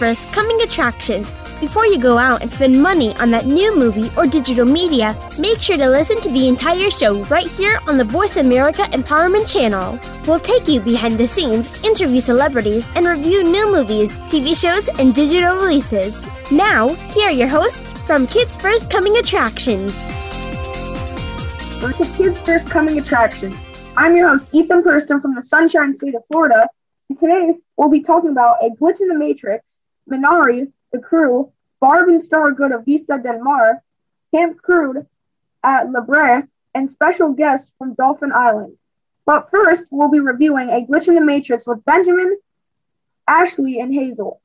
First 0.00 0.32
Coming 0.32 0.62
Attractions. 0.62 1.30
Before 1.60 1.84
you 1.84 2.00
go 2.00 2.16
out 2.16 2.40
and 2.40 2.50
spend 2.50 2.82
money 2.82 3.14
on 3.16 3.30
that 3.32 3.44
new 3.44 3.76
movie 3.76 4.10
or 4.16 4.26
digital 4.26 4.64
media, 4.64 5.14
make 5.38 5.58
sure 5.58 5.76
to 5.76 5.90
listen 5.90 6.18
to 6.22 6.30
the 6.30 6.48
entire 6.48 6.90
show 6.90 7.22
right 7.24 7.46
here 7.46 7.78
on 7.86 7.98
the 7.98 8.04
Voice 8.04 8.38
America 8.38 8.84
Empowerment 8.92 9.46
Channel. 9.46 10.00
We'll 10.26 10.40
take 10.40 10.66
you 10.68 10.80
behind 10.80 11.18
the 11.18 11.28
scenes, 11.28 11.84
interview 11.84 12.22
celebrities, 12.22 12.88
and 12.94 13.06
review 13.06 13.42
new 13.42 13.70
movies, 13.70 14.16
TV 14.30 14.58
shows, 14.58 14.88
and 14.98 15.14
digital 15.14 15.56
releases. 15.56 16.26
Now, 16.50 16.88
here 17.12 17.28
are 17.28 17.38
your 17.42 17.48
hosts 17.48 17.92
from 18.06 18.26
Kids 18.26 18.56
First 18.56 18.90
Coming 18.90 19.18
Attractions. 19.18 19.92
Welcome 21.82 22.06
to 22.06 22.16
Kids 22.16 22.40
First 22.40 22.70
Coming 22.70 22.98
Attractions. 22.98 23.62
I'm 23.98 24.16
your 24.16 24.30
host, 24.30 24.48
Ethan 24.54 24.82
Purston 24.82 25.20
from 25.20 25.34
the 25.34 25.42
Sunshine 25.42 25.92
State 25.92 26.14
of 26.14 26.24
Florida, 26.26 26.66
and 27.10 27.18
today 27.18 27.52
we'll 27.76 27.90
be 27.90 28.00
talking 28.00 28.30
about 28.30 28.56
A 28.62 28.70
Glitch 28.70 29.02
in 29.02 29.08
the 29.08 29.18
Matrix, 29.18 29.78
Minari, 30.10 30.72
the 30.92 30.98
crew, 30.98 31.52
Barb 31.80 32.08
and 32.08 32.20
Star 32.20 32.50
go 32.52 32.68
to 32.68 32.78
Vista 32.78 33.18
del 33.22 33.42
Mar, 33.42 33.82
Camp 34.34 34.60
Crude 34.60 35.06
at 35.62 35.90
La 35.90 36.00
Brea, 36.00 36.42
and 36.74 36.88
special 36.88 37.32
guests 37.32 37.72
from 37.78 37.94
Dolphin 37.94 38.32
Island. 38.32 38.76
But 39.26 39.50
first, 39.50 39.88
we'll 39.90 40.10
be 40.10 40.20
reviewing 40.20 40.68
A 40.70 40.86
Glitch 40.86 41.08
in 41.08 41.14
the 41.14 41.20
Matrix 41.20 41.66
with 41.66 41.84
Benjamin, 41.84 42.38
Ashley, 43.26 43.80
and 43.80 43.94
Hazel. 43.94 44.40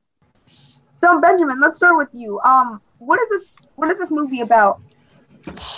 So, 0.94 1.20
Benjamin, 1.20 1.60
let's 1.60 1.78
start 1.78 1.98
with 1.98 2.10
you. 2.14 2.40
Um, 2.42 2.82
what 3.00 3.20
is 3.20 3.30
this? 3.30 3.58
What 3.76 3.90
is 3.90 4.00
this 4.00 4.12
movie 4.12 4.42
about? 4.42 4.82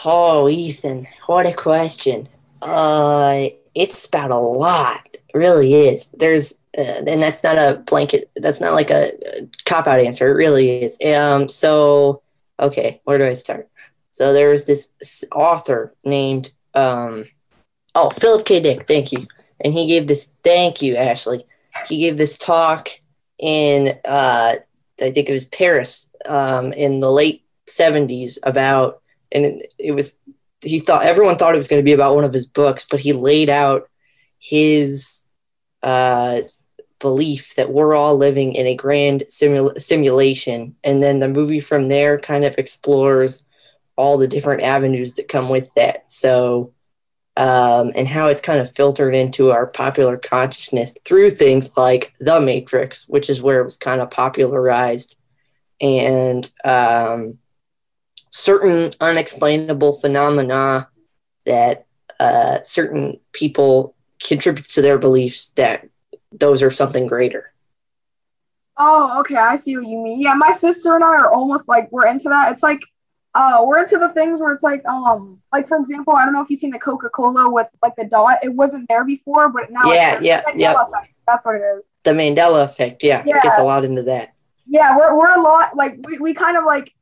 Oh, 0.05 0.47
Ethan, 0.47 1.07
what 1.25 1.45
a 1.45 1.53
question. 1.53 2.29
Uh, 2.61 3.47
it's 3.77 4.07
about 4.07 4.31
a 4.31 4.37
lot. 4.37 5.07
It 5.13 5.37
really 5.37 5.73
is. 5.73 6.09
There's 6.09 6.57
uh, 6.77 7.03
and 7.07 7.21
that's 7.21 7.43
not 7.43 7.57
a 7.57 7.77
blanket. 7.85 8.29
That's 8.35 8.59
not 8.59 8.73
like 8.73 8.89
a, 8.89 9.11
a 9.41 9.47
cop 9.65 9.87
out 9.87 9.99
answer. 9.99 10.27
It 10.29 10.33
really 10.33 10.83
is. 10.83 10.97
Um. 11.15 11.47
So, 11.47 12.21
okay, 12.59 13.01
where 13.03 13.17
do 13.17 13.25
I 13.25 13.35
start? 13.35 13.69
So 14.11 14.33
there 14.33 14.49
was 14.49 14.65
this 14.65 14.91
author 15.31 15.93
named 16.03 16.51
um, 16.73 17.25
oh 17.93 18.09
Philip 18.09 18.45
K. 18.45 18.59
Dick. 18.59 18.87
Thank 18.87 19.11
you. 19.11 19.27
And 19.61 19.73
he 19.73 19.87
gave 19.87 20.07
this. 20.07 20.33
Thank 20.43 20.81
you, 20.81 20.95
Ashley. 20.95 21.43
He 21.87 21.99
gave 21.99 22.17
this 22.17 22.37
talk 22.37 22.89
in 23.37 23.99
uh, 24.03 24.55
I 24.99 25.11
think 25.11 25.29
it 25.29 25.33
was 25.33 25.45
Paris 25.45 26.11
um, 26.27 26.73
in 26.73 26.99
the 26.99 27.11
late 27.11 27.43
'70s 27.67 28.39
about, 28.41 29.01
and 29.31 29.45
it, 29.45 29.73
it 29.77 29.91
was 29.91 30.17
he 30.61 30.79
thought 30.79 31.05
everyone 31.05 31.37
thought 31.37 31.53
it 31.53 31.57
was 31.57 31.67
going 31.67 31.81
to 31.81 31.85
be 31.85 31.93
about 31.93 32.15
one 32.15 32.23
of 32.23 32.33
his 32.33 32.47
books, 32.47 32.85
but 32.89 32.99
he 32.99 33.13
laid 33.13 33.49
out 33.49 33.89
his 34.39 35.25
uh, 35.83 36.41
belief 36.99 37.55
that 37.55 37.71
we're 37.71 37.95
all 37.95 38.17
living 38.17 38.53
in 38.53 38.65
a 38.67 38.75
grand 38.75 39.23
simula- 39.29 39.79
simulation. 39.79 40.75
And 40.83 41.01
then 41.01 41.19
the 41.19 41.27
movie 41.27 41.59
from 41.59 41.85
there 41.85 42.19
kind 42.19 42.43
of 42.43 42.57
explores 42.57 43.45
all 43.95 44.17
the 44.17 44.27
different 44.27 44.63
avenues 44.63 45.15
that 45.15 45.27
come 45.27 45.49
with 45.49 45.73
that. 45.75 46.11
So, 46.11 46.73
um, 47.35 47.91
and 47.95 48.07
how 48.07 48.27
it's 48.27 48.41
kind 48.41 48.59
of 48.59 48.71
filtered 48.71 49.13
into 49.13 49.51
our 49.51 49.67
popular 49.67 50.17
consciousness 50.17 50.95
through 51.05 51.31
things 51.31 51.69
like 51.77 52.13
The 52.19 52.39
Matrix, 52.39 53.07
which 53.07 53.29
is 53.29 53.41
where 53.41 53.61
it 53.61 53.65
was 53.65 53.77
kind 53.77 54.01
of 54.01 54.09
popularized, 54.09 55.15
and 55.79 56.49
um, 56.63 57.37
certain 58.37 58.91
unexplainable 59.01 59.93
phenomena 59.93 60.87
that 61.47 61.85
uh, 62.19 62.61
certain 62.61 63.19
people 63.33 63.95
contributes 64.23 64.73
to 64.75 64.81
their 64.81 64.99
beliefs 64.99 65.47
that 65.55 65.87
those 66.31 66.61
are 66.61 66.69
something 66.69 67.07
greater. 67.07 67.51
Oh, 68.77 69.19
okay, 69.21 69.37
I 69.37 69.55
see 69.55 69.75
what 69.75 69.87
you 69.87 69.97
mean. 69.97 70.21
Yeah, 70.21 70.35
my 70.35 70.51
sister 70.51 70.93
and 70.93 71.03
I 71.03 71.07
are 71.07 71.31
almost 71.31 71.67
like 71.67 71.91
we're 71.91 72.05
into 72.05 72.29
that. 72.29 72.51
It's 72.51 72.61
like 72.61 72.81
uh 73.33 73.63
we're 73.65 73.79
into 73.79 73.97
the 73.97 74.09
things 74.09 74.39
where 74.39 74.53
it's 74.53 74.63
like 74.63 74.85
um 74.85 75.41
like 75.51 75.67
for 75.67 75.77
example, 75.77 76.15
I 76.15 76.23
don't 76.23 76.33
know 76.33 76.41
if 76.41 76.49
you've 76.51 76.59
seen 76.59 76.71
the 76.71 76.79
Coca-Cola 76.79 77.49
with 77.49 77.69
like 77.81 77.95
the 77.95 78.05
dot. 78.05 78.37
It 78.43 78.53
wasn't 78.53 78.87
there 78.87 79.03
before, 79.03 79.49
but 79.49 79.71
now 79.71 79.91
yeah, 79.91 80.19
yeah, 80.21 80.43
yeah. 80.55 80.75
That's 81.25 81.43
what 81.43 81.55
it 81.55 81.63
is. 81.77 81.85
The 82.03 82.11
Mandela 82.11 82.63
effect, 82.63 83.03
yeah, 83.03 83.23
yeah. 83.25 83.37
It 83.37 83.43
gets 83.43 83.57
a 83.57 83.63
lot 83.63 83.83
into 83.83 84.03
that. 84.03 84.35
Yeah, 84.67 84.95
we're 84.95 85.17
we're 85.17 85.33
a 85.33 85.41
lot 85.41 85.75
like 85.75 85.97
we, 86.05 86.19
we 86.19 86.33
kind 86.35 86.55
of 86.55 86.63
like 86.65 86.93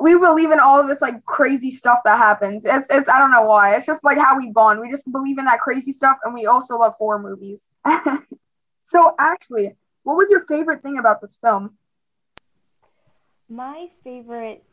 we 0.00 0.18
believe 0.18 0.50
in 0.50 0.60
all 0.60 0.80
of 0.80 0.88
this 0.88 1.00
like 1.00 1.24
crazy 1.24 1.70
stuff 1.70 2.00
that 2.04 2.18
happens. 2.18 2.64
It's 2.64 2.88
it's 2.90 3.08
I 3.08 3.18
don't 3.18 3.30
know 3.30 3.44
why. 3.44 3.76
It's 3.76 3.86
just 3.86 4.04
like 4.04 4.18
how 4.18 4.36
we 4.36 4.50
bond. 4.50 4.80
We 4.80 4.90
just 4.90 5.10
believe 5.10 5.38
in 5.38 5.44
that 5.44 5.60
crazy 5.60 5.92
stuff, 5.92 6.18
and 6.24 6.34
we 6.34 6.46
also 6.46 6.76
love 6.76 6.94
horror 6.94 7.18
movies. 7.18 7.68
so 8.82 9.14
actually, 9.18 9.74
what 10.02 10.16
was 10.16 10.28
your 10.30 10.44
favorite 10.46 10.82
thing 10.82 10.98
about 10.98 11.20
this 11.20 11.36
film? 11.40 11.76
My 13.48 13.88
favorite 14.02 14.64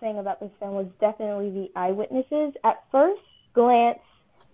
thing 0.00 0.18
about 0.18 0.40
this 0.40 0.50
film 0.58 0.74
was 0.74 0.86
definitely 1.00 1.50
the 1.50 1.70
eyewitnesses. 1.78 2.54
At 2.64 2.82
first 2.90 3.22
glance, 3.54 3.98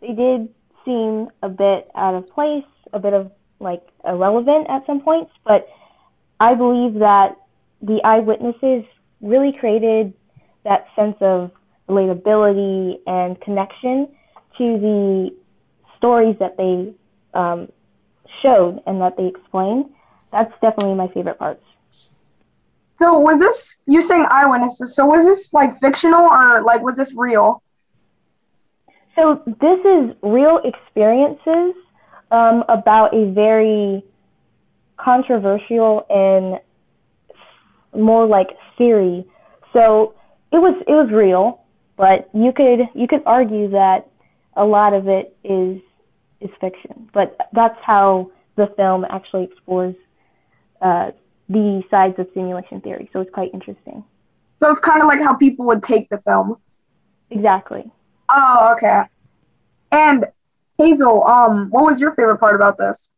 they 0.01 0.15
did 0.15 0.49
seem 0.85 1.29
a 1.43 1.49
bit 1.49 1.91
out 1.95 2.15
of 2.15 2.29
place, 2.31 2.65
a 2.93 2.99
bit 2.99 3.13
of 3.13 3.31
like 3.61 3.83
irrelevant 4.05 4.67
at 4.69 4.85
some 4.87 5.01
points, 5.01 5.31
but 5.45 5.69
I 6.41 6.55
believe 6.55 6.95
that 6.95 7.37
the 7.81 8.01
eyewitnesses 8.05 8.85
really 9.23 9.53
created 9.59 10.13
that 10.65 10.87
sense 10.95 11.17
of 11.21 11.51
relatability 11.89 12.97
and 13.07 13.41
connection 13.41 14.09
to 14.59 14.79
the 14.79 15.31
stories 15.97 16.37
that 16.39 16.57
they 16.57 16.93
um, 17.35 17.69
showed 18.43 18.83
and 18.87 19.01
that 19.01 19.17
they 19.17 19.27
explained. 19.27 19.87
That's 20.31 20.53
definitely 20.61 20.95
my 20.95 21.09
favorite 21.09 21.39
parts. 21.39 21.65
So 22.99 23.19
was 23.19 23.39
this 23.39 23.79
you 23.87 24.01
saying 24.01 24.27
eyewitnesses? 24.31 24.95
So 24.95 25.07
was 25.07 25.25
this 25.25 25.53
like 25.53 25.79
fictional 25.81 26.23
or 26.23 26.63
like 26.63 26.83
was 26.83 26.97
this 26.97 27.13
real? 27.15 27.63
So 29.17 29.43
this 29.47 29.81
is 29.81 30.17
real 30.23 30.61
experiences 30.65 31.75
um, 32.31 32.65
about 32.69 33.15
a 33.15 33.31
very 33.33 34.05
controversial 34.97 36.07
and 36.09 36.61
more 37.95 38.27
like 38.27 38.49
theory. 38.79 39.25
So 39.73 40.15
it 40.53 40.59
was 40.59 40.83
it 40.87 40.93
was 40.93 41.11
real, 41.13 41.63
but 41.97 42.29
you 42.35 42.53
could 42.53 42.81
you 42.95 43.07
could 43.09 43.23
argue 43.27 43.71
that 43.71 44.09
a 44.57 44.65
lot 44.65 44.93
of 44.95 45.09
it 45.09 45.37
is 45.45 45.81
is 46.41 46.51
fiction. 46.61 47.09
But 47.13 47.37
that's 47.53 47.79
how 47.85 48.31
the 48.57 48.67
film 48.77 49.07
actually 49.09 49.45
explores 49.45 49.95
uh, 50.81 51.13
the 51.49 51.83
sides 51.91 52.19
of 52.19 52.27
simulation 52.35 52.81
theory. 52.81 53.09
So 53.13 53.21
it's 53.21 53.31
quite 53.31 53.53
interesting. 53.55 54.05
So 54.61 54.71
it's 54.71 54.81
kind 54.81 55.01
of 55.01 55.09
like 55.09 55.21
how 55.21 55.35
people 55.35 55.67
would 55.67 55.83
take 55.83 56.09
the 56.09 56.19
film. 56.19 56.57
Exactly. 57.31 57.91
Oh, 58.29 58.75
okay. 58.77 59.03
And 59.91 60.27
Hazel, 60.79 61.27
um, 61.27 61.69
what 61.71 61.85
was 61.85 62.01
your 62.01 62.13
favorite 62.13 62.39
part 62.39 62.55
about 62.55 62.79
this? 62.79 63.11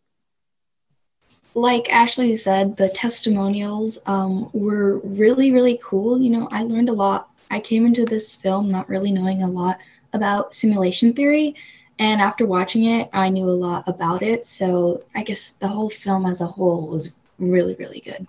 Like 1.55 1.91
Ashley 1.91 2.35
said, 2.37 2.77
the 2.77 2.89
testimonials 2.89 3.99
um, 4.07 4.51
were 4.53 4.99
really, 4.99 5.53
really 5.53 5.79
cool. 5.83 6.21
You 6.21 6.31
know, 6.31 6.49
I 6.51 6.63
learned 6.63 6.89
a 6.89 6.93
lot. 6.93 7.31
I 7.51 7.61
came 7.61 7.87
into 7.87 8.05
this 8.05 8.35
film 8.35 8.69
not 8.69 8.89
really 8.89 9.13
knowing 9.13 9.43
a 9.43 9.49
lot 9.49 9.79
about 10.13 10.55
simulation 10.55 11.13
theory. 11.13 11.55
And 12.01 12.21
after 12.21 12.45
watching 12.45 12.85
it, 12.87 13.09
I 13.13 13.29
knew 13.29 13.49
a 13.49 13.53
lot 13.53 13.85
about 13.87 14.23
it. 14.23 14.47
So 14.49 15.05
I 15.15 15.23
guess 15.23 15.53
the 15.53 15.69
whole 15.69 15.91
film 15.91 16.27
as 16.27 16.41
a 16.41 16.47
whole 16.47 16.89
was 16.89 17.15
really, 17.39 17.75
really 17.77 18.01
good. 18.01 18.27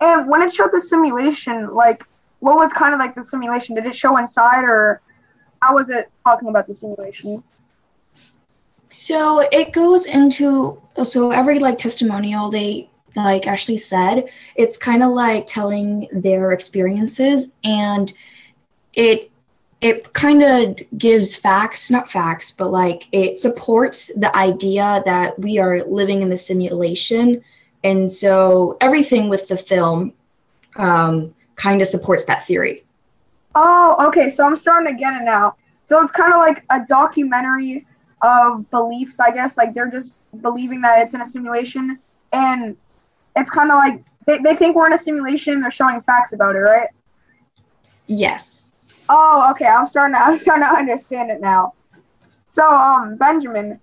And 0.00 0.28
when 0.28 0.42
it 0.42 0.52
showed 0.52 0.70
the 0.72 0.80
simulation, 0.80 1.74
like, 1.74 2.04
what 2.38 2.56
was 2.56 2.72
kind 2.72 2.94
of 2.94 3.00
like 3.00 3.14
the 3.14 3.24
simulation? 3.24 3.74
Did 3.74 3.86
it 3.86 3.94
show 3.94 4.18
inside, 4.18 4.62
or 4.62 5.00
how 5.62 5.74
was 5.74 5.90
it 5.90 6.10
talking 6.24 6.48
about 6.48 6.66
the 6.68 6.74
simulation? 6.74 7.42
So 8.94 9.40
it 9.40 9.72
goes 9.72 10.06
into 10.06 10.80
so 11.02 11.32
every 11.32 11.58
like 11.58 11.78
testimonial 11.78 12.48
they 12.48 12.88
like 13.16 13.46
Ashley 13.46 13.76
said, 13.76 14.28
it's 14.54 14.76
kind 14.76 15.02
of 15.02 15.10
like 15.10 15.46
telling 15.46 16.08
their 16.12 16.52
experiences 16.52 17.52
and 17.64 18.12
it 18.92 19.32
it 19.80 20.12
kind 20.12 20.44
of 20.44 20.78
gives 20.96 21.34
facts, 21.34 21.90
not 21.90 22.10
facts, 22.10 22.52
but 22.52 22.70
like 22.70 23.08
it 23.10 23.40
supports 23.40 24.12
the 24.14 24.34
idea 24.36 25.02
that 25.04 25.36
we 25.40 25.58
are 25.58 25.82
living 25.84 26.22
in 26.22 26.28
the 26.28 26.36
simulation. 26.36 27.42
And 27.82 28.10
so 28.10 28.76
everything 28.80 29.28
with 29.28 29.48
the 29.48 29.58
film 29.58 30.12
um, 30.76 31.34
kind 31.56 31.82
of 31.82 31.88
supports 31.88 32.24
that 32.26 32.46
theory. 32.46 32.84
Oh, 33.56 33.96
okay. 34.06 34.30
So 34.30 34.46
I'm 34.46 34.56
starting 34.56 34.96
to 34.96 34.98
get 34.98 35.14
it 35.14 35.24
now. 35.24 35.56
So 35.82 36.00
it's 36.00 36.12
kind 36.12 36.32
of 36.32 36.38
like 36.38 36.64
a 36.70 36.86
documentary 36.88 37.86
of 38.24 38.68
beliefs, 38.70 39.20
I 39.20 39.30
guess. 39.30 39.56
Like 39.56 39.74
they're 39.74 39.90
just 39.90 40.24
believing 40.40 40.80
that 40.82 41.00
it's 41.02 41.14
in 41.14 41.20
a 41.20 41.26
simulation, 41.26 41.98
and 42.32 42.76
it's 43.36 43.50
kind 43.50 43.70
of 43.70 43.76
like 43.76 44.02
they, 44.26 44.38
they 44.38 44.54
think 44.54 44.76
we're 44.76 44.86
in 44.86 44.92
a 44.92 44.98
simulation. 44.98 45.60
They're 45.60 45.70
showing 45.70 46.00
facts 46.02 46.32
about 46.32 46.56
it, 46.56 46.60
right? 46.60 46.88
Yes. 48.06 48.72
Oh, 49.08 49.48
okay. 49.50 49.66
I'm 49.66 49.86
starting. 49.86 50.14
To, 50.14 50.20
I'm 50.26 50.36
starting 50.36 50.64
to 50.64 50.74
understand 50.74 51.30
it 51.30 51.40
now. 51.40 51.74
So, 52.44 52.72
um, 52.72 53.16
Benjamin, 53.16 53.80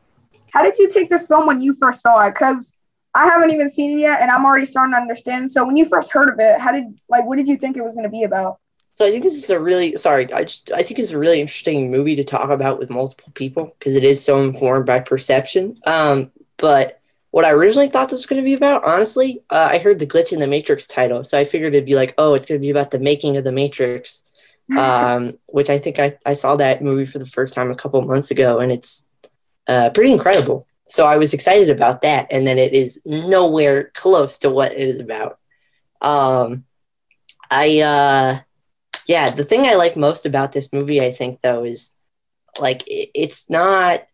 how 0.51 0.63
did 0.63 0.77
you 0.77 0.89
take 0.89 1.09
this 1.09 1.27
film 1.27 1.45
when 1.45 1.61
you 1.61 1.73
first 1.73 2.01
saw 2.01 2.25
it? 2.25 2.31
Because 2.31 2.77
I 3.13 3.25
haven't 3.25 3.51
even 3.51 3.69
seen 3.69 3.97
it 3.97 4.01
yet, 4.01 4.21
and 4.21 4.31
I'm 4.31 4.45
already 4.45 4.65
starting 4.65 4.93
to 4.93 4.99
understand. 4.99 5.51
So 5.51 5.65
when 5.65 5.75
you 5.75 5.85
first 5.85 6.11
heard 6.11 6.29
of 6.29 6.39
it, 6.39 6.59
how 6.59 6.71
did 6.71 6.85
like 7.09 7.25
what 7.25 7.37
did 7.37 7.47
you 7.47 7.57
think 7.57 7.77
it 7.77 7.83
was 7.83 7.93
going 7.93 8.05
to 8.05 8.09
be 8.09 8.23
about? 8.23 8.59
So 8.93 9.05
I 9.05 9.11
think 9.11 9.23
this 9.23 9.41
is 9.41 9.49
a 9.49 9.59
really 9.59 9.95
sorry. 9.95 10.31
I 10.33 10.43
just 10.43 10.71
I 10.71 10.83
think 10.83 10.99
it's 10.99 11.11
a 11.11 11.17
really 11.17 11.41
interesting 11.41 11.89
movie 11.89 12.15
to 12.17 12.23
talk 12.23 12.49
about 12.49 12.77
with 12.77 12.89
multiple 12.89 13.31
people 13.33 13.75
because 13.79 13.95
it 13.95 14.03
is 14.03 14.23
so 14.23 14.41
informed 14.41 14.85
by 14.85 14.99
perception. 14.99 15.79
Um, 15.85 16.31
but 16.57 17.01
what 17.31 17.45
I 17.45 17.51
originally 17.51 17.87
thought 17.87 18.09
this 18.09 18.19
was 18.19 18.25
going 18.25 18.41
to 18.41 18.45
be 18.45 18.53
about, 18.53 18.83
honestly, 18.83 19.41
uh, 19.49 19.69
I 19.71 19.77
heard 19.77 19.99
the 19.99 20.05
glitch 20.05 20.33
in 20.33 20.39
the 20.39 20.47
Matrix 20.47 20.85
title, 20.85 21.23
so 21.23 21.39
I 21.39 21.45
figured 21.45 21.73
it'd 21.73 21.85
be 21.85 21.95
like, 21.95 22.13
oh, 22.17 22.33
it's 22.33 22.45
going 22.45 22.59
to 22.59 22.65
be 22.65 22.69
about 22.69 22.91
the 22.91 22.99
making 22.99 23.37
of 23.37 23.45
the 23.45 23.53
Matrix, 23.53 24.23
um, 24.77 25.37
which 25.47 25.69
I 25.69 25.77
think 25.77 25.97
I 25.97 26.17
I 26.25 26.33
saw 26.33 26.55
that 26.57 26.83
movie 26.83 27.05
for 27.05 27.19
the 27.19 27.25
first 27.25 27.53
time 27.53 27.71
a 27.71 27.75
couple 27.75 28.01
months 28.01 28.31
ago, 28.31 28.59
and 28.59 28.71
it's 28.71 29.07
uh, 29.67 29.89
pretty 29.91 30.11
incredible. 30.11 30.67
So 30.87 31.05
I 31.05 31.15
was 31.15 31.33
excited 31.33 31.69
about 31.69 32.01
that, 32.01 32.27
and 32.31 32.45
then 32.45 32.57
it 32.57 32.73
is 32.73 33.01
nowhere 33.05 33.91
close 33.95 34.39
to 34.39 34.49
what 34.49 34.73
it 34.73 34.87
is 34.87 34.99
about. 34.99 35.39
Um, 36.01 36.65
I 37.49 37.79
uh, 37.79 38.39
yeah, 39.11 39.29
the 39.29 39.43
thing 39.43 39.65
I 39.65 39.75
like 39.75 39.97
most 39.97 40.25
about 40.25 40.53
this 40.53 40.71
movie, 40.71 41.01
I 41.01 41.11
think, 41.11 41.41
though, 41.41 41.65
is 41.65 41.93
like 42.57 42.87
it, 42.87 43.09
it's 43.13 43.49
not 43.49 44.07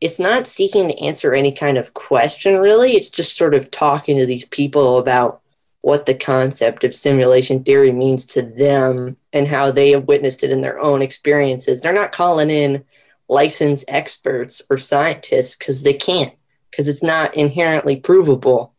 it's 0.00 0.20
not 0.20 0.46
seeking 0.46 0.86
to 0.88 0.98
answer 1.00 1.34
any 1.34 1.52
kind 1.52 1.76
of 1.76 1.94
question 1.94 2.60
really. 2.60 2.92
It's 2.92 3.10
just 3.10 3.36
sort 3.36 3.54
of 3.54 3.72
talking 3.72 4.18
to 4.18 4.26
these 4.26 4.44
people 4.44 4.98
about 4.98 5.40
what 5.80 6.06
the 6.06 6.14
concept 6.14 6.84
of 6.84 6.94
simulation 6.94 7.64
theory 7.64 7.90
means 7.90 8.24
to 8.26 8.42
them 8.42 9.16
and 9.32 9.48
how 9.48 9.72
they 9.72 9.90
have 9.90 10.06
witnessed 10.06 10.44
it 10.44 10.52
in 10.52 10.60
their 10.60 10.78
own 10.78 11.02
experiences. 11.02 11.80
They're 11.80 11.92
not 11.92 12.12
calling 12.12 12.50
in 12.50 12.84
licensed 13.28 13.86
experts 13.88 14.62
or 14.70 14.76
scientists 14.76 15.56
because 15.56 15.82
they 15.82 15.94
can't 15.94 16.34
because 16.70 16.86
it's 16.86 17.02
not 17.02 17.34
inherently 17.34 17.96
provable. 17.96 18.74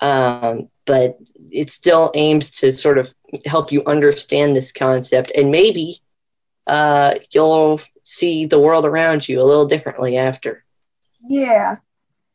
Um, 0.00 0.68
but 0.84 1.18
it 1.52 1.70
still 1.70 2.10
aims 2.14 2.50
to 2.52 2.72
sort 2.72 2.96
of 2.98 3.14
help 3.44 3.72
you 3.72 3.82
understand 3.86 4.54
this 4.54 4.72
concept 4.72 5.32
and 5.36 5.50
maybe 5.50 6.00
uh, 6.66 7.14
you'll 7.32 7.80
see 8.02 8.46
the 8.46 8.58
world 8.58 8.84
around 8.84 9.28
you 9.28 9.40
a 9.40 9.44
little 9.44 9.66
differently 9.66 10.16
after. 10.16 10.64
Yeah. 11.26 11.76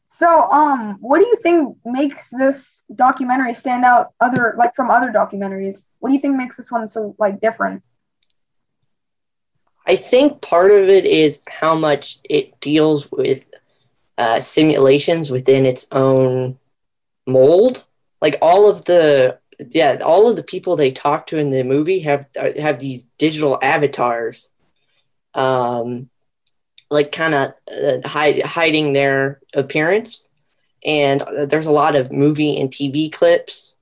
So, 0.07 0.49
um, 0.51 0.97
what 0.99 1.19
do 1.19 1.27
you 1.27 1.37
think 1.37 1.77
makes 1.85 2.29
this 2.29 2.83
documentary 2.93 3.53
stand 3.53 3.85
out 3.85 4.13
other 4.19 4.55
like 4.57 4.75
from 4.75 4.89
other 4.89 5.11
documentaries? 5.11 5.83
What 5.99 6.09
do 6.09 6.15
you 6.15 6.21
think 6.21 6.35
makes 6.35 6.57
this 6.57 6.71
one 6.71 6.87
so 6.87 7.15
like 7.17 7.41
different? 7.41 7.81
I 9.87 9.95
think 9.95 10.41
part 10.41 10.71
of 10.71 10.89
it 10.89 11.05
is 11.05 11.43
how 11.49 11.75
much 11.75 12.19
it 12.23 12.59
deals 12.59 13.11
with 13.11 13.49
uh, 14.17 14.39
simulations 14.39 15.31
within 15.31 15.65
its 15.65 15.87
own 15.91 16.59
mold. 17.25 17.85
Like 18.21 18.37
all 18.41 18.69
of 18.69 18.85
the 18.85 19.39
yeah, 19.69 19.99
all 20.03 20.29
of 20.29 20.35
the 20.35 20.43
people 20.43 20.75
they 20.75 20.91
talk 20.91 21.27
to 21.27 21.37
in 21.37 21.51
the 21.51 21.63
movie 21.63 21.99
have 21.99 22.27
uh, 22.39 22.49
have 22.59 22.79
these 22.79 23.05
digital 23.17 23.57
avatars, 23.61 24.49
um, 25.33 26.09
like 26.89 27.11
kind 27.11 27.33
of 27.33 27.53
uh, 27.71 28.07
hide, 28.07 28.41
hiding 28.41 28.93
their 28.93 29.39
appearance. 29.53 30.29
And 30.83 31.23
there's 31.47 31.67
a 31.67 31.71
lot 31.71 31.95
of 31.95 32.11
movie 32.11 32.59
and 32.59 32.71
TV 32.71 33.11
clips, 33.11 33.77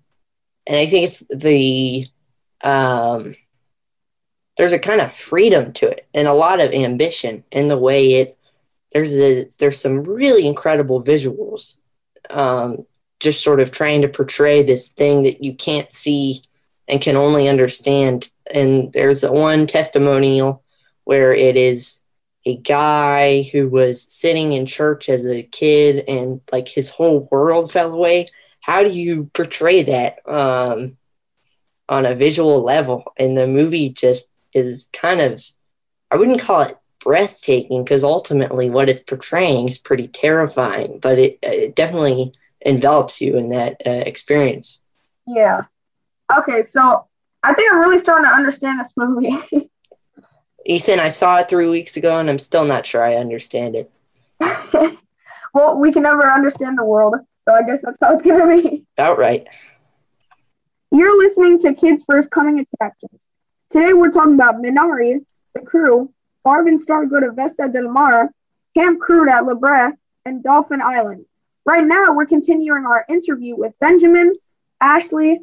and 0.67 0.75
I 0.75 0.85
think 0.85 1.07
it's 1.07 1.23
the 1.29 2.05
um, 2.61 3.35
there's 4.59 4.73
a 4.73 4.79
kind 4.79 4.99
of 4.99 5.15
freedom 5.15 5.71
to 5.71 5.89
it 5.89 6.05
and 6.13 6.27
a 6.27 6.33
lot 6.33 6.59
of 6.59 6.73
ambition 6.73 7.45
in 7.51 7.69
the 7.69 7.77
way 7.77 8.15
it 8.15 8.37
there's 8.91 9.13
a 9.17 9.47
there's 9.57 9.79
some 9.79 10.03
really 10.03 10.45
incredible 10.45 11.01
visuals 11.01 11.77
um, 12.29 12.85
just 13.19 13.43
sort 13.43 13.59
of 13.59 13.71
trying 13.71 14.01
to 14.01 14.07
portray 14.07 14.63
this 14.63 14.89
thing 14.89 15.23
that 15.23 15.43
you 15.43 15.53
can't 15.53 15.91
see 15.91 16.41
and 16.87 17.01
can 17.01 17.15
only 17.15 17.47
understand. 17.47 18.29
And 18.53 18.91
there's 18.93 19.23
one 19.23 19.67
testimonial 19.67 20.63
where 21.03 21.33
it 21.33 21.57
is 21.57 22.03
a 22.45 22.55
guy 22.55 23.43
who 23.51 23.67
was 23.67 24.01
sitting 24.01 24.53
in 24.53 24.65
church 24.65 25.09
as 25.09 25.27
a 25.27 25.43
kid 25.43 26.03
and 26.07 26.41
like 26.51 26.67
his 26.67 26.89
whole 26.89 27.27
world 27.31 27.71
fell 27.71 27.91
away. 27.91 28.27
How 28.61 28.83
do 28.83 28.89
you 28.89 29.29
portray 29.33 29.83
that 29.83 30.19
um, 30.27 30.97
on 31.87 32.05
a 32.05 32.15
visual 32.15 32.63
level? 32.63 33.13
And 33.17 33.35
the 33.35 33.47
movie 33.47 33.89
just 33.89 34.31
is 34.53 34.87
kind 34.93 35.19
of, 35.19 35.43
I 36.09 36.15
wouldn't 36.15 36.41
call 36.41 36.61
it 36.61 36.77
breathtaking 36.99 37.83
because 37.83 38.03
ultimately 38.03 38.69
what 38.69 38.89
it's 38.89 39.01
portraying 39.01 39.67
is 39.67 39.77
pretty 39.77 40.07
terrifying, 40.07 40.99
but 40.99 41.19
it, 41.19 41.39
it 41.43 41.75
definitely 41.75 42.33
envelops 42.61 43.21
you 43.21 43.37
in 43.37 43.49
that 43.49 43.81
uh, 43.85 43.89
experience. 44.05 44.79
Yeah. 45.25 45.61
Okay, 46.35 46.61
so 46.61 47.07
I 47.43 47.53
think 47.53 47.71
I'm 47.71 47.79
really 47.79 47.97
starting 47.97 48.25
to 48.25 48.31
understand 48.31 48.79
this 48.79 48.93
movie. 48.97 49.37
Ethan, 50.65 50.99
I 50.99 51.09
saw 51.09 51.37
it 51.37 51.49
three 51.49 51.67
weeks 51.67 51.97
ago 51.97 52.19
and 52.19 52.29
I'm 52.29 52.39
still 52.39 52.65
not 52.65 52.85
sure 52.85 53.03
I 53.03 53.15
understand 53.15 53.75
it. 53.75 53.91
well, 55.53 55.77
we 55.79 55.91
can 55.91 56.03
never 56.03 56.23
understand 56.23 56.77
the 56.77 56.83
world, 56.83 57.15
so 57.45 57.53
I 57.53 57.63
guess 57.63 57.79
that's 57.81 57.97
how 58.01 58.13
it's 58.13 58.23
going 58.23 58.39
to 58.39 58.69
be. 58.69 58.85
Outright. 58.97 59.47
You're 60.91 61.17
listening 61.17 61.57
to 61.59 61.73
Kids 61.73 62.03
First 62.03 62.31
Coming 62.31 62.59
Attractions. 62.59 63.27
Today 63.69 63.93
we're 63.93 64.11
talking 64.11 64.33
about 64.33 64.55
Minari, 64.55 65.23
the 65.53 65.61
crew, 65.61 66.11
and 66.45 66.79
Star 66.81 67.05
go 67.05 67.19
to 67.19 67.31
Vista 67.31 67.69
del 67.71 67.89
Mar, 67.89 68.31
Camp 68.75 68.99
Crude 68.99 69.29
at 69.29 69.45
La 69.45 69.53
Brea, 69.53 69.93
and 70.25 70.43
Dolphin 70.43 70.81
Island. 70.81 71.25
Right 71.65 71.83
now, 71.83 72.13
we're 72.13 72.25
continuing 72.25 72.85
our 72.85 73.05
interview 73.09 73.55
with 73.55 73.73
Benjamin, 73.79 74.33
Ashley, 74.81 75.39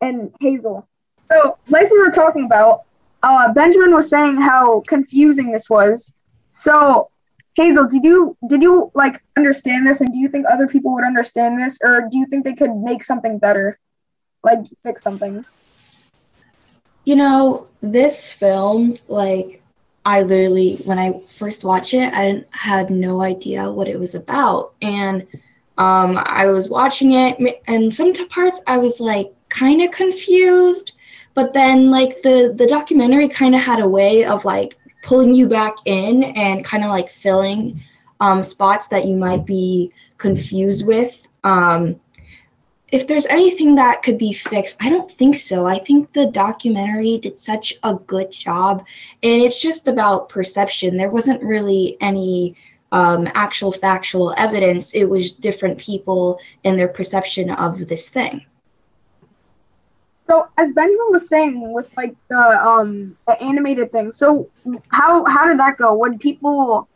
and 0.00 0.32
Hazel. 0.40 0.88
So, 1.30 1.58
like 1.68 1.90
we 1.90 1.98
were 1.98 2.10
talking 2.10 2.44
about, 2.44 2.82
uh, 3.22 3.52
Benjamin 3.52 3.94
was 3.94 4.08
saying 4.08 4.40
how 4.40 4.82
confusing 4.88 5.52
this 5.52 5.70
was. 5.70 6.12
So, 6.48 7.10
Hazel, 7.54 7.86
did 7.86 8.02
you 8.02 8.36
did 8.48 8.62
you 8.62 8.90
like 8.94 9.22
understand 9.36 9.86
this, 9.86 10.00
and 10.00 10.12
do 10.12 10.18
you 10.18 10.28
think 10.28 10.46
other 10.50 10.66
people 10.66 10.92
would 10.94 11.04
understand 11.04 11.58
this, 11.58 11.78
or 11.82 12.08
do 12.10 12.18
you 12.18 12.26
think 12.26 12.44
they 12.44 12.54
could 12.54 12.74
make 12.74 13.04
something 13.04 13.38
better, 13.38 13.78
like 14.42 14.60
fix 14.82 15.02
something? 15.02 15.44
You 17.04 17.16
know, 17.16 17.66
this 17.82 18.32
film, 18.32 18.96
like 19.08 19.61
I 20.04 20.22
literally, 20.22 20.76
when 20.84 20.98
I 20.98 21.18
first 21.20 21.64
watched 21.64 21.94
it, 21.94 22.12
I 22.12 22.44
had 22.50 22.90
no 22.90 23.22
idea 23.22 23.70
what 23.70 23.88
it 23.88 23.98
was 23.98 24.14
about. 24.14 24.74
And 24.82 25.26
um, 25.78 26.18
I 26.22 26.46
was 26.46 26.68
watching 26.68 27.12
it, 27.12 27.62
and 27.66 27.94
some 27.94 28.12
parts 28.28 28.62
I 28.66 28.78
was 28.78 29.00
like 29.00 29.32
kind 29.48 29.82
of 29.82 29.90
confused. 29.90 30.92
But 31.34 31.52
then, 31.52 31.90
like, 31.90 32.20
the, 32.22 32.52
the 32.56 32.66
documentary 32.66 33.28
kind 33.28 33.54
of 33.54 33.60
had 33.60 33.80
a 33.80 33.88
way 33.88 34.24
of 34.24 34.44
like 34.44 34.76
pulling 35.02 35.32
you 35.32 35.48
back 35.48 35.74
in 35.86 36.24
and 36.24 36.64
kind 36.64 36.84
of 36.84 36.90
like 36.90 37.08
filling 37.08 37.80
um, 38.20 38.42
spots 38.42 38.88
that 38.88 39.06
you 39.06 39.16
might 39.16 39.46
be 39.46 39.92
confused 40.18 40.86
with. 40.86 41.26
Um, 41.44 42.00
if 42.92 43.06
there's 43.06 43.24
anything 43.26 43.74
that 43.76 44.02
could 44.02 44.18
be 44.18 44.34
fixed, 44.34 44.76
I 44.80 44.90
don't 44.90 45.10
think 45.10 45.36
so. 45.36 45.66
I 45.66 45.78
think 45.78 46.12
the 46.12 46.26
documentary 46.26 47.16
did 47.18 47.38
such 47.38 47.74
a 47.82 47.94
good 47.94 48.30
job, 48.30 48.84
and 49.22 49.42
it's 49.42 49.60
just 49.60 49.88
about 49.88 50.28
perception. 50.28 50.98
There 50.98 51.08
wasn't 51.08 51.42
really 51.42 51.96
any 52.02 52.54
um, 52.92 53.26
actual 53.34 53.72
factual 53.72 54.34
evidence, 54.36 54.94
it 54.94 55.04
was 55.04 55.32
different 55.32 55.78
people 55.78 56.38
and 56.64 56.78
their 56.78 56.88
perception 56.88 57.50
of 57.50 57.88
this 57.88 58.10
thing. 58.10 58.44
So, 60.26 60.48
as 60.58 60.70
Benjamin 60.72 61.06
was 61.10 61.26
saying, 61.26 61.72
with 61.72 61.90
like 61.96 62.14
the 62.28 62.38
um 62.38 63.16
the 63.26 63.42
animated 63.42 63.90
thing, 63.90 64.12
so 64.12 64.48
how 64.88 65.24
how 65.24 65.48
did 65.48 65.58
that 65.58 65.78
go? 65.78 65.94
Would 65.94 66.20
people 66.20 66.86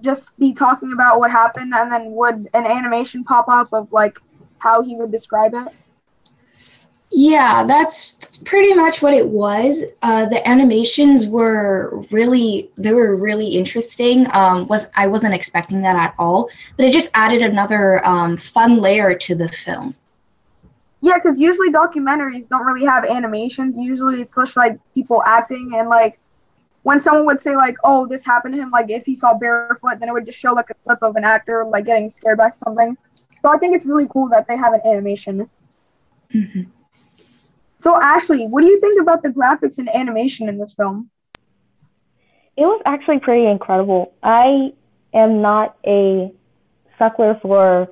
just 0.00 0.38
be 0.38 0.52
talking 0.52 0.92
about 0.92 1.18
what 1.18 1.30
happened, 1.32 1.74
and 1.74 1.92
then 1.92 2.12
would 2.12 2.48
an 2.54 2.66
animation 2.66 3.24
pop 3.24 3.48
up 3.48 3.72
of 3.72 3.92
like 3.92 4.18
how 4.60 4.82
he 4.82 4.96
would 4.96 5.10
describe 5.10 5.54
it? 5.54 5.74
Yeah, 7.12 7.64
that's, 7.66 8.14
that's 8.14 8.38
pretty 8.38 8.72
much 8.72 9.02
what 9.02 9.12
it 9.12 9.26
was. 9.26 9.82
Uh, 10.00 10.26
the 10.26 10.46
animations 10.48 11.26
were 11.26 12.04
really 12.12 12.70
they 12.76 12.92
were 12.92 13.16
really 13.16 13.48
interesting. 13.48 14.28
Um, 14.32 14.68
was 14.68 14.88
I 14.94 15.08
wasn't 15.08 15.34
expecting 15.34 15.82
that 15.82 15.96
at 15.96 16.14
all, 16.18 16.48
but 16.76 16.86
it 16.86 16.92
just 16.92 17.10
added 17.14 17.42
another 17.42 18.06
um, 18.06 18.36
fun 18.36 18.76
layer 18.76 19.14
to 19.14 19.34
the 19.34 19.48
film. 19.48 19.96
Yeah, 21.00 21.14
because 21.16 21.40
usually 21.40 21.70
documentaries 21.70 22.48
don't 22.48 22.64
really 22.64 22.86
have 22.86 23.04
animations. 23.04 23.76
Usually 23.76 24.20
it's 24.20 24.36
just 24.36 24.56
like 24.56 24.78
people 24.94 25.22
acting 25.24 25.72
and 25.74 25.88
like 25.88 26.20
when 26.82 27.00
someone 27.00 27.26
would 27.26 27.40
say 27.40 27.56
like, 27.56 27.76
"Oh, 27.82 28.06
this 28.06 28.24
happened 28.24 28.54
to 28.54 28.60
him," 28.60 28.70
like 28.70 28.88
if 28.88 29.04
he 29.04 29.16
saw 29.16 29.34
barefoot, 29.34 29.98
then 29.98 30.08
it 30.08 30.12
would 30.12 30.26
just 30.26 30.38
show 30.38 30.52
like 30.52 30.70
a 30.70 30.74
clip 30.86 31.02
of 31.02 31.16
an 31.16 31.24
actor 31.24 31.64
like 31.64 31.86
getting 31.86 32.08
scared 32.08 32.38
by 32.38 32.50
something. 32.50 32.96
So 33.42 33.48
I 33.48 33.58
think 33.58 33.74
it's 33.74 33.84
really 33.84 34.06
cool 34.08 34.28
that 34.30 34.46
they 34.48 34.56
have 34.56 34.72
an 34.72 34.80
animation. 34.84 35.48
Mm-hmm. 36.34 36.62
So 37.76 38.00
Ashley, 38.00 38.46
what 38.46 38.60
do 38.60 38.66
you 38.66 38.78
think 38.80 39.00
about 39.00 39.22
the 39.22 39.30
graphics 39.30 39.78
and 39.78 39.88
animation 39.88 40.48
in 40.48 40.58
this 40.58 40.74
film? 40.74 41.10
It 42.56 42.62
was 42.62 42.82
actually 42.84 43.20
pretty 43.20 43.46
incredible. 43.46 44.12
I 44.22 44.72
am 45.14 45.40
not 45.40 45.76
a 45.86 46.30
suckler 46.98 47.40
for 47.40 47.88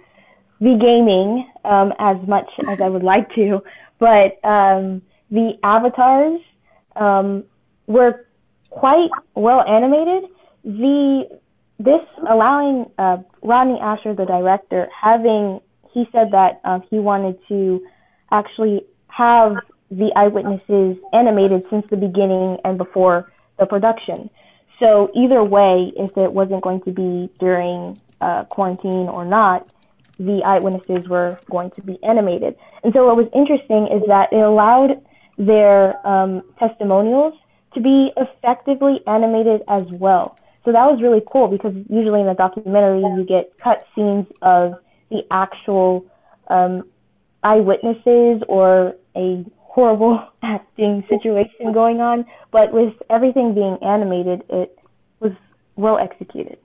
the 0.61 0.77
gaming 0.77 1.51
um, 1.65 1.95
as 1.99 2.17
much 2.27 2.51
as 2.69 2.81
I 2.81 2.89
would 2.89 3.03
like 3.03 3.33
to, 3.37 3.63
but 3.99 4.45
um, 4.45 5.01
the 5.31 5.59
avatars 5.63 6.41
um, 6.97 7.45
were 7.87 8.27
quite 8.71 9.11
well 9.35 9.63
animated. 9.63 10.31
The 10.65 11.41
this 11.79 12.01
allowing 12.29 12.91
uh, 12.99 13.19
Rodney 13.43 13.79
Ascher, 13.81 14.17
the 14.17 14.25
director, 14.25 14.89
having 15.01 15.61
he 15.93 16.07
said 16.13 16.33
that 16.33 16.61
uh, 16.65 16.81
he 16.91 16.99
wanted 16.99 17.39
to 17.49 17.85
actually 18.31 18.85
have 19.09 19.57
the 19.91 20.13
eyewitnesses 20.15 20.97
animated 21.13 21.65
since 21.71 21.87
the 21.91 21.97
beginning 21.97 22.59
and 22.65 22.77
before 22.77 23.33
the 23.59 23.67
production. 23.67 24.31
So 24.79 25.11
either 25.15 25.43
way, 25.43 25.93
if 25.97 26.17
it 26.17 26.33
wasn't 26.33 26.63
going 26.63 26.83
to 26.83 26.93
be 26.93 27.31
during 27.39 27.99
uh, 28.21 28.45
quarantine 28.45 29.09
or 29.09 29.25
not, 29.25 29.69
the 30.19 30.43
eyewitnesses 30.45 31.09
were 31.09 31.39
going 31.51 31.71
to 31.73 31.83
be 31.83 31.99
animated. 32.03 32.57
And 32.85 32.93
so 32.93 33.07
what 33.07 33.17
was 33.17 33.27
interesting 33.35 33.89
is 33.89 34.03
that 34.09 34.33
it 34.33 34.41
allowed 34.41 35.03
their 35.37 36.07
um, 36.07 36.43
testimonials 36.59 37.35
to 37.75 37.81
be 37.81 38.13
effectively 38.17 39.01
animated 39.07 39.63
as 39.69 39.85
well. 39.93 40.38
So 40.69 40.73
that 40.73 40.85
was 40.85 41.01
really 41.01 41.23
cool 41.33 41.49
because 41.49 41.73
usually 41.89 42.21
in 42.21 42.29
a 42.29 42.35
documentary 42.35 43.01
you 43.01 43.25
get 43.27 43.57
cut 43.57 43.87
scenes 43.95 44.27
of 44.43 44.75
the 45.09 45.23
actual 45.31 46.05
um, 46.49 46.87
eyewitnesses 47.43 48.43
or 48.49 48.95
a 49.17 49.47
horrible 49.57 50.29
acting 50.43 51.07
situation 51.09 51.73
going 51.73 52.03
on, 52.03 52.27
but 52.51 52.71
with 52.71 52.93
everything 53.09 53.55
being 53.55 53.79
animated, 53.81 54.43
it 54.51 54.79
was 55.21 55.33
well 55.77 55.97
executed. 55.97 56.59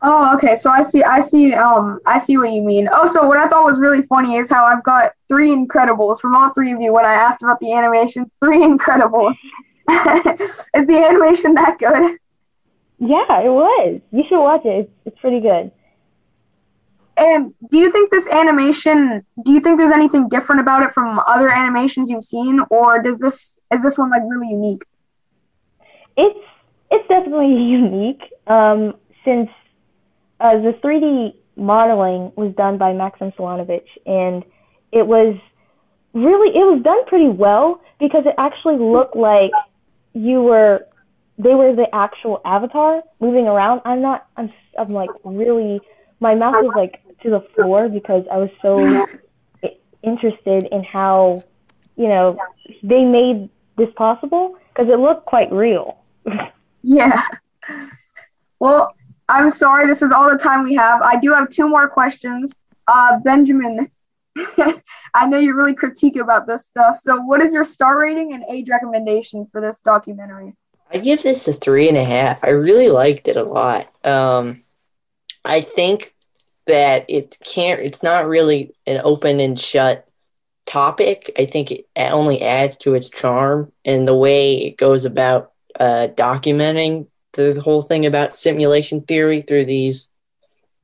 Oh, 0.00 0.34
okay. 0.34 0.54
So 0.54 0.70
I 0.70 0.80
see. 0.80 1.02
I 1.02 1.20
see. 1.20 1.52
Um, 1.52 2.00
I 2.06 2.16
see 2.16 2.38
what 2.38 2.54
you 2.54 2.62
mean. 2.62 2.88
Oh, 2.90 3.04
so 3.04 3.28
what 3.28 3.36
I 3.36 3.48
thought 3.48 3.64
was 3.64 3.78
really 3.78 4.00
funny 4.00 4.36
is 4.36 4.48
how 4.48 4.64
I've 4.64 4.82
got 4.82 5.12
three 5.28 5.50
Incredibles 5.50 6.22
from 6.22 6.34
all 6.34 6.48
three 6.54 6.72
of 6.72 6.80
you. 6.80 6.94
When 6.94 7.04
I 7.04 7.12
asked 7.12 7.42
about 7.42 7.60
the 7.60 7.74
animation, 7.74 8.30
three 8.42 8.60
Incredibles. 8.60 9.36
is 10.74 10.86
the 10.86 11.04
animation 11.06 11.52
that 11.54 11.76
good? 11.78 12.16
Yeah, 13.00 13.40
it 13.40 13.48
was. 13.48 14.00
You 14.12 14.22
should 14.28 14.40
watch 14.40 14.64
it. 14.64 14.80
It's, 14.84 14.90
it's 15.06 15.18
pretty 15.20 15.40
good. 15.40 15.72
And 17.16 17.54
do 17.70 17.78
you 17.78 17.90
think 17.90 18.10
this 18.10 18.28
animation? 18.28 19.24
Do 19.42 19.52
you 19.52 19.60
think 19.60 19.78
there's 19.78 19.90
anything 19.90 20.28
different 20.28 20.60
about 20.60 20.82
it 20.82 20.92
from 20.92 21.20
other 21.26 21.50
animations 21.50 22.10
you've 22.10 22.24
seen, 22.24 22.60
or 22.70 23.02
does 23.02 23.18
this 23.18 23.58
is 23.72 23.82
this 23.82 23.98
one 23.98 24.10
like 24.10 24.22
really 24.28 24.48
unique? 24.48 24.82
It's 26.16 26.38
it's 26.90 27.08
definitely 27.08 27.54
unique. 27.56 28.22
Um, 28.46 28.94
since 29.24 29.50
uh, 30.40 30.56
the 30.58 30.72
3D 30.82 31.34
modeling 31.56 32.32
was 32.36 32.54
done 32.56 32.78
by 32.78 32.92
Maxim 32.92 33.32
Solanovich, 33.32 33.88
and 34.06 34.44
it 34.92 35.06
was 35.06 35.36
really 36.14 36.48
it 36.56 36.64
was 36.64 36.80
done 36.82 37.04
pretty 37.06 37.28
well 37.28 37.80
because 37.98 38.24
it 38.26 38.34
actually 38.38 38.78
looked 38.78 39.16
like 39.16 39.50
you 40.14 40.42
were 40.42 40.86
they 41.42 41.54
were 41.54 41.74
the 41.74 41.92
actual 41.94 42.40
avatar 42.44 43.02
moving 43.18 43.46
around. 43.46 43.80
I'm 43.84 44.02
not 44.02 44.26
I'm 44.36 44.52
I'm 44.78 44.88
like 44.88 45.10
really 45.24 45.80
my 46.20 46.34
mouth 46.34 46.56
was 46.56 46.72
like 46.76 47.00
to 47.22 47.30
the 47.30 47.40
floor 47.54 47.88
because 47.88 48.24
I 48.30 48.36
was 48.36 48.50
so 48.60 49.06
interested 50.02 50.68
in 50.70 50.84
how 50.84 51.44
you 51.96 52.08
know 52.08 52.36
they 52.82 53.04
made 53.04 53.48
this 53.76 53.88
possible 53.96 54.56
because 54.68 54.90
it 54.90 54.98
looked 54.98 55.26
quite 55.26 55.50
real. 55.52 55.98
yeah. 56.82 57.22
Well, 58.58 58.94
I'm 59.28 59.48
sorry, 59.48 59.86
this 59.86 60.02
is 60.02 60.12
all 60.12 60.30
the 60.30 60.36
time 60.36 60.64
we 60.64 60.74
have. 60.74 61.00
I 61.00 61.18
do 61.18 61.32
have 61.32 61.48
two 61.48 61.68
more 61.68 61.88
questions. 61.88 62.54
Uh, 62.86 63.18
Benjamin, 63.20 63.90
I 65.14 65.26
know 65.26 65.38
you're 65.38 65.56
really 65.56 65.74
critique 65.74 66.16
about 66.16 66.46
this 66.46 66.66
stuff. 66.66 66.98
So, 66.98 67.16
what 67.22 67.40
is 67.40 67.54
your 67.54 67.64
star 67.64 68.00
rating 68.00 68.34
and 68.34 68.44
age 68.50 68.68
recommendation 68.68 69.46
for 69.50 69.60
this 69.60 69.80
documentary? 69.80 70.54
I 70.92 70.98
give 70.98 71.22
this 71.22 71.46
a 71.46 71.52
three 71.52 71.88
and 71.88 71.96
a 71.96 72.04
half. 72.04 72.42
I 72.42 72.50
really 72.50 72.88
liked 72.88 73.28
it 73.28 73.36
a 73.36 73.44
lot. 73.44 73.92
Um, 74.04 74.62
I 75.44 75.60
think 75.60 76.14
that 76.66 77.04
it 77.08 77.36
can't. 77.44 77.80
It's 77.80 78.02
not 78.02 78.26
really 78.26 78.72
an 78.86 79.00
open 79.04 79.40
and 79.40 79.58
shut 79.58 80.08
topic. 80.66 81.32
I 81.38 81.46
think 81.46 81.70
it 81.70 81.86
only 81.96 82.42
adds 82.42 82.76
to 82.78 82.94
its 82.94 83.08
charm 83.08 83.72
and 83.84 84.06
the 84.06 84.14
way 84.14 84.66
it 84.66 84.76
goes 84.76 85.04
about 85.04 85.52
uh, 85.78 86.08
documenting 86.14 87.06
the 87.32 87.60
whole 87.60 87.82
thing 87.82 88.06
about 88.06 88.36
simulation 88.36 89.02
theory 89.02 89.42
through 89.42 89.64
these 89.64 90.08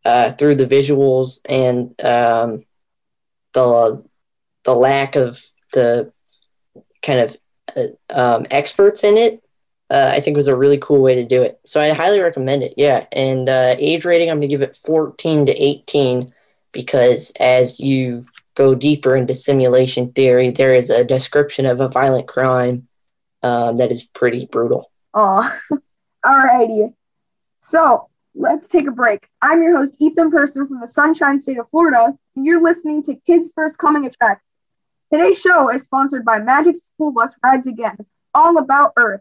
uh, 0.05 0.31
through 0.31 0.55
the 0.55 0.67
visuals 0.67 1.41
and 1.49 1.89
um, 2.05 2.65
the 3.53 4.05
the 4.65 4.75
lack 4.75 5.17
of 5.17 5.45
the 5.73 6.13
kind 7.03 7.21
of 7.21 7.37
uh, 7.77 7.87
um, 8.11 8.47
experts 8.51 9.03
in 9.05 9.17
it. 9.17 9.43
Uh, 9.88 10.11
I 10.12 10.21
think 10.21 10.37
was 10.37 10.49
a 10.49 10.57
really 10.57 10.78
cool 10.78 11.00
way 11.00 11.14
to 11.14 11.25
do 11.25 11.43
it. 11.43 11.61
So 11.64 11.81
I 11.81 11.90
highly 11.90 12.19
recommend 12.21 12.62
it. 12.64 12.75
Yeah, 12.76 13.07
and 13.12 13.49
uh, 13.49 13.76
age 13.78 14.05
rating, 14.05 14.31
I'm 14.31 14.38
gonna 14.38 14.49
give 14.49 14.62
it 14.62 14.75
14 14.75 15.47
to 15.47 15.52
18 15.52 16.33
because 16.73 17.33
as 17.38 17.78
you 17.78 18.25
go 18.55 18.75
deeper 18.75 19.14
into 19.14 19.35
simulation 19.35 20.12
theory, 20.12 20.50
there 20.50 20.75
is 20.75 20.90
a 20.90 21.05
description 21.05 21.66
of 21.66 21.81
a 21.81 21.88
violent 21.88 22.26
crime 22.26 22.88
um, 23.43 23.76
that 23.76 23.93
is 23.93 24.05
pretty 24.05 24.47
brutal. 24.47 24.90
Oh, 25.14 25.49
Alrighty. 26.26 26.93
So 27.61 28.09
let's 28.35 28.66
take 28.66 28.88
a 28.88 28.90
break. 28.90 29.28
I'm 29.40 29.62
your 29.62 29.76
host, 29.76 29.97
Ethan 30.00 30.31
Person 30.31 30.66
from 30.66 30.81
the 30.81 30.88
Sunshine 30.88 31.38
State 31.38 31.59
of 31.59 31.71
Florida, 31.71 32.16
and 32.35 32.45
you're 32.45 32.62
listening 32.62 33.02
to 33.05 33.14
Kids 33.14 33.49
First 33.55 33.78
Coming 33.78 34.07
Attractions. 34.07 34.43
Today's 35.12 35.40
show 35.40 35.71
is 35.71 35.85
sponsored 35.85 36.25
by 36.25 36.40
Magic 36.40 36.75
School 36.76 37.12
Bus 37.12 37.37
Rides 37.45 37.69
Again, 37.69 37.97
all 38.35 38.59
about 38.59 38.93
Earth. 38.97 39.21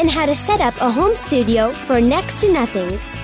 and 0.00 0.10
how 0.10 0.26
to 0.26 0.36
set 0.36 0.60
up 0.60 0.74
a 0.80 0.90
home 0.90 1.16
studio 1.16 1.70
for 1.86 2.00
next 2.00 2.40
to 2.40 2.52
nothing. 2.52 3.19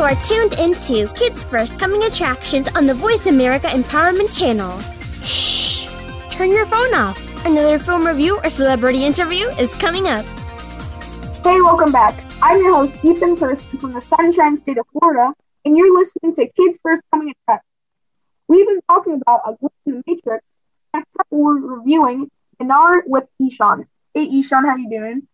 You 0.00 0.06
are 0.06 0.14
tuned 0.24 0.54
into 0.54 1.12
Kids 1.12 1.44
First 1.44 1.78
Coming 1.78 2.04
Attractions 2.04 2.68
on 2.68 2.86
the 2.86 2.94
Voice 2.94 3.26
America 3.26 3.66
Empowerment 3.66 4.34
Channel. 4.34 4.80
Shh! 5.22 5.88
Turn 6.30 6.48
your 6.48 6.64
phone 6.64 6.94
off. 6.94 7.44
Another 7.44 7.78
film 7.78 8.06
review 8.06 8.38
or 8.42 8.48
celebrity 8.48 9.04
interview 9.04 9.48
is 9.58 9.74
coming 9.74 10.08
up. 10.08 10.24
Hey, 11.44 11.60
welcome 11.60 11.92
back. 11.92 12.18
I'm 12.40 12.62
your 12.62 12.72
host, 12.72 12.94
Ethan 13.04 13.36
Thurston 13.36 13.78
from 13.78 13.92
the 13.92 14.00
Sunshine 14.00 14.56
State 14.56 14.78
of 14.78 14.86
Florida, 14.90 15.34
and 15.66 15.76
you're 15.76 15.94
listening 15.94 16.34
to 16.36 16.48
Kids 16.48 16.78
First 16.82 17.02
Coming 17.12 17.34
Attractions. 17.42 17.68
We've 18.48 18.66
been 18.66 18.80
talking 18.88 19.20
about 19.20 19.42
a 19.44 19.52
glitch 19.62 19.70
in 19.84 19.92
the 19.96 20.02
Matrix. 20.06 20.46
Next 20.94 21.10
up, 21.20 21.26
we're 21.28 21.60
reviewing 21.60 22.30
Minari 22.58 23.02
with 23.04 23.24
Ishan. 23.38 23.84
Hey, 24.14 24.24
Ishan, 24.38 24.64
how 24.64 24.76
you 24.76 24.88
doing? 24.88 25.28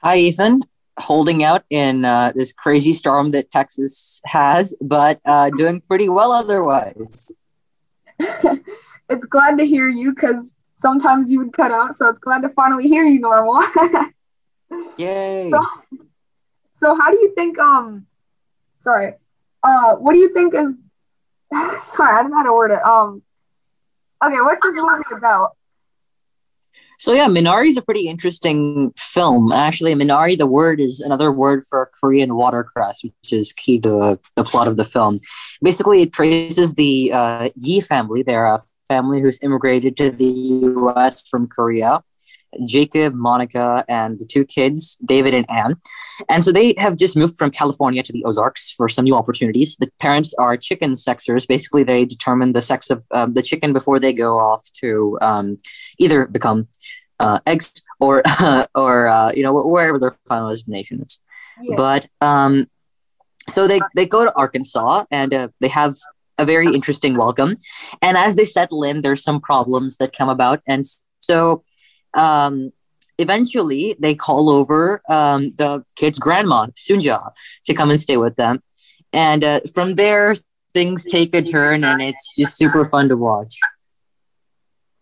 Hi, 0.00 0.16
Ethan. 0.18 0.62
Holding 0.98 1.44
out 1.44 1.64
in 1.70 2.04
uh, 2.04 2.32
this 2.34 2.52
crazy 2.52 2.92
storm 2.92 3.30
that 3.30 3.50
Texas 3.50 4.20
has, 4.24 4.76
but 4.80 5.20
uh, 5.24 5.50
doing 5.50 5.80
pretty 5.80 6.08
well 6.08 6.32
otherwise. 6.32 7.30
it's 8.18 9.26
glad 9.26 9.58
to 9.58 9.64
hear 9.64 9.88
you 9.88 10.14
because 10.14 10.58
sometimes 10.74 11.30
you 11.30 11.38
would 11.38 11.52
cut 11.52 11.70
out, 11.70 11.94
so 11.94 12.08
it's 12.08 12.18
glad 12.18 12.42
to 12.42 12.48
finally 12.50 12.88
hear 12.88 13.04
you 13.04 13.20
normal. 13.20 13.60
Yay! 14.98 15.50
So, 15.50 15.60
so, 16.72 16.94
how 16.94 17.10
do 17.10 17.18
you 17.20 17.32
think? 17.34 17.58
Um, 17.58 18.06
sorry. 18.78 19.14
Uh, 19.62 19.96
what 19.96 20.12
do 20.12 20.18
you 20.18 20.32
think 20.32 20.54
is? 20.54 20.76
sorry, 21.82 22.16
I 22.16 22.22
don't 22.22 22.30
know 22.30 22.36
how 22.38 22.42
to 22.44 22.52
word 22.52 22.70
it. 22.72 22.82
Um, 22.84 23.22
okay, 24.24 24.40
what's 24.40 24.60
this 24.62 24.74
movie 24.74 25.16
about? 25.16 25.56
So 26.98 27.12
yeah, 27.12 27.28
Minari 27.28 27.68
is 27.68 27.76
a 27.76 27.82
pretty 27.82 28.08
interesting 28.08 28.92
film. 28.96 29.52
Actually, 29.52 29.94
Minari, 29.94 30.36
the 30.36 30.46
word 30.46 30.80
is 30.80 31.00
another 31.00 31.30
word 31.30 31.62
for 31.64 31.90
Korean 32.00 32.34
watercress, 32.34 33.04
which 33.04 33.32
is 33.32 33.52
key 33.52 33.78
to 33.80 34.18
the 34.34 34.44
plot 34.44 34.66
of 34.66 34.76
the 34.76 34.84
film. 34.84 35.20
Basically, 35.62 36.02
it 36.02 36.12
traces 36.12 36.74
the 36.74 37.12
uh, 37.12 37.48
Yi 37.54 37.80
family. 37.80 38.24
They're 38.24 38.46
a 38.46 38.60
family 38.88 39.20
who's 39.20 39.40
immigrated 39.42 39.96
to 39.98 40.10
the 40.10 40.24
U.S. 40.24 41.28
from 41.28 41.46
Korea. 41.46 42.02
Jacob, 42.66 43.14
Monica, 43.14 43.84
and 43.88 44.18
the 44.18 44.24
two 44.24 44.44
kids, 44.44 44.96
David 45.04 45.34
and 45.34 45.48
Anne. 45.50 45.74
And 46.28 46.42
so 46.42 46.52
they 46.52 46.74
have 46.78 46.96
just 46.96 47.16
moved 47.16 47.36
from 47.36 47.50
California 47.50 48.02
to 48.02 48.12
the 48.12 48.24
Ozarks 48.24 48.70
for 48.70 48.88
some 48.88 49.04
new 49.04 49.14
opportunities. 49.14 49.76
The 49.76 49.90
parents 50.00 50.34
are 50.34 50.56
chicken 50.56 50.92
sexers. 50.92 51.46
Basically, 51.46 51.82
they 51.82 52.04
determine 52.04 52.52
the 52.52 52.62
sex 52.62 52.90
of 52.90 53.04
um, 53.12 53.34
the 53.34 53.42
chicken 53.42 53.72
before 53.72 54.00
they 54.00 54.12
go 54.12 54.38
off 54.38 54.68
to 54.80 55.18
um, 55.20 55.56
either 55.98 56.26
become 56.26 56.68
uh, 57.20 57.40
eggs 57.46 57.72
or 58.00 58.22
or 58.74 59.08
uh, 59.08 59.32
you 59.34 59.42
know 59.42 59.52
wherever 59.52 59.98
their 59.98 60.16
final 60.26 60.50
destination 60.50 61.02
is. 61.02 61.20
Yeah. 61.62 61.74
But 61.76 62.06
um, 62.20 62.66
so 63.48 63.66
they 63.66 63.80
they 63.94 64.06
go 64.06 64.24
to 64.24 64.34
Arkansas 64.36 65.04
and 65.10 65.34
uh, 65.34 65.48
they 65.60 65.68
have 65.68 65.94
a 66.38 66.44
very 66.44 66.72
interesting 66.72 67.16
welcome. 67.16 67.56
And 68.00 68.16
as 68.16 68.36
they 68.36 68.44
settle 68.44 68.84
in, 68.84 69.02
there's 69.02 69.22
some 69.22 69.40
problems 69.40 69.96
that 69.96 70.16
come 70.16 70.28
about, 70.28 70.62
and 70.66 70.84
so 71.20 71.64
um, 72.14 72.72
eventually 73.18 73.96
they 73.98 74.14
call 74.14 74.48
over 74.48 75.02
um, 75.08 75.50
the 75.56 75.84
kid's 75.96 76.18
grandma, 76.18 76.66
Sunja, 76.76 77.30
to 77.64 77.74
come 77.74 77.90
and 77.90 78.00
stay 78.00 78.16
with 78.16 78.36
them. 78.36 78.62
And 79.12 79.44
uh, 79.44 79.60
from 79.74 79.94
there, 79.94 80.34
things 80.74 81.04
take 81.04 81.34
a 81.34 81.42
turn 81.42 81.84
and 81.84 82.00
it's 82.00 82.36
just 82.36 82.56
super 82.56 82.84
fun 82.84 83.08
to 83.08 83.16
watch. 83.16 83.54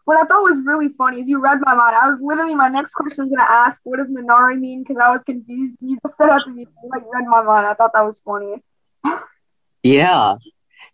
What 0.04 0.18
I 0.18 0.24
thought 0.24 0.42
was 0.42 0.60
really 0.64 0.88
funny 0.96 1.18
is 1.18 1.28
you 1.28 1.40
read 1.40 1.58
my 1.62 1.74
mind. 1.74 1.96
I 1.96 2.06
was 2.06 2.18
literally, 2.20 2.54
my 2.54 2.68
next 2.68 2.94
question 2.94 3.22
was 3.22 3.28
going 3.28 3.40
to 3.40 3.50
ask, 3.50 3.80
what 3.82 3.96
does 3.96 4.08
Minari 4.08 4.58
mean? 4.58 4.82
Because 4.82 4.98
I 4.98 5.10
was 5.10 5.24
confused. 5.24 5.76
You 5.80 5.98
just 6.06 6.16
said 6.16 6.28
that 6.28 6.44
to 6.44 6.50
me, 6.50 6.66
like, 6.90 7.02
read 7.12 7.26
my 7.26 7.42
mind. 7.42 7.66
I 7.66 7.74
thought 7.74 7.92
that 7.92 8.02
was 8.02 8.20
funny. 8.24 8.62
yeah. 9.82 10.36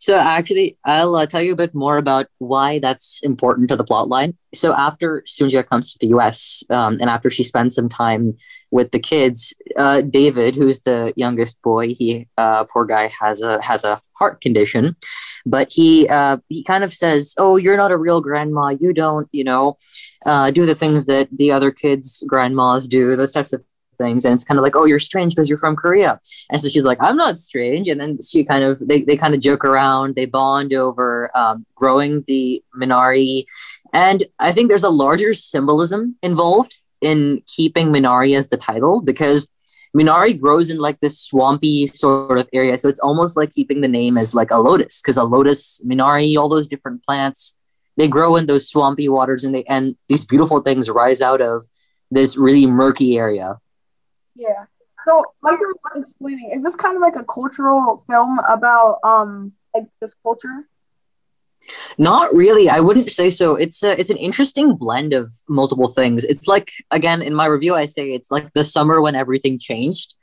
So 0.02 0.16
actually, 0.16 0.76
I'll 0.84 1.14
uh, 1.14 1.26
tell 1.26 1.44
you 1.44 1.52
a 1.52 1.56
bit 1.56 1.76
more 1.76 1.96
about 1.96 2.26
why 2.38 2.80
that's 2.80 3.20
important 3.22 3.68
to 3.68 3.76
the 3.76 3.84
plot 3.84 4.08
line. 4.08 4.36
So 4.52 4.74
after 4.74 5.22
Sunja 5.28 5.64
comes 5.64 5.92
to 5.92 5.98
the 6.00 6.08
U.S. 6.08 6.64
Um, 6.70 6.94
and 6.94 7.08
after 7.08 7.30
she 7.30 7.44
spends 7.44 7.76
some 7.76 7.88
time 7.88 8.36
with 8.72 8.90
the 8.90 8.98
kids, 8.98 9.54
uh, 9.78 10.00
David, 10.00 10.56
who's 10.56 10.80
the 10.80 11.12
youngest 11.14 11.62
boy, 11.62 11.94
he 11.94 12.26
uh, 12.36 12.64
poor 12.64 12.84
guy 12.84 13.12
has 13.20 13.42
a 13.42 13.62
has 13.62 13.84
a 13.84 14.02
heart 14.14 14.40
condition, 14.40 14.96
but 15.46 15.70
he 15.70 16.08
uh, 16.08 16.38
he 16.48 16.64
kind 16.64 16.82
of 16.82 16.92
says, 16.92 17.32
"Oh, 17.38 17.56
you're 17.56 17.76
not 17.76 17.92
a 17.92 17.96
real 17.96 18.20
grandma. 18.20 18.74
You 18.80 18.92
don't, 18.92 19.28
you 19.30 19.44
know." 19.44 19.78
Uh, 20.24 20.52
do 20.52 20.64
the 20.64 20.74
things 20.76 21.06
that 21.06 21.28
the 21.36 21.50
other 21.50 21.72
kids' 21.72 22.22
grandmas 22.28 22.86
do, 22.86 23.16
those 23.16 23.32
types 23.32 23.52
of 23.52 23.64
things 24.02 24.24
and 24.24 24.34
it's 24.34 24.44
kind 24.44 24.58
of 24.58 24.62
like 24.62 24.76
oh 24.76 24.84
you're 24.84 24.98
strange 25.10 25.34
because 25.34 25.48
you're 25.48 25.64
from 25.64 25.76
korea. 25.76 26.20
And 26.50 26.60
so 26.60 26.68
she's 26.68 26.84
like 26.90 27.00
i'm 27.00 27.16
not 27.16 27.38
strange. 27.38 27.88
And 27.88 28.00
then 28.00 28.18
she 28.28 28.44
kind 28.44 28.64
of 28.64 28.74
they, 28.90 29.02
they 29.02 29.16
kind 29.16 29.34
of 29.34 29.40
joke 29.40 29.64
around 29.64 30.14
they 30.14 30.26
bond 30.26 30.72
over 30.74 31.30
um, 31.36 31.64
growing 31.74 32.24
the 32.26 32.62
minari. 32.80 33.44
And 33.92 34.24
i 34.38 34.52
think 34.52 34.68
there's 34.68 34.90
a 34.90 34.98
larger 35.04 35.32
symbolism 35.34 36.16
involved 36.22 36.74
in 37.00 37.42
keeping 37.56 37.88
minari 37.88 38.36
as 38.36 38.48
the 38.48 38.56
title 38.56 39.02
because 39.02 39.48
minari 39.96 40.38
grows 40.38 40.70
in 40.70 40.78
like 40.78 41.00
this 41.00 41.20
swampy 41.20 41.86
sort 41.86 42.38
of 42.38 42.48
area. 42.52 42.78
So 42.78 42.88
it's 42.88 43.00
almost 43.00 43.36
like 43.36 43.50
keeping 43.50 43.80
the 43.82 43.88
name 43.88 44.16
as 44.16 44.34
like 44.34 44.50
a 44.50 44.58
lotus 44.58 45.02
because 45.02 45.16
a 45.16 45.24
lotus 45.24 45.82
minari 45.86 46.36
all 46.36 46.48
those 46.48 46.68
different 46.68 47.04
plants 47.04 47.58
they 47.96 48.08
grow 48.08 48.36
in 48.36 48.46
those 48.46 48.68
swampy 48.68 49.08
waters 49.08 49.44
and 49.44 49.54
they 49.54 49.64
and 49.64 49.96
these 50.08 50.24
beautiful 50.24 50.60
things 50.60 50.90
rise 50.90 51.20
out 51.20 51.40
of 51.40 51.66
this 52.10 52.36
really 52.36 52.66
murky 52.66 53.18
area 53.18 53.56
yeah. 54.34 54.64
So, 55.04 55.24
like 55.42 55.58
you 55.58 55.74
were 55.84 56.00
explaining, 56.00 56.52
is 56.54 56.62
this 56.62 56.76
kind 56.76 56.96
of 56.96 57.02
like 57.02 57.16
a 57.16 57.24
cultural 57.24 58.04
film 58.08 58.38
about 58.48 58.98
um 59.04 59.52
like 59.74 59.86
this 60.00 60.14
culture? 60.22 60.68
Not 61.98 62.34
really. 62.34 62.68
I 62.68 62.80
wouldn't 62.80 63.10
say 63.10 63.30
so. 63.30 63.54
It's 63.54 63.82
a, 63.82 63.98
it's 63.98 64.10
an 64.10 64.16
interesting 64.16 64.74
blend 64.76 65.14
of 65.14 65.32
multiple 65.48 65.88
things. 65.88 66.24
It's 66.24 66.48
like 66.48 66.72
again 66.90 67.22
in 67.22 67.34
my 67.34 67.46
review, 67.46 67.74
I 67.74 67.86
say 67.86 68.12
it's 68.12 68.30
like 68.30 68.52
the 68.52 68.64
summer 68.64 69.00
when 69.00 69.14
everything 69.14 69.58
changed. 69.58 70.14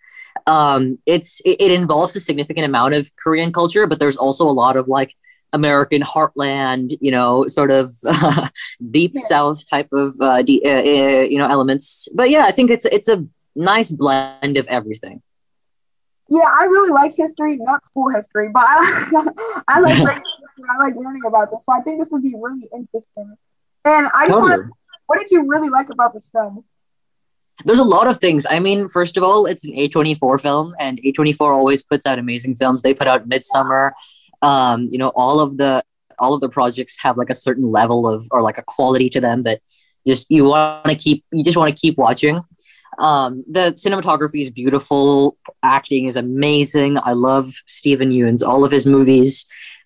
Um, 0.48 1.00
it's 1.06 1.42
it, 1.46 1.62
it 1.62 1.72
involves 1.72 2.16
a 2.16 2.20
significant 2.20 2.66
amount 2.66 2.94
of 2.94 3.10
Korean 3.16 3.52
culture, 3.52 3.88
but 3.88 4.00
there's 4.00 4.18
also 4.18 4.48
a 4.48 4.52
lot 4.52 4.78
of 4.78 4.88
like 4.88 5.14
American 5.54 6.02
heartland, 6.02 6.96
you 7.02 7.12
know, 7.12 7.48
sort 7.48 7.72
of 7.72 7.92
uh, 8.06 8.48
deep 8.92 9.14
yeah. 9.16 9.22
South 9.22 9.68
type 9.70 9.90
of 9.92 10.16
uh, 10.22 10.42
de- 10.42 10.64
uh, 10.64 10.70
uh, 10.70 11.24
you 11.24 11.38
know 11.38 11.48
elements. 11.48 12.08
But 12.14 12.30
yeah, 12.30 12.44
I 12.46 12.52
think 12.52 12.70
it's 12.72 12.86
it's 12.86 13.08
a 13.08 13.26
nice 13.60 13.92
blend 13.92 14.58
of 14.58 14.68
everything. 14.68 15.22
Yeah, 16.30 16.46
I 16.46 16.66
really 16.66 16.92
like 16.92 17.16
history, 17.16 17.58
not 17.58 17.84
school 17.84 18.10
history, 18.10 18.50
but 18.54 18.64
I, 18.66 19.26
I 19.68 19.80
like 19.80 19.96
history. 19.96 20.22
I 20.70 20.84
like 20.84 20.96
learning 20.96 21.24
about 21.28 21.50
this, 21.52 21.66
so 21.66 21.74
I 21.74 21.82
think 21.82 22.00
this 22.00 22.10
would 22.12 22.22
be 22.22 22.36
really 22.40 22.70
interesting. 22.74 23.36
And 23.86 24.08
I 24.14 24.28
just 24.28 24.40
totally. 24.40 24.52
want 24.52 24.72
what 25.08 25.18
did 25.20 25.32
you 25.32 25.48
really 25.48 25.70
like 25.70 25.90
about 25.90 26.14
this 26.14 26.30
film? 26.30 26.64
There's 27.66 27.80
a 27.80 27.84
lot 27.84 28.08
of 28.08 28.20
things. 28.20 28.46
I 28.48 28.60
mean, 28.60 28.88
first 28.88 29.18
of 29.18 29.24
all, 29.24 29.48
it's 29.48 29.66
an 29.66 29.74
A24 29.74 30.40
film, 30.40 30.76
and 30.80 31.02
A24 31.02 31.52
always 31.52 31.82
puts 31.82 32.06
out 32.06 32.20
amazing 32.20 32.56
films. 32.56 32.84
They 32.84 32.94
put 32.94 33.08
out 33.08 33.28
Midsommar. 33.28 33.92
Um, 34.44 34.88
you 34.90 35.00
know, 35.00 35.10
all 35.16 35.40
of 35.42 35.58
the 35.58 35.84
all 36.20 36.36
of 36.36 36.42
the 36.42 36.50
projects 36.50 36.98
have 37.02 37.18
like 37.18 37.30
a 37.30 37.36
certain 37.36 37.64
level 37.64 38.08
of 38.08 38.28
or 38.32 38.44
like 38.44 38.58
a 38.60 38.64
quality 38.64 39.10
to 39.10 39.22
them 39.22 39.44
that 39.44 39.62
just 40.06 40.28
you 40.30 40.46
want 40.46 40.86
to 40.86 40.96
keep 40.96 41.26
you 41.34 41.44
just 41.44 41.58
want 41.58 41.76
to 41.76 41.80
keep 41.80 41.98
watching 41.98 42.40
um, 43.00 43.46
the 43.50 43.72
cinematography 43.72 44.42
is 44.42 44.50
beautiful. 44.50 45.38
Acting 45.64 46.06
is 46.06 46.18
amazing. 46.18 46.98
I 47.02 47.14
love 47.14 47.50
Steven 47.66 48.12
Yeun's 48.12 48.44
all 48.44 48.66
of 48.66 48.72
his 48.72 48.86
movies, 48.86 49.46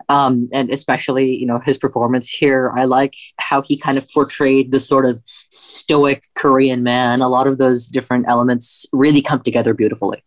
um, 0.10 0.50
and 0.52 0.72
especially 0.72 1.36
you 1.36 1.46
know 1.46 1.60
his 1.64 1.78
performance 1.78 2.28
here. 2.28 2.72
I 2.76 2.86
like 2.86 3.14
how 3.38 3.62
he 3.62 3.78
kind 3.78 4.00
of 4.00 4.10
portrayed 4.10 4.72
the 4.72 4.80
sort 4.80 5.06
of 5.06 5.22
stoic 5.28 6.24
Korean 6.34 6.82
man. 6.82 7.22
A 7.22 7.30
lot 7.30 7.46
of 7.46 7.60
those 7.60 7.88
different 7.88 8.26
elements 8.28 8.88
really 8.92 9.22
come 9.22 9.42
together 9.42 9.76
beautifully. 9.76 10.24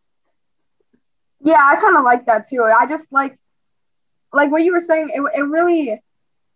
Yeah, 1.42 1.60
I 1.60 1.76
kind 1.76 1.96
of 1.96 2.04
like 2.04 2.26
that 2.26 2.48
too. 2.48 2.62
I 2.62 2.86
just 2.86 3.12
like, 3.12 3.36
like 4.32 4.52
what 4.52 4.62
you 4.62 4.72
were 4.72 4.80
saying. 4.80 5.10
It 5.12 5.22
it 5.36 5.42
really, 5.42 6.00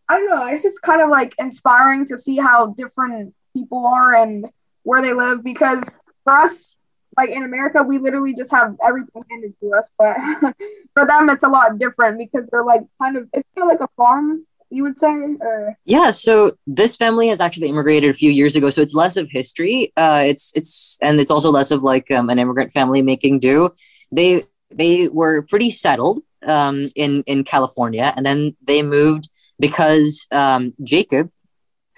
I 0.09 0.17
don't 0.17 0.31
know. 0.31 0.47
It's 0.47 0.63
just 0.63 0.81
kind 0.83 1.03
of 1.03 1.09
like 1.09 1.35
inspiring 1.39 2.05
to 2.07 2.17
see 2.17 2.37
how 2.37 2.69
different 2.77 3.35
people 3.53 3.85
are 3.85 4.15
and 4.15 4.47
where 4.85 5.03
they 5.03 5.13
live 5.13 5.43
because 5.43 5.99
for 6.31 6.37
us, 6.37 6.77
like 7.17 7.31
in 7.31 7.43
America, 7.43 7.83
we 7.83 7.99
literally 7.99 8.35
just 8.35 8.53
have 8.53 8.77
everything 8.85 9.25
handed 9.31 9.55
to 9.61 9.73
us. 9.75 9.91
But 9.99 10.17
for 10.95 11.07
them, 11.07 11.29
it's 11.29 11.45
a 11.45 11.49
lot 11.49 11.79
different 11.79 12.19
because 12.19 12.47
they're 12.47 12.65
like 12.65 12.83
kind 13.03 13.17
of 13.17 13.29
it's 13.33 13.47
kind 13.57 13.71
of 13.71 13.79
like 13.79 13.89
a 13.89 13.93
farm, 13.97 14.47
you 14.71 14.85
would 14.85 14.97
say. 14.97 15.09
Or... 15.09 15.77
Yeah. 15.85 16.13
So 16.13 16.53
this 16.67 16.97
family 16.97 17.29
has 17.29 17.41
actually 17.41 17.69
immigrated 17.69 18.11
a 18.11 18.15
few 18.15 18.31
years 18.31 18.55
ago, 18.55 18.71
so 18.71 18.81
it's 18.81 18.95
less 18.95 19.17
of 19.17 19.29
history. 19.29 19.93
Uh, 19.97 20.23
it's 20.25 20.53
it's 20.55 20.99
and 21.03 21.19
it's 21.21 21.33
also 21.33 21.51
less 21.51 21.73
of 21.73 21.83
like 21.83 22.11
um, 22.13 22.31
an 22.31 22.39
immigrant 22.39 22.73
family 22.73 23.03
making 23.03 23.41
do. 23.41 23.71
They 24.13 24.45
they 24.71 25.09
were 25.09 25.43
pretty 25.43 25.71
settled 25.71 26.21
um, 26.47 26.91
in 26.95 27.25
in 27.27 27.43
California, 27.43 28.13
and 28.17 28.25
then 28.25 28.57
they 28.63 28.83
moved 28.83 29.29
because 29.59 30.27
um, 30.31 30.75
Jacob, 30.85 31.31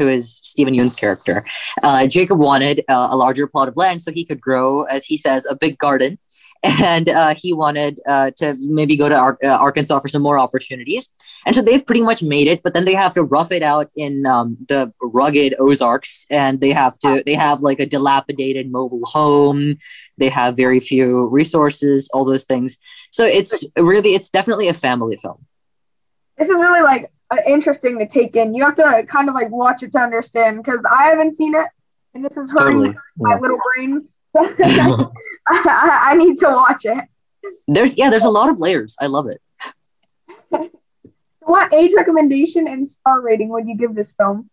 who 0.02 0.08
is 0.08 0.40
Steven 0.42 0.74
Yeun's 0.74 0.94
character. 0.94 1.44
Uh, 1.82 2.06
Jacob 2.06 2.38
wanted 2.38 2.84
uh, 2.88 3.08
a 3.10 3.16
larger 3.16 3.46
plot 3.46 3.68
of 3.68 3.76
land 3.76 4.02
so 4.02 4.12
he 4.12 4.24
could 4.24 4.40
grow, 4.40 4.82
as 4.84 5.04
he 5.04 5.16
says, 5.16 5.46
a 5.46 5.56
big 5.56 5.78
garden. 5.78 6.18
and 6.62 7.08
uh, 7.08 7.34
he 7.34 7.52
wanted 7.52 7.98
uh, 8.08 8.30
to 8.36 8.54
maybe 8.68 8.96
go 8.96 9.08
to 9.08 9.16
Ar- 9.16 9.38
uh, 9.42 9.48
Arkansas 9.48 9.98
for 9.98 10.06
some 10.06 10.22
more 10.22 10.38
opportunities. 10.38 11.08
And 11.44 11.56
so 11.56 11.62
they've 11.62 11.84
pretty 11.84 12.02
much 12.02 12.22
made 12.22 12.46
it, 12.46 12.62
but 12.62 12.72
then 12.72 12.84
they 12.84 12.94
have 12.94 13.14
to 13.14 13.24
rough 13.24 13.50
it 13.50 13.64
out 13.64 13.90
in 13.96 14.26
um, 14.26 14.56
the 14.68 14.92
rugged 15.02 15.56
Ozarks, 15.58 16.24
and 16.30 16.60
they 16.60 16.70
have 16.70 16.96
to 17.00 17.22
they 17.26 17.34
have 17.34 17.62
like 17.62 17.80
a 17.80 17.86
dilapidated 17.86 18.70
mobile 18.70 19.04
home. 19.04 19.76
They 20.18 20.28
have 20.28 20.56
very 20.56 20.78
few 20.78 21.28
resources, 21.30 22.08
all 22.14 22.24
those 22.24 22.44
things. 22.44 22.78
So 23.10 23.24
it's 23.24 23.64
really 23.76 24.10
it's 24.10 24.30
definitely 24.30 24.68
a 24.68 24.74
family 24.74 25.16
film. 25.16 25.44
This 26.38 26.48
is 26.48 26.60
really 26.60 26.82
like 26.82 27.11
Uh, 27.32 27.36
interesting 27.46 27.98
to 27.98 28.06
take 28.06 28.36
in. 28.36 28.54
You 28.54 28.62
have 28.64 28.74
to 28.74 28.84
uh, 28.84 29.02
kind 29.04 29.28
of 29.30 29.34
like 29.34 29.50
watch 29.50 29.82
it 29.82 29.92
to 29.92 29.98
understand 29.98 30.62
because 30.62 30.84
I 30.84 31.04
haven't 31.04 31.32
seen 31.32 31.54
it, 31.54 31.66
and 32.12 32.22
this 32.22 32.36
is 32.36 32.50
hurting 32.50 32.78
Totally, 32.78 32.96
my 33.16 33.34
yeah. 33.34 33.40
little 33.40 33.58
brain. 33.74 34.00
So 35.44 35.68
I, 35.68 36.10
I 36.10 36.14
need 36.14 36.38
to 36.38 36.48
watch 36.48 36.84
it. 36.84 37.04
There's 37.66 37.98
yeah, 37.98 38.10
there's 38.10 38.24
a 38.24 38.30
lot 38.30 38.48
of 38.48 38.58
layers. 38.58 38.96
I 39.00 39.06
love 39.06 39.28
it. 39.28 39.40
What 41.44 41.74
age 41.74 41.92
recommendation 41.96 42.68
and 42.68 42.86
star 42.86 43.20
rating 43.20 43.48
would 43.48 43.66
you 43.66 43.76
give 43.76 43.96
this 43.96 44.12
film? 44.12 44.48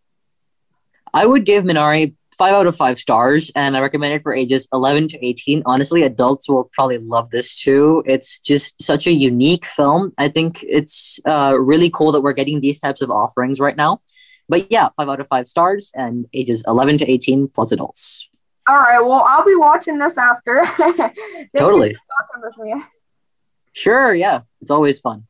I 1.14 1.28
would 1.28 1.46
give 1.46 1.64
Minari 1.64 2.16
five 2.40 2.54
out 2.54 2.66
of 2.66 2.76
five 2.76 2.98
stars, 2.98 3.52
and 3.54 3.76
I 3.76 3.82
recommend 3.82 4.14
it 4.14 4.24
for 4.24 4.34
ages 4.34 4.68
11 4.74 5.10
to 5.10 5.28
18. 5.28 5.62
Honestly, 5.66 6.04
adults 6.04 6.48
will 6.48 6.70
probably 6.74 6.98
love 6.98 7.30
this 7.32 7.62
too. 7.62 8.02
It's 8.06 8.40
just 8.40 8.82
such 8.82 9.08
a 9.08 9.12
unique 9.12 9.66
film. 9.66 10.14
I 10.18 10.30
think 10.30 10.64
it's 10.64 11.20
uh, 11.26 11.54
really 11.60 11.92
cool 11.94 12.14
that 12.14 12.22
we're 12.22 12.34
getting 12.34 12.62
these 12.62 12.80
types 12.80 13.02
of 13.02 13.12
offerings 13.12 13.60
right 13.60 13.76
now. 13.76 14.00
But 14.48 14.72
yeah, 14.72 14.88
five 14.96 15.10
out 15.10 15.20
of 15.20 15.28
five 15.28 15.48
stars, 15.48 15.92
and 15.94 16.28
ages 16.34 16.64
11 16.66 17.00
to 17.00 17.12
18 17.12 17.50
plus 17.50 17.74
adults. 17.74 18.30
All 18.70 18.78
right, 18.78 19.02
well, 19.02 19.26
I'll 19.28 19.46
be 19.46 19.56
watching 19.56 20.00
this 20.00 20.18
after. 20.18 20.64
Totally. 21.58 21.94
talking 21.94 22.42
with 22.42 22.58
me. 22.58 22.84
Sure, 23.74 24.14
yeah, 24.14 24.42
it's 24.62 24.72
always 24.72 25.02
fun. 25.02 25.28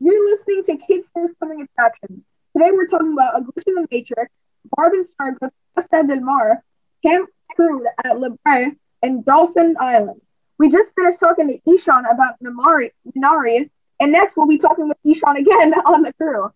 You're 0.00 0.30
listening 0.30 0.62
to 0.64 0.76
Kids 0.76 1.08
First 1.14 1.34
Coming 1.40 1.62
Attractions. 1.62 2.26
Today 2.54 2.72
we're 2.72 2.86
talking 2.86 3.14
about 3.14 3.40
A 3.40 3.42
Glitch 3.42 3.64
in 3.66 3.74
the 3.74 3.86
Matrix, 3.90 4.44
Barb 4.76 4.92
and 4.92 5.04
Star 5.04 5.32
Go 5.32 5.48
to 5.48 5.52
Costa 5.78 6.02
del 6.02 6.20
Mar, 6.20 6.64
Camp 7.04 7.28
Crude 7.54 7.86
at 8.04 8.18
La 8.18 8.30
Brea, 8.44 8.72
and 9.02 9.24
Dolphin 9.24 9.76
Island. 9.78 10.20
We 10.58 10.68
just 10.68 10.92
finished 10.92 11.20
talking 11.20 11.46
to 11.46 11.72
Ishan 11.72 12.04
about 12.10 12.34
Namari, 12.42 12.90
Minari, 13.06 13.70
and 14.00 14.10
next 14.10 14.36
we'll 14.36 14.48
be 14.48 14.58
talking 14.58 14.88
with 14.88 14.96
Ishan 15.04 15.36
again 15.36 15.74
on 15.86 16.02
the 16.02 16.12
crew. 16.14 16.50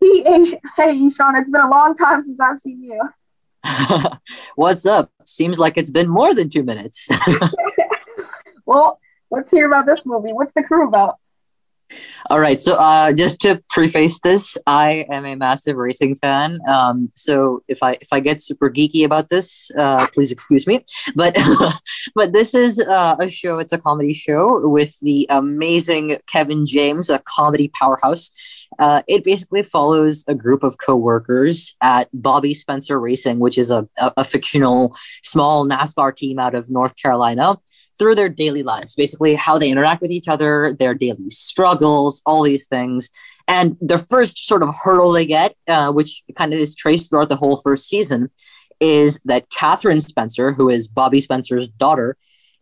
He, 0.00 0.22
hey 0.22 0.96
Ishan, 1.06 1.34
it's 1.36 1.50
been 1.50 1.60
a 1.60 1.68
long 1.68 1.94
time 1.94 2.22
since 2.22 2.40
I've 2.40 2.58
seen 2.58 2.82
you. 2.82 3.00
What's 4.56 4.86
up? 4.86 5.12
Seems 5.26 5.58
like 5.58 5.76
it's 5.76 5.90
been 5.90 6.08
more 6.08 6.32
than 6.32 6.48
two 6.48 6.62
minutes. 6.62 7.08
Well, 8.64 9.00
let's 9.30 9.50
hear 9.50 9.66
about 9.66 9.86
this 9.86 10.06
movie. 10.06 10.32
What's 10.32 10.52
the 10.52 10.62
crew 10.62 10.86
about? 10.86 11.18
All 12.30 12.40
right. 12.40 12.60
So, 12.60 12.74
uh, 12.74 13.12
just 13.12 13.40
to 13.42 13.62
preface 13.68 14.20
this, 14.20 14.56
I 14.66 15.06
am 15.10 15.24
a 15.26 15.34
massive 15.34 15.76
racing 15.76 16.14
fan. 16.16 16.60
Um, 16.68 17.10
so 17.14 17.62
if 17.68 17.82
I 17.82 17.92
if 18.00 18.08
I 18.12 18.20
get 18.20 18.40
super 18.40 18.70
geeky 18.70 19.04
about 19.04 19.28
this, 19.28 19.70
uh, 19.76 20.06
please 20.14 20.30
excuse 20.30 20.66
me. 20.66 20.84
But 21.14 21.36
but 22.14 22.32
this 22.32 22.54
is 22.54 22.78
uh, 22.78 23.16
a 23.18 23.28
show. 23.28 23.58
It's 23.58 23.72
a 23.72 23.78
comedy 23.78 24.14
show 24.14 24.66
with 24.68 24.98
the 25.00 25.26
amazing 25.30 26.18
Kevin 26.26 26.66
James, 26.66 27.10
a 27.10 27.18
comedy 27.18 27.68
powerhouse. 27.68 28.30
Uh, 28.78 29.02
it 29.08 29.24
basically 29.24 29.62
follows 29.62 30.24
a 30.28 30.34
group 30.34 30.62
of 30.62 30.78
coworkers 30.78 31.76
at 31.82 32.08
Bobby 32.14 32.54
Spencer 32.54 32.98
Racing, 32.98 33.40
which 33.40 33.58
is 33.58 33.70
a, 33.70 33.88
a, 33.98 34.12
a 34.18 34.24
fictional 34.24 34.96
small 35.22 35.66
NASCAR 35.66 36.14
team 36.14 36.38
out 36.38 36.54
of 36.54 36.70
North 36.70 36.96
Carolina 36.96 37.56
through 37.98 38.14
their 38.14 38.28
daily 38.28 38.62
lives, 38.62 38.94
basically 38.94 39.34
how 39.34 39.58
they 39.58 39.70
interact 39.70 40.02
with 40.02 40.10
each 40.10 40.28
other, 40.28 40.74
their 40.78 40.94
daily 40.94 41.28
struggles, 41.28 42.22
all 42.26 42.42
these 42.42 42.66
things. 42.66 43.10
And 43.48 43.76
the 43.80 43.98
first 43.98 44.46
sort 44.46 44.62
of 44.62 44.74
hurdle 44.82 45.12
they 45.12 45.26
get, 45.26 45.54
uh, 45.68 45.92
which 45.92 46.22
kind 46.36 46.52
of 46.52 46.58
is 46.58 46.74
traced 46.74 47.10
throughout 47.10 47.28
the 47.28 47.36
whole 47.36 47.58
first 47.58 47.88
season, 47.88 48.30
is 48.80 49.20
that 49.24 49.48
Catherine 49.50 50.00
Spencer, 50.00 50.52
who 50.52 50.68
is 50.68 50.88
Bobby 50.88 51.20
Spencer's 51.20 51.68
daughter, 51.68 52.16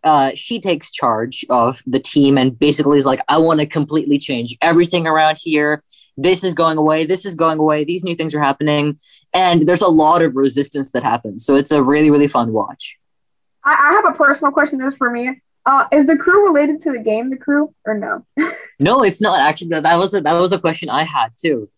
uh, 0.05 0.33
she 0.35 0.61
takes 0.61 0.90
charge 0.90 1.45
of 1.51 1.83
the 1.87 2.01
team 2.01 2.38
and 2.38 2.59
basically 2.59 2.99
is 2.99 3.07
like, 3.07 3.21
I 3.29 3.38
want 3.38 3.61
to 3.61 3.66
completely 3.66 4.19
change 4.19 4.57
everything 4.62 5.07
around 5.07 5.38
here. 5.40 5.83
This 6.16 6.45
is 6.45 6.55
going 6.55 6.79
away. 6.79 7.05
This 7.05 7.25
is 7.25 7.35
going 7.35 7.59
away. 7.59 7.85
These 7.85 8.05
new 8.05 8.14
things 8.14 8.35
are 8.35 8.43
happening. 8.43 8.99
And 9.33 9.66
there's 9.66 9.83
a 9.83 9.88
lot 9.88 10.23
of 10.23 10.37
resistance 10.37 10.90
that 10.93 11.03
happens. 11.03 11.45
So 11.45 11.57
it's 11.57 11.71
a 11.71 11.83
really, 11.83 12.11
really 12.11 12.29
fun 12.29 12.53
watch. 12.53 12.99
I, 13.64 13.90
I 13.90 13.92
have 13.92 14.07
a 14.07 14.12
personal 14.16 14.53
question. 14.53 14.79
This 14.79 14.96
for 14.96 15.11
me. 15.11 15.40
Uh, 15.66 15.87
is 15.92 16.07
the 16.07 16.16
crew 16.16 16.46
related 16.46 16.79
to 16.81 16.90
the 16.92 16.99
game, 16.99 17.29
The 17.29 17.37
Crew, 17.37 17.75
or 17.85 17.94
no? 17.99 18.25
No, 18.81 19.03
it's 19.05 19.20
not 19.20 19.40
actually. 19.40 19.68
That 19.68 19.83
that 19.83 19.96
was 19.96 20.14
a, 20.14 20.23
that 20.23 20.40
was 20.40 20.53
a 20.53 20.59
question 20.59 20.88
I 20.88 21.03
had 21.03 21.33
too. 21.38 21.68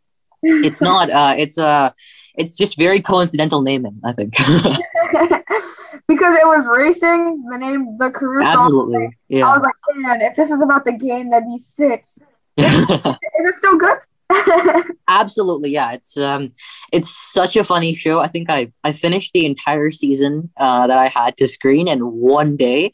It's 0.43 0.81
not. 0.91 1.11
Uh, 1.11 1.35
it's 1.37 1.59
uh, 1.59 1.91
it's 2.37 2.57
just 2.57 2.77
very 2.79 3.01
coincidental 3.01 3.61
naming. 3.63 4.01
I 4.05 4.13
think. 4.13 4.33
because 6.09 6.35
it 6.35 6.47
was 6.47 6.67
racing, 6.67 7.45
the 7.51 7.59
name 7.59 7.99
The 7.99 8.11
Crew. 8.11 8.41
so 8.43 8.49
I 8.49 8.55
was 8.55 8.65
Absolutely. 8.67 9.17
like- 9.31 9.43
I 9.43 9.53
was 9.53 9.63
like, 9.63 9.75
man, 9.97 10.21
if 10.21 10.37
this 10.37 10.51
is 10.53 10.63
about 10.63 10.85
the 10.85 10.93
game, 10.93 11.31
that'd 11.31 11.49
be 11.49 11.59
six. 11.59 12.19
Is 12.57 13.47
it 13.47 13.55
still 13.55 13.77
good? 13.79 13.99
Absolutely. 15.09 15.71
Yeah. 15.71 15.93
It's 15.93 16.17
um, 16.17 16.51
it's 16.93 17.11
such 17.11 17.57
a 17.57 17.65
funny 17.65 17.95
show. 17.95 18.21
I 18.21 18.29
think 18.29 18.51
I 18.51 18.73
I 18.85 18.93
finished 18.93 19.33
the 19.33 19.47
entire 19.47 19.91
season 19.91 20.51
uh, 20.57 20.87
that 20.87 20.99
I 20.99 21.09
had 21.09 21.37
to 21.39 21.47
screen 21.47 21.89
in 21.89 22.01
one 22.01 22.57
day. 22.57 22.93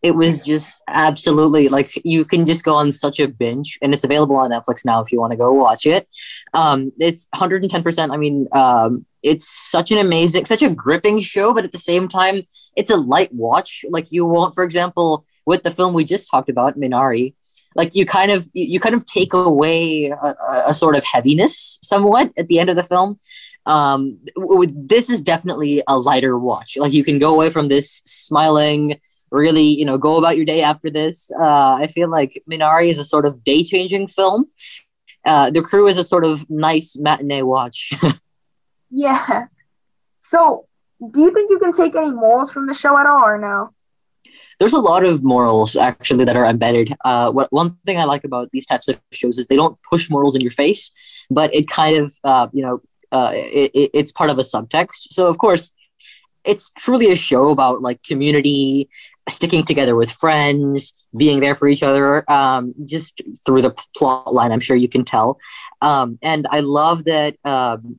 It 0.00 0.14
was 0.14 0.46
just 0.46 0.80
absolutely 0.86 1.68
like 1.68 1.90
you 2.04 2.24
can 2.24 2.46
just 2.46 2.64
go 2.64 2.74
on 2.76 2.92
such 2.92 3.18
a 3.18 3.26
binge, 3.26 3.78
and 3.82 3.92
it's 3.92 4.04
available 4.04 4.36
on 4.36 4.50
Netflix 4.50 4.84
now 4.84 5.00
if 5.00 5.10
you 5.10 5.18
want 5.18 5.32
to 5.32 5.36
go 5.36 5.52
watch 5.52 5.86
it. 5.86 6.06
Um, 6.54 6.92
it's 6.98 7.26
110%. 7.34 8.12
I 8.12 8.16
mean, 8.16 8.46
um, 8.52 9.04
it's 9.24 9.48
such 9.48 9.90
an 9.90 9.98
amazing, 9.98 10.44
such 10.46 10.62
a 10.62 10.70
gripping 10.70 11.18
show, 11.18 11.52
but 11.52 11.64
at 11.64 11.72
the 11.72 11.78
same 11.78 12.06
time, 12.06 12.42
it's 12.76 12.90
a 12.92 12.96
light 12.96 13.32
watch. 13.32 13.84
Like 13.90 14.12
you 14.12 14.24
won't, 14.24 14.54
for 14.54 14.62
example, 14.62 15.24
with 15.46 15.64
the 15.64 15.72
film 15.72 15.94
we 15.94 16.04
just 16.04 16.30
talked 16.30 16.48
about, 16.48 16.78
Minari, 16.78 17.34
like 17.78 17.94
you 17.94 18.04
kind 18.04 18.32
of 18.32 18.46
you, 18.52 18.80
kind 18.80 18.94
of 18.94 19.06
take 19.06 19.32
away 19.32 20.06
a, 20.06 20.34
a- 20.66 20.74
sort 20.74 20.96
of 20.96 21.04
heaviness 21.04 21.78
somewhat 21.82 22.32
at 22.36 22.48
the 22.48 22.58
end 22.58 22.68
of 22.68 22.76
the 22.76 22.82
film. 22.82 23.18
Um, 23.66 24.18
this 24.74 25.08
is 25.08 25.20
definitely 25.20 25.82
a 25.86 25.96
lighter 25.96 26.36
watch. 26.36 26.76
Like 26.76 26.92
you 26.92 27.04
can 27.04 27.20
go 27.20 27.32
away 27.32 27.50
from 27.50 27.68
this 27.68 28.02
smiling, 28.04 28.98
really, 29.30 29.62
you 29.62 29.84
know, 29.84 29.96
go 29.96 30.18
about 30.18 30.36
your 30.36 30.44
day 30.44 30.60
after 30.62 30.90
this. 30.90 31.30
Uh, 31.40 31.74
I 31.74 31.86
feel 31.86 32.10
like 32.10 32.42
Minari 32.50 32.88
is 32.88 32.98
a 32.98 33.04
sort 33.04 33.24
of 33.24 33.44
day 33.44 33.62
changing 33.62 34.08
film. 34.08 34.46
Uh, 35.24 35.50
the 35.50 35.62
crew 35.62 35.86
is 35.86 35.98
a 35.98 36.04
sort 36.04 36.24
of 36.24 36.50
nice 36.50 36.96
matinee 36.96 37.42
watch. 37.42 37.92
yeah. 38.90 39.46
So, 40.18 40.66
do 41.12 41.20
you 41.20 41.32
think 41.32 41.50
you 41.50 41.60
can 41.60 41.72
take 41.72 41.94
any 41.94 42.10
morals 42.10 42.50
from 42.50 42.66
the 42.66 42.74
show 42.74 42.98
at 42.98 43.06
all, 43.06 43.24
or 43.24 43.38
no? 43.38 43.72
There's 44.58 44.72
a 44.72 44.78
lot 44.78 45.04
of 45.04 45.22
morals 45.24 45.76
actually 45.76 46.24
that 46.24 46.36
are 46.36 46.44
embedded. 46.44 46.92
Uh, 47.04 47.30
what 47.30 47.52
one 47.52 47.76
thing 47.86 47.98
I 47.98 48.04
like 48.04 48.24
about 48.24 48.50
these 48.52 48.66
types 48.66 48.88
of 48.88 48.98
shows 49.12 49.38
is 49.38 49.46
they 49.46 49.56
don't 49.56 49.78
push 49.88 50.10
morals 50.10 50.34
in 50.34 50.40
your 50.40 50.50
face, 50.50 50.90
but 51.30 51.54
it 51.54 51.68
kind 51.68 51.96
of 51.96 52.12
uh, 52.24 52.48
you 52.52 52.62
know 52.62 52.80
uh, 53.12 53.30
it, 53.34 53.70
it- 53.74 53.90
it's 53.94 54.12
part 54.12 54.30
of 54.30 54.38
a 54.38 54.42
subtext. 54.42 55.12
So 55.12 55.28
of 55.28 55.38
course, 55.38 55.70
it's 56.44 56.70
truly 56.78 57.10
a 57.12 57.16
show 57.16 57.50
about 57.50 57.82
like 57.82 58.02
community, 58.02 58.88
sticking 59.28 59.64
together 59.64 59.94
with 59.94 60.10
friends, 60.10 60.94
being 61.16 61.40
there 61.40 61.54
for 61.54 61.68
each 61.68 61.82
other. 61.82 62.28
Um, 62.30 62.74
just 62.84 63.20
through 63.46 63.62
the 63.62 63.74
plot 63.96 64.32
line, 64.34 64.52
I'm 64.52 64.60
sure 64.60 64.76
you 64.76 64.88
can 64.88 65.04
tell. 65.04 65.38
Um, 65.82 66.18
and 66.22 66.46
I 66.50 66.60
love 66.60 67.04
that 67.04 67.36
um, 67.44 67.98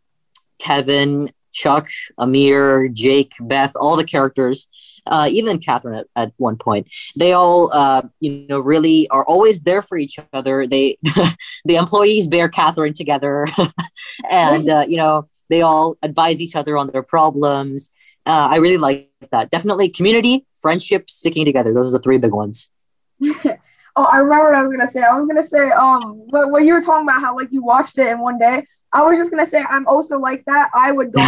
Kevin, 0.60 1.32
Chuck, 1.52 1.88
Amir, 2.18 2.90
Jake, 2.90 3.34
Beth, 3.40 3.74
all 3.80 3.96
the 3.96 4.04
characters 4.04 4.68
uh, 5.10 5.28
even 5.30 5.60
Catherine 5.60 5.96
at, 5.96 6.08
at 6.16 6.32
one 6.38 6.56
point. 6.56 6.88
They 7.16 7.34
all, 7.34 7.72
uh, 7.74 8.04
you 8.20 8.46
know, 8.48 8.60
really 8.60 9.08
are 9.10 9.26
always 9.26 9.62
there 9.62 9.82
for 9.82 9.98
each 9.98 10.18
other. 10.32 10.66
They, 10.66 10.98
the 11.66 11.76
employees 11.76 12.28
bear 12.28 12.48
Catherine 12.48 12.94
together, 12.94 13.48
and 14.30 14.70
uh, 14.70 14.86
you 14.88 14.98
know, 14.98 15.28
they 15.50 15.62
all 15.62 15.98
advise 16.04 16.40
each 16.40 16.56
other 16.56 16.78
on 16.78 16.88
their 16.88 17.04
problems. 17.04 17.92
Uh, 18.26 18.48
I 18.52 18.58
really 18.58 18.78
like 18.78 19.10
that. 19.32 19.50
Definitely 19.50 19.90
community, 19.90 20.46
friendship, 20.62 21.10
sticking 21.10 21.46
together. 21.46 21.74
Those 21.74 21.94
are 21.94 21.98
the 21.98 22.04
three 22.04 22.20
big 22.20 22.32
ones. 22.32 22.70
oh, 23.24 23.58
I 23.96 24.18
remember 24.18 24.46
what 24.46 24.56
I 24.56 24.62
was 24.62 24.72
gonna 24.72 24.88
say. 24.88 25.02
I 25.02 25.16
was 25.16 25.26
gonna 25.26 25.44
say, 25.44 25.72
um, 25.72 26.02
what, 26.30 26.52
what 26.52 26.64
you 26.64 26.74
were 26.74 26.82
talking 26.82 27.08
about, 27.08 27.22
how 27.22 27.36
like 27.36 27.50
you 27.52 27.64
watched 27.64 27.98
it 27.98 28.08
in 28.08 28.20
one 28.20 28.38
day. 28.38 28.66
I 28.94 29.04
was 29.04 29.18
just 29.18 29.32
gonna 29.32 29.46
say 29.46 29.64
I'm 29.68 29.88
also 29.88 30.18
like 30.18 30.44
that. 30.46 30.70
I 30.74 30.92
would 30.92 31.12
go 31.12 31.22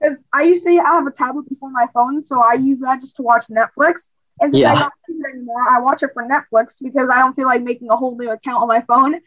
because 0.00 0.24
I 0.32 0.42
used 0.42 0.64
to 0.64 0.76
have 0.78 1.06
a 1.06 1.10
tablet 1.10 1.48
before 1.48 1.70
my 1.70 1.86
phone, 1.92 2.20
so 2.20 2.40
I 2.40 2.54
use 2.54 2.78
that 2.80 3.00
just 3.00 3.16
to 3.16 3.22
watch 3.22 3.46
Netflix. 3.48 4.10
And 4.40 4.52
since 4.52 4.64
I 4.64 4.74
don't 4.74 4.92
use 5.08 5.20
it 5.20 5.30
anymore, 5.34 5.62
I 5.68 5.80
watch 5.80 6.02
it 6.02 6.10
for 6.14 6.22
Netflix 6.22 6.82
because 6.82 7.10
I 7.10 7.18
don't 7.18 7.34
feel 7.34 7.46
like 7.46 7.62
making 7.62 7.90
a 7.90 7.96
whole 7.96 8.16
new 8.16 8.30
account 8.30 8.62
on 8.62 8.68
my 8.68 8.80
phone. 8.82 9.20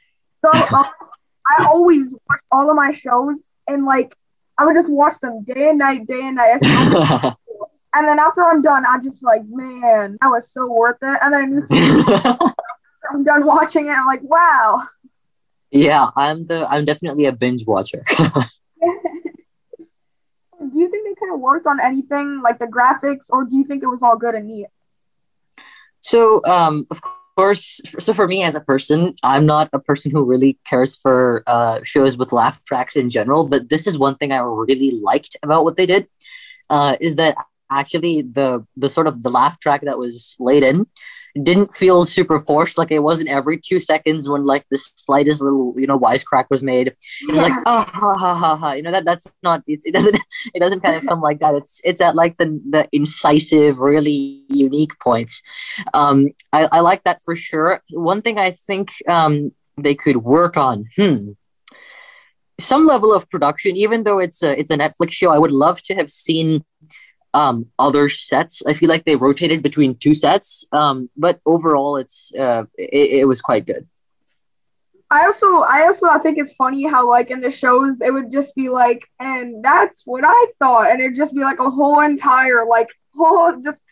So 0.44 0.52
um, 0.76 0.86
I 1.48 1.66
always 1.66 2.14
watch 2.30 2.42
all 2.52 2.70
of 2.70 2.76
my 2.76 2.92
shows, 2.92 3.48
and 3.68 3.86
like 3.86 4.16
I 4.58 4.66
would 4.66 4.76
just 4.76 4.90
watch 4.90 5.20
them 5.20 5.44
day 5.44 5.70
and 5.70 5.80
night, 5.80 6.08
day 6.08 6.22
and 6.22 6.36
night. 6.36 7.34
And 7.94 8.08
then 8.08 8.20
after 8.20 8.44
I'm 8.44 8.62
done, 8.62 8.86
I'm 8.88 9.04
just 9.04 9.22
like, 9.22 9.42
man, 9.48 10.18
that 10.22 10.28
was 10.28 10.50
so 10.52 10.72
worth 10.72 10.98
it. 11.02 11.20
And 11.22 11.34
then 11.34 11.44
a 11.44 11.48
new 11.74 12.06
I'm 13.12 13.24
done 13.24 13.46
watching 13.46 13.88
it. 13.88 13.92
I'm 13.92 14.06
like, 14.06 14.22
wow. 14.24 14.88
Yeah, 15.72 16.10
I'm 16.16 16.46
the 16.48 16.66
I'm 16.70 16.86
definitely 16.86 17.26
a 17.26 17.34
binge 17.34 17.66
watcher. 17.68 18.04
do 18.08 18.24
you 20.74 20.90
think 20.90 21.08
they 21.08 21.11
worked 21.30 21.68
on 21.68 21.80
anything 21.80 22.42
like 22.42 22.60
the 22.60 22.68
graphics, 22.68 23.26
or 23.30 23.46
do 23.46 23.56
you 23.58 23.64
think 23.64 23.84
it 23.84 23.88
was 23.88 24.02
all 24.02 24.18
good 24.18 24.36
and 24.36 24.48
neat? 24.48 24.68
so, 26.02 26.44
um, 26.46 26.88
of 26.90 27.02
course, 27.38 27.80
so 28.00 28.14
for 28.14 28.28
me 28.28 28.44
as 28.44 28.56
a 28.56 28.62
person, 28.62 29.14
I'm 29.24 29.46
not 29.46 29.70
a 29.72 29.80
person 29.80 30.12
who 30.12 30.24
really 30.26 30.60
cares 30.66 30.96
for 30.96 31.44
uh, 31.48 31.80
shows 31.84 32.18
with 32.18 32.34
laugh 32.34 32.64
tracks 32.66 32.96
in 32.96 33.10
general. 33.10 33.48
But 33.48 33.70
this 33.70 33.88
is 33.88 33.98
one 33.98 34.16
thing 34.16 34.32
I 34.32 34.40
really 34.40 35.00
liked 35.02 35.38
about 35.44 35.64
what 35.64 35.78
they 35.78 35.86
did, 35.86 36.08
uh, 36.70 36.98
is 37.00 37.16
that 37.16 37.38
actually 37.70 38.24
the 38.24 38.66
the 38.76 38.90
sort 38.90 39.08
of 39.08 39.22
the 39.22 39.30
laugh 39.30 39.60
track 39.60 39.82
that 39.84 39.98
was 39.98 40.36
laid 40.40 40.64
in 40.64 40.88
didn't 41.42 41.74
feel 41.74 42.04
super 42.04 42.40
forced. 42.40 42.78
Like 42.78 42.92
it 42.92 43.00
wasn't 43.00 43.30
every 43.30 43.58
two 43.58 43.80
seconds 43.80 44.28
when 44.28 44.46
like 44.46 44.66
the 44.70 44.78
slightest 44.78 45.42
little 45.42 45.74
you 45.78 45.88
know 45.88 45.98
wisecrack 45.98 46.46
was 46.50 46.64
made. 46.64 46.88
It 46.88 46.96
was 47.28 47.42
like 47.42 47.54
oh 47.66 47.86
ha 47.88 48.16
ha 48.18 48.36
ha 48.36 48.56
ha. 48.56 48.74
You 48.74 48.82
know 48.82 48.92
that 48.92 49.06
that's 49.06 49.28
not 49.44 49.64
it. 49.68 49.82
It 49.86 49.94
doesn't 49.94 50.16
it 50.54 50.60
doesn't 50.60 50.82
kind 50.82 50.96
of 50.96 51.06
come 51.06 51.22
like 51.22 51.40
that. 51.40 51.56
It's 51.56 51.82
it's 51.84 52.02
at 52.02 52.16
like 52.16 52.38
the 52.38 52.62
the 52.70 52.88
incisive, 52.92 53.80
really 53.80 54.44
unique 54.50 54.98
points. 55.00 55.42
Um, 55.94 56.30
I 56.52 56.68
I 56.72 56.80
like 56.82 57.04
that 57.04 57.22
for 57.24 57.36
sure. 57.36 57.82
One 57.92 58.22
thing 58.22 58.38
I 58.38 58.52
think 58.52 58.92
um 59.08 59.52
they 59.78 59.96
could 59.96 60.18
work 60.18 60.58
on. 60.58 60.86
Hmm. 60.96 61.32
Some 62.60 62.86
level 62.86 63.14
of 63.14 63.28
production, 63.30 63.76
even 63.76 64.04
though 64.04 64.20
it's 64.20 64.44
a 64.44 64.60
it's 64.60 64.72
a 64.72 64.78
Netflix 64.78 65.12
show, 65.12 65.32
I 65.32 65.40
would 65.40 65.52
love 65.52 65.82
to 65.84 65.96
have 65.96 66.12
seen 66.12 66.64
um 67.34 67.66
other 67.80 68.10
sets 68.10 68.62
i 68.68 68.74
feel 68.74 68.90
like 68.90 69.06
they 69.06 69.16
rotated 69.16 69.64
between 69.64 69.96
two 69.96 70.14
sets 70.14 70.66
um 70.72 71.10
but 71.16 71.40
overall 71.46 71.96
it's 71.98 72.34
uh 72.36 72.64
it, 72.78 73.22
it 73.22 73.28
was 73.28 73.42
quite 73.42 73.66
good 73.66 73.88
I 75.12 75.26
also, 75.26 75.58
I 75.58 75.84
also, 75.84 76.08
I 76.08 76.20
think 76.20 76.38
it's 76.38 76.54
funny 76.54 76.88
how 76.88 77.08
like 77.08 77.32
in 77.32 77.42
the 77.42 77.52
shows 77.52 78.00
it 78.00 78.14
would 78.14 78.32
just 78.32 78.56
be 78.56 78.70
like, 78.70 79.06
and 79.20 79.62
that's 79.62 80.04
what 80.06 80.24
I 80.26 80.46
thought, 80.58 80.90
and 80.90 81.02
it'd 81.02 81.18
just 81.18 81.36
be 81.36 81.42
like 81.42 81.60
a 81.60 81.70
whole 81.70 82.00
entire 82.00 82.66
like 82.66 82.88
whole 83.14 83.60
just 83.62 83.84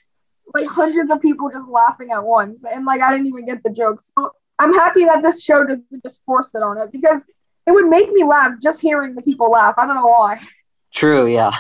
like 0.54 0.66
hundreds 0.66 1.12
of 1.12 1.22
people 1.22 1.50
just 1.50 1.68
laughing 1.68 2.12
at 2.12 2.24
once, 2.24 2.64
and 2.64 2.86
like 2.86 3.02
I 3.02 3.12
didn't 3.12 3.28
even 3.28 3.46
get 3.46 3.62
the 3.64 3.70
jokes. 3.70 4.14
So 4.18 4.32
I'm 4.60 4.74
happy 4.74 5.04
that 5.06 5.22
this 5.22 5.44
show 5.44 5.66
doesn't 5.66 6.04
just 6.04 6.22
force 6.26 6.56
it 6.56 6.64
on 6.64 6.78
it 6.78 6.90
because 6.94 7.26
it 7.68 7.72
would 7.72 7.90
make 7.90 8.10
me 8.14 8.24
laugh 8.24 8.54
just 8.64 8.80
hearing 8.80 9.14
the 9.14 9.22
people 9.22 9.52
laugh. 9.52 9.74
I 9.78 9.86
don't 9.86 9.96
know 9.96 10.08
why. 10.08 10.40
true 10.94 11.28
yeah 11.28 11.52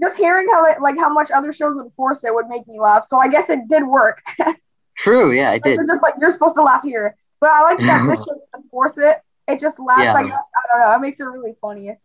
Just 0.00 0.16
hearing 0.16 0.46
how 0.52 0.64
it 0.66 0.80
like 0.80 0.96
how 0.98 1.12
much 1.12 1.30
other 1.30 1.52
shows 1.52 1.74
would 1.76 1.92
force 1.96 2.22
it 2.24 2.32
would 2.34 2.48
make 2.48 2.66
me 2.68 2.78
laugh. 2.80 3.04
So 3.06 3.18
I 3.18 3.28
guess 3.28 3.48
it 3.50 3.60
did 3.68 3.84
work. 3.86 4.22
true 4.96 5.30
yeah 5.30 5.52
it 5.52 5.62
did 5.62 5.78
just 5.86 6.02
like 6.02 6.14
you're 6.20 6.30
supposed 6.30 6.56
to 6.56 6.62
laugh 6.62 6.82
here, 6.82 7.16
but 7.40 7.50
I 7.50 7.62
like 7.62 7.78
that 7.78 8.06
this 8.08 8.18
show 8.26 8.34
doesn't 8.52 8.70
force 8.70 8.98
it. 8.98 9.16
It 9.46 9.60
just 9.60 9.78
laughs. 9.78 10.02
Yeah. 10.02 10.14
I 10.14 10.22
guess 10.24 10.32
I 10.56 10.62
don't 10.78 10.80
know. 10.90 10.96
It 10.96 11.00
makes 11.00 11.20
it 11.20 11.24
really 11.24 11.54
funny. 11.60 11.96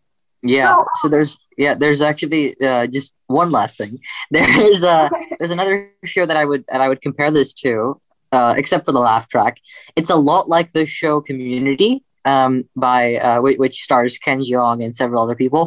yeah 0.43 0.67
So- 0.75 0.85
so 1.01 1.07
there's 1.09 1.37
yeah 1.57 1.73
there's 1.73 2.01
actually 2.01 2.55
uh 2.61 2.85
just 2.87 3.13
one 3.27 3.49
last 3.51 3.77
thing 3.77 3.99
there's 4.31 4.83
uh 4.83 5.09
there's 5.39 5.51
another 5.51 5.89
show 6.05 6.25
that 6.25 6.35
i 6.37 6.45
would 6.49 6.63
that 6.71 6.81
i 6.81 6.87
would 6.89 7.01
compare 7.07 7.31
this 7.31 7.53
to 7.63 7.99
uh 8.31 8.53
except 8.57 8.83
for 8.85 8.91
the 8.91 8.99
laugh 8.99 9.25
track 9.33 9.57
it's 9.95 10.09
a 10.09 10.15
lot 10.29 10.49
like 10.49 10.73
the 10.73 10.85
show 10.85 11.21
community 11.21 12.03
um 12.25 12.63
by 12.75 13.15
uh 13.15 13.39
which, 13.41 13.57
which 13.63 13.75
stars 13.87 14.17
ken 14.17 14.39
jeong 14.47 14.83
and 14.83 14.93
several 15.01 15.21
other 15.23 15.35
people 15.43 15.63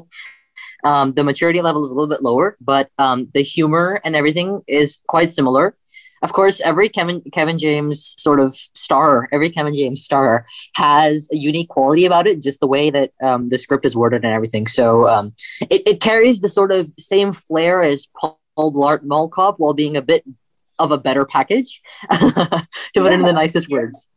um 0.87 1.13
the 1.13 1.25
maturity 1.31 1.61
level 1.61 1.85
is 1.85 1.91
a 1.91 1.95
little 1.95 2.13
bit 2.15 2.23
lower 2.23 2.57
but 2.61 2.91
um 2.99 3.19
the 3.35 3.43
humor 3.43 4.01
and 4.05 4.15
everything 4.17 4.49
is 4.67 5.01
quite 5.07 5.31
similar. 5.31 5.77
Of 6.23 6.33
course 6.33 6.61
every 6.71 6.89
kevin 6.89 7.21
kevin 7.37 7.59
james 7.59 8.15
sort 8.27 8.41
of 8.45 8.55
star 8.85 9.29
every 9.35 9.51
kevin 9.57 9.75
james 9.81 10.03
star 10.03 10.47
has 10.75 11.29
a 11.33 11.37
unique 11.37 11.69
quality 11.69 12.05
about 12.07 12.27
it 12.27 12.43
just 12.47 12.61
the 12.61 12.67
way 12.67 12.85
that 12.97 13.09
um, 13.23 13.49
the 13.51 13.59
script 13.59 13.85
is 13.85 13.97
worded 14.01 14.25
and 14.25 14.33
everything. 14.33 14.67
So 14.67 15.07
um, 15.15 15.35
it, 15.75 15.83
it 15.87 16.01
carries 16.01 16.41
the 16.41 16.49
sort 16.49 16.73
of 16.73 16.83
same 16.99 17.33
flair 17.33 17.83
as 17.83 18.09
paul 18.19 18.73
blart 18.79 19.03
mall 19.03 19.29
cop 19.29 19.57
while 19.59 19.75
being 19.75 19.97
a 19.97 20.03
bit 20.03 20.25
of 20.79 20.91
a 20.91 20.99
better 20.99 21.25
package 21.25 21.83
to 22.11 22.67
put 22.95 23.13
it 23.13 23.21
in 23.21 23.23
the 23.23 23.33
nicest 23.33 23.71
words. 23.71 24.09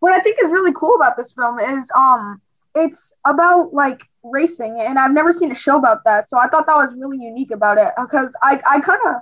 What 0.00 0.12
I 0.12 0.20
think 0.20 0.38
is 0.42 0.50
really 0.50 0.72
cool 0.72 0.94
about 0.96 1.16
this 1.16 1.32
film 1.32 1.58
is 1.58 1.90
um 1.96 2.40
it's 2.74 3.14
about 3.24 3.72
like 3.72 4.02
racing, 4.22 4.80
and 4.80 4.98
I've 4.98 5.12
never 5.12 5.32
seen 5.32 5.52
a 5.52 5.54
show 5.54 5.76
about 5.78 6.04
that. 6.04 6.28
So 6.28 6.38
I 6.38 6.48
thought 6.48 6.66
that 6.66 6.76
was 6.76 6.94
really 6.94 7.18
unique 7.18 7.50
about 7.50 7.78
it 7.78 7.92
because 8.00 8.34
I 8.42 8.60
I 8.66 8.80
kind 8.80 9.00
of. 9.06 9.16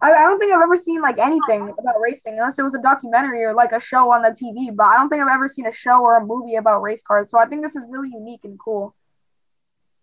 I, 0.00 0.12
I 0.12 0.22
don't 0.22 0.38
think 0.38 0.52
I've 0.54 0.62
ever 0.62 0.76
seen 0.76 1.02
like 1.02 1.18
anything 1.18 1.74
about 1.76 2.00
racing 2.00 2.34
unless 2.34 2.56
it 2.56 2.62
was 2.62 2.74
a 2.74 2.80
documentary 2.80 3.42
or 3.42 3.52
like 3.52 3.72
a 3.72 3.80
show 3.80 4.12
on 4.12 4.22
the 4.22 4.28
TV, 4.28 4.74
but 4.74 4.84
I 4.84 4.96
don't 4.96 5.08
think 5.08 5.20
I've 5.20 5.34
ever 5.34 5.48
seen 5.48 5.66
a 5.66 5.72
show 5.72 6.04
or 6.04 6.16
a 6.18 6.24
movie 6.24 6.54
about 6.54 6.82
race 6.82 7.02
cars. 7.02 7.30
So 7.30 7.36
I 7.36 7.46
think 7.46 7.62
this 7.64 7.74
is 7.74 7.82
really 7.88 8.10
unique 8.10 8.42
and 8.44 8.56
cool. 8.60 8.94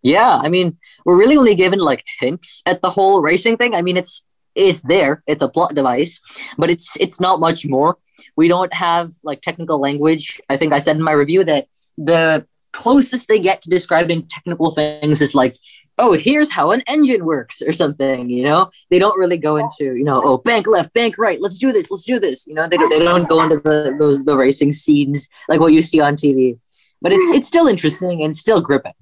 yeah 0.02 0.40
i 0.42 0.48
mean 0.48 0.76
we're 1.04 1.16
really 1.16 1.36
only 1.36 1.54
given 1.54 1.78
like 1.78 2.04
hints 2.20 2.62
at 2.66 2.82
the 2.82 2.90
whole 2.90 3.22
racing 3.22 3.56
thing 3.56 3.74
i 3.74 3.82
mean 3.82 3.96
it's 3.96 4.24
it's 4.54 4.80
there 4.82 5.22
it's 5.26 5.42
a 5.42 5.48
plot 5.48 5.74
device 5.74 6.20
but 6.58 6.70
it's 6.70 6.96
it's 7.00 7.20
not 7.20 7.40
much 7.40 7.66
more 7.66 7.98
we 8.36 8.48
don't 8.48 8.72
have 8.72 9.10
like 9.22 9.40
technical 9.40 9.78
language 9.78 10.40
i 10.48 10.56
think 10.56 10.72
i 10.72 10.78
said 10.78 10.96
in 10.96 11.02
my 11.02 11.12
review 11.12 11.44
that 11.44 11.66
the 11.98 12.46
closest 12.76 13.26
they 13.26 13.38
get 13.38 13.62
to 13.62 13.70
describing 13.70 14.26
technical 14.28 14.70
things 14.70 15.20
is 15.20 15.34
like 15.34 15.56
oh 15.98 16.12
here's 16.12 16.50
how 16.50 16.70
an 16.70 16.82
engine 16.86 17.24
works 17.24 17.62
or 17.62 17.72
something 17.72 18.30
you 18.30 18.44
know 18.44 18.70
they 18.90 18.98
don't 18.98 19.18
really 19.18 19.38
go 19.38 19.56
into 19.56 19.96
you 19.96 20.04
know 20.04 20.20
oh 20.24 20.38
bank 20.38 20.66
left 20.66 20.92
bank 20.94 21.16
right 21.18 21.40
let's 21.40 21.58
do 21.58 21.72
this 21.72 21.90
let's 21.90 22.04
do 22.04 22.20
this 22.20 22.46
you 22.46 22.54
know 22.54 22.68
they, 22.68 22.76
they 22.76 23.00
don't 23.00 23.28
go 23.28 23.42
into 23.42 23.56
the 23.56 23.96
those 23.98 24.24
the 24.24 24.36
racing 24.36 24.72
scenes 24.72 25.28
like 25.48 25.58
what 25.58 25.72
you 25.72 25.82
see 25.82 26.00
on 26.00 26.14
tv 26.14 26.58
but 27.02 27.12
it's 27.12 27.32
it's 27.32 27.48
still 27.48 27.66
interesting 27.66 28.22
and 28.22 28.36
still 28.36 28.60
gripping 28.60 28.92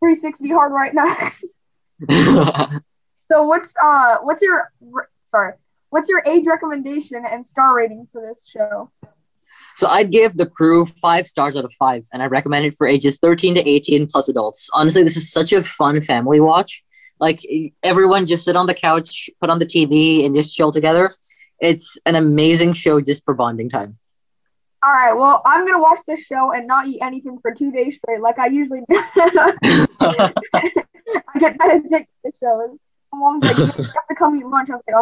360 0.00 0.50
hard 0.50 0.72
right 0.72 0.94
now. 0.94 1.14
so 3.30 3.42
what's 3.42 3.74
uh 3.82 4.18
what's 4.22 4.40
your 4.40 4.72
sorry 5.24 5.54
what's 5.90 6.08
your 6.08 6.22
age 6.26 6.46
recommendation 6.46 7.24
and 7.28 7.44
star 7.44 7.74
rating 7.74 8.06
for 8.12 8.20
this 8.20 8.46
show? 8.46 8.90
So 9.78 9.86
I'd 9.86 10.10
give 10.10 10.36
the 10.36 10.46
crew 10.46 10.86
five 10.86 11.28
stars 11.28 11.56
out 11.56 11.64
of 11.64 11.72
five, 11.74 12.04
and 12.12 12.20
I 12.20 12.26
recommend 12.26 12.66
it 12.66 12.74
for 12.74 12.84
ages 12.84 13.20
13 13.20 13.54
to 13.54 13.68
18 13.68 14.08
plus 14.08 14.28
adults. 14.28 14.68
Honestly, 14.74 15.04
this 15.04 15.16
is 15.16 15.30
such 15.30 15.52
a 15.52 15.62
fun 15.62 16.02
family 16.02 16.40
watch. 16.40 16.82
Like 17.20 17.46
everyone 17.84 18.26
just 18.26 18.44
sit 18.44 18.56
on 18.56 18.66
the 18.66 18.74
couch, 18.74 19.30
put 19.40 19.50
on 19.50 19.60
the 19.60 19.64
TV, 19.64 20.26
and 20.26 20.34
just 20.34 20.56
chill 20.56 20.72
together. 20.72 21.12
It's 21.60 21.96
an 22.06 22.16
amazing 22.16 22.72
show 22.72 23.00
just 23.00 23.24
for 23.24 23.34
bonding 23.34 23.68
time. 23.68 23.96
All 24.82 24.90
right, 24.90 25.12
well, 25.12 25.42
I'm 25.46 25.64
gonna 25.64 25.80
watch 25.80 26.00
this 26.08 26.24
show 26.24 26.50
and 26.50 26.66
not 26.66 26.88
eat 26.88 26.98
anything 27.00 27.38
for 27.40 27.54
two 27.54 27.70
days 27.70 27.98
straight, 27.98 28.20
like 28.20 28.40
I 28.40 28.48
usually 28.48 28.80
do. 28.88 28.96
I 29.16 29.52
get 31.38 31.56
that 31.56 31.76
addicted 31.76 32.08
to 32.24 32.32
shows. 32.40 32.80
My 33.12 33.18
mom's 33.20 33.44
like, 33.44 33.56
"You 33.56 33.66
have 33.66 34.08
to 34.08 34.14
come 34.16 34.36
eat 34.38 34.44
lunch." 34.44 34.70
I 34.70 34.72
was 34.72 34.82
like, 34.88 34.96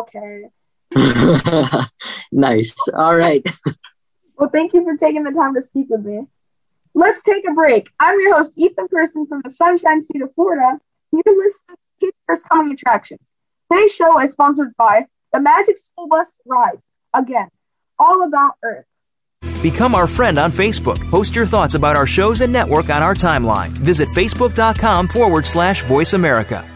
"Okay." 0.93 1.87
nice. 2.31 2.75
All 2.95 3.17
right. 3.17 3.43
Well, 4.37 4.51
thank 4.51 4.75
you 4.75 4.85
for 4.85 4.97
taking 4.97 5.25
the 5.25 5.33
time 5.33 5.55
to 5.55 5.61
speak 5.61 5.89
with 5.89 6.05
me. 6.05 6.27
Let's 6.95 7.23
take 7.23 7.47
a 7.49 7.53
break. 7.53 7.89
I'm 8.01 8.19
your 8.21 8.37
host, 8.37 8.55
Ethan 8.57 8.89
Person 8.89 9.27
from 9.27 9.41
the 9.43 9.51
Sunshine 9.51 10.03
State 10.03 10.23
of 10.23 10.35
Florida. 10.35 10.79
You're 11.13 11.37
listening 11.37 11.77
to 11.77 12.07
Kids 12.07 12.17
First 12.27 12.49
Coming 12.49 12.73
Attractions. 12.73 13.33
Today's 13.71 13.95
show 13.95 14.21
is 14.21 14.33
sponsored 14.33 14.75
by 14.77 15.07
the 15.33 15.41
Magic 15.41 15.77
School 15.79 16.09
Bus 16.09 16.39
Ride. 16.47 16.79
Again, 17.15 17.49
all 17.99 18.23
about 18.27 18.55
Earth. 18.63 18.85
Become 19.63 19.95
our 19.95 20.07
friend 20.07 20.39
on 20.39 20.53
Facebook. 20.53 20.99
Post 21.11 21.35
your 21.35 21.47
thoughts 21.47 21.75
about 21.75 21.97
our 21.97 22.07
shows 22.07 22.41
and 22.41 22.53
network 22.53 22.91
on 22.91 23.03
our 23.03 23.15
timeline. 23.15 23.71
Visit 23.71 24.09
facebook.com 24.11 25.09
forward 25.09 25.47
slash 25.47 25.85
voice 25.85 26.13
America. 26.13 26.76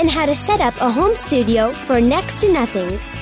and 0.00 0.10
how 0.10 0.26
to 0.26 0.34
set 0.34 0.60
up 0.60 0.74
a 0.80 0.90
home 0.90 1.16
studio 1.16 1.70
for 1.86 2.00
next 2.00 2.40
to 2.40 2.52
nothing. 2.52 2.98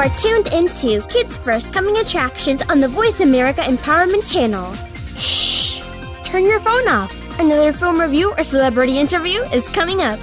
Are 0.00 0.08
tuned 0.16 0.46
into 0.46 1.06
Kids 1.08 1.36
First 1.36 1.74
Coming 1.74 1.98
Attractions 1.98 2.62
on 2.70 2.80
the 2.80 2.88
Voice 2.88 3.20
America 3.20 3.60
Empowerment 3.60 4.32
Channel. 4.32 4.72
Shh! 5.18 5.82
Turn 6.24 6.44
your 6.46 6.58
phone 6.60 6.88
off. 6.88 7.38
Another 7.38 7.70
film 7.70 8.00
review 8.00 8.32
or 8.38 8.42
celebrity 8.42 8.98
interview 8.98 9.42
is 9.52 9.68
coming 9.68 10.00
up. 10.00 10.18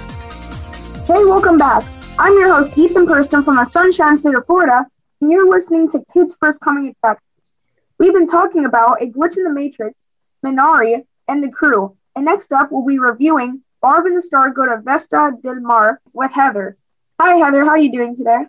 Hey, 1.06 1.24
welcome 1.24 1.58
back. 1.58 1.84
I'm 2.18 2.32
your 2.32 2.52
host, 2.52 2.76
Ethan 2.76 3.06
Purston 3.06 3.44
from 3.44 3.54
the 3.54 3.66
Sunshine 3.66 4.16
State 4.16 4.34
of 4.34 4.44
Florida, 4.46 4.84
and 5.20 5.30
you're 5.30 5.48
listening 5.48 5.88
to 5.90 6.04
Kids 6.12 6.36
First 6.40 6.60
Coming 6.60 6.88
Attractions. 6.88 7.52
We've 8.00 8.12
been 8.12 8.26
talking 8.26 8.64
about 8.64 9.00
A 9.00 9.06
Glitch 9.06 9.36
in 9.36 9.44
the 9.44 9.50
Matrix, 9.50 9.94
Minari, 10.44 11.04
and 11.28 11.40
the 11.40 11.52
crew. 11.52 11.96
And 12.16 12.24
next 12.24 12.50
up, 12.50 12.72
we'll 12.72 12.84
be 12.84 12.98
reviewing 12.98 13.62
Barb 13.80 14.06
and 14.06 14.16
the 14.16 14.22
Star 14.22 14.50
Go 14.50 14.66
to 14.66 14.82
Vista 14.84 15.34
del 15.40 15.60
Mar 15.60 16.00
with 16.14 16.32
Heather. 16.32 16.76
Hi, 17.20 17.36
Heather. 17.36 17.62
How 17.62 17.70
are 17.70 17.78
you 17.78 17.92
doing 17.92 18.16
today? 18.16 18.46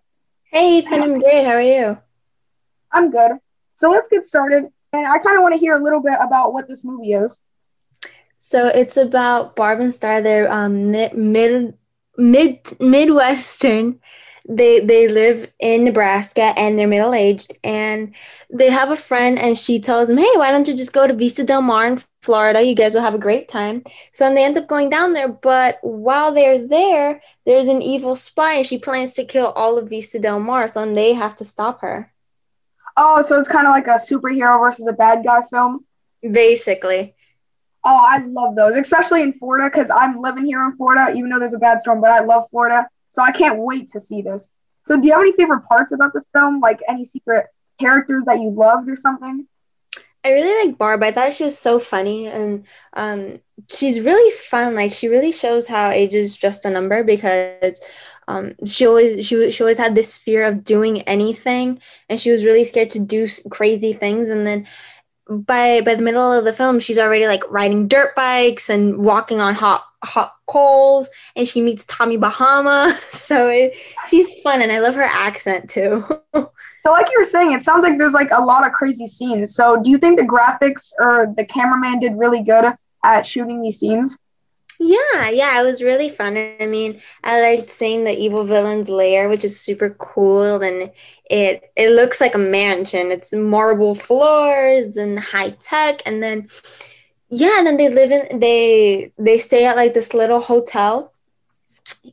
Hey, 0.52 0.80
Ethan, 0.80 1.02
I'm 1.04 1.20
great. 1.20 1.46
How 1.46 1.52
are 1.52 1.62
you? 1.62 1.98
I'm 2.92 3.12
good. 3.12 3.34
So 3.76 3.90
let's 3.90 4.08
get 4.08 4.24
started. 4.24 4.66
And 4.94 5.06
I 5.06 5.20
kind 5.20 5.38
of 5.38 5.44
want 5.44 5.54
to 5.54 5.60
hear 5.60 5.76
a 5.76 5.84
little 5.84 6.02
bit 6.02 6.16
about 6.20 6.54
what 6.54 6.68
this 6.68 6.84
movie 6.84 7.14
is. 7.14 7.38
So 8.38 8.68
it's 8.68 8.98
about 8.98 9.56
Barb 9.56 9.80
and 9.80 9.94
Star. 9.94 10.22
They're 10.22 10.52
um, 10.52 10.92
mid, 10.92 11.14
mid 11.14 11.78
mid 12.18 12.68
midwestern. 12.80 14.00
They 14.48 14.80
they 14.80 15.08
live 15.08 15.52
in 15.60 15.84
Nebraska 15.84 16.54
and 16.58 16.80
they're 16.80 16.88
middle 16.88 17.14
aged 17.14 17.54
and 17.64 18.16
they 18.52 18.72
have 18.72 18.90
a 18.90 18.96
friend 18.96 19.38
and 19.38 19.56
she 19.56 19.80
tells 19.80 20.08
them, 20.08 20.18
"Hey, 20.18 20.32
why 20.36 20.50
don't 20.52 20.68
you 20.68 20.76
just 20.76 20.94
go 20.94 21.06
to 21.06 21.14
Vista 21.14 21.44
Del 21.44 21.62
Mar 21.62 21.86
in 21.86 21.98
Florida? 22.21 22.62
You 22.62 22.75
guys 22.75 22.93
will 22.93 23.01
have 23.01 23.15
a 23.15 23.19
great 23.19 23.47
time." 23.47 23.84
So 24.12 24.25
and 24.25 24.36
they 24.36 24.43
end 24.43 24.58
up 24.58 24.67
going 24.67 24.89
down 24.89 25.13
there, 25.13 25.27
but 25.27 25.79
while 25.82 26.32
they're 26.32 26.67
there, 26.67 27.21
there's 27.45 27.67
an 27.67 27.82
evil 27.82 28.15
spy 28.15 28.55
and 28.55 28.65
she 28.65 28.77
plans 28.77 29.13
to 29.13 29.25
kill 29.25 29.47
all 29.47 29.77
of 29.77 29.89
Vista 29.89 30.19
Del 30.19 30.39
Mar, 30.39 30.67
so 30.67 30.82
and 30.82 30.95
they 30.95 31.13
have 31.13 31.36
to 31.36 31.45
stop 31.45 31.82
her. 31.82 32.13
Oh, 32.97 33.21
so 33.21 33.39
it's 33.39 33.47
kind 33.47 33.65
of 33.65 33.71
like 33.71 33.88
a 33.88 33.91
superhero 33.91 34.60
versus 34.60 34.88
a 34.88 34.93
bad 34.93 35.23
guy 35.23 35.41
film. 35.49 35.86
Basically. 36.21 37.15
Oh, 37.86 38.03
I 38.05 38.17
love 38.25 38.55
those, 38.55 38.75
especially 38.75 39.21
in 39.21 39.32
Florida 39.32 39.69
because 39.71 39.89
I'm 39.89 40.19
living 40.19 40.45
here 40.45 40.62
in 40.65 40.75
Florida, 40.75 41.13
even 41.15 41.29
though 41.29 41.39
there's 41.39 41.53
a 41.53 41.60
bad 41.60 41.79
storm, 41.79 42.01
but 42.01 42.12
I 42.12 42.19
love 42.19 42.43
Florida. 42.49 42.88
So 43.08 43.21
I 43.21 43.32
can't 43.32 43.60
wait 43.60 43.88
to 43.89 43.99
see 43.99 44.21
this. 44.21 44.53
So 44.82 44.99
do 44.99 45.08
you 45.08 45.13
have 45.13 45.21
any 45.21 45.32
favorite 45.32 45.62
parts 45.62 45.93
about 45.93 46.13
this 46.13 46.25
film? 46.34 46.60
Like 46.60 46.82
any 46.89 47.05
secret 47.05 47.45
characters 47.79 48.25
that 48.25 48.39
you 48.39 48.49
loved 48.49 48.89
or 48.89 48.95
something? 48.95 49.47
I 50.23 50.32
really 50.32 50.67
like 50.67 50.77
Barb. 50.77 51.01
I 51.03 51.12
thought 51.12 51.34
she 51.34 51.45
was 51.45 51.58
so 51.58 51.79
funny 51.79 52.27
and 52.27 52.65
um, 52.93 53.39
she's 53.69 54.01
really 54.01 54.32
fun. 54.32 54.75
Like 54.75 54.91
she 54.91 55.08
really 55.08 55.32
shows 55.32 55.67
how 55.67 55.89
age 55.89 56.13
is 56.13 56.36
just 56.36 56.65
a 56.65 56.69
number 56.69 57.03
because 57.03 57.79
um, 58.27 58.53
she 58.65 58.86
always 58.86 59.25
she, 59.25 59.49
she 59.51 59.63
always 59.63 59.77
had 59.77 59.95
this 59.95 60.17
fear 60.17 60.43
of 60.43 60.63
doing 60.63 61.01
anything 61.03 61.79
and 62.10 62.19
she 62.19 62.32
was 62.32 62.43
really 62.43 62.65
scared 62.65 62.89
to 62.91 62.99
do 62.99 63.27
crazy 63.49 63.93
things 63.93 64.29
and 64.29 64.45
then 64.45 64.67
by 65.30 65.82
by 65.82 65.96
the 65.96 66.02
middle 66.02 66.32
of 66.32 66.44
the 66.46 66.54
film 66.54 66.80
she's 66.80 66.98
already 66.98 67.28
like 67.28 67.44
riding 67.52 67.88
dirt 67.88 68.15
bikes 68.15 68.70
and 68.70 68.98
walking 68.98 69.39
on 69.39 69.54
hot 69.54 69.86
hot 70.04 70.36
coals 70.48 71.10
and 71.36 71.48
she 71.48 71.62
meets 71.62 71.86
Tommy 71.86 72.18
Bahama 72.18 72.98
so 73.10 73.50
it, 73.50 73.76
she's 74.08 74.42
fun 74.42 74.62
and 74.62 74.72
I 74.72 74.80
love 74.80 74.96
her 74.96 75.04
accent 75.04 75.70
too 75.70 76.04
So 76.82 76.92
like 76.92 77.08
you 77.12 77.20
were 77.20 77.26
saying, 77.26 77.52
it 77.52 77.62
sounds 77.62 77.84
like 77.84 77.98
there's 77.98 78.13
like 78.13 78.32
a 78.32 78.42
lot 78.42 78.65
of 78.65 78.72
crazy 78.72 79.06
scenes. 79.06 79.54
So 79.54 79.82
do 79.82 79.89
you 79.89 79.98
think 79.98 80.18
the 80.18 80.26
graphics 80.26 80.92
or 81.00 81.32
the 81.36 81.46
cameraman 81.46 82.00
did 82.00 82.18
really 82.18 82.42
good 82.42 82.74
at 83.04 83.26
shooting 83.26 83.62
these 83.62 83.80
scenes? 83.80 84.18
Yeah, 84.82 85.30
yeah, 85.30 85.60
it 85.60 85.65
was 85.65 85.84
really 85.84 86.08
fun. 86.10 86.38
I 86.38 86.65
mean, 86.65 87.02
I 87.24 87.42
liked 87.42 87.70
seeing 87.70 88.06
the 88.06 88.18
evil 88.18 88.46
villain's 88.46 88.88
lair, 88.88 89.28
which 89.28 89.44
is 89.44 89.60
super 89.60 89.89
cool, 90.00 90.63
and 90.63 90.92
it 91.30 91.72
it 91.76 91.92
looks 91.92 92.22
like 92.22 92.34
a 92.34 92.38
mansion. 92.38 93.12
It's 93.12 93.34
marble 93.34 93.94
floors 93.94 94.96
and 94.96 95.20
high 95.20 95.50
tech, 95.62 96.02
and 96.06 96.24
then 96.24 96.48
yeah, 97.30 97.60
and 97.60 97.68
then 97.68 97.78
they 97.78 97.89
live 97.89 98.12
in 98.12 98.39
they 98.39 99.13
they 99.18 99.38
stay 99.39 99.65
at 99.65 99.76
like 99.78 99.94
this 99.96 100.13
little 100.13 100.42
hotel 100.42 101.13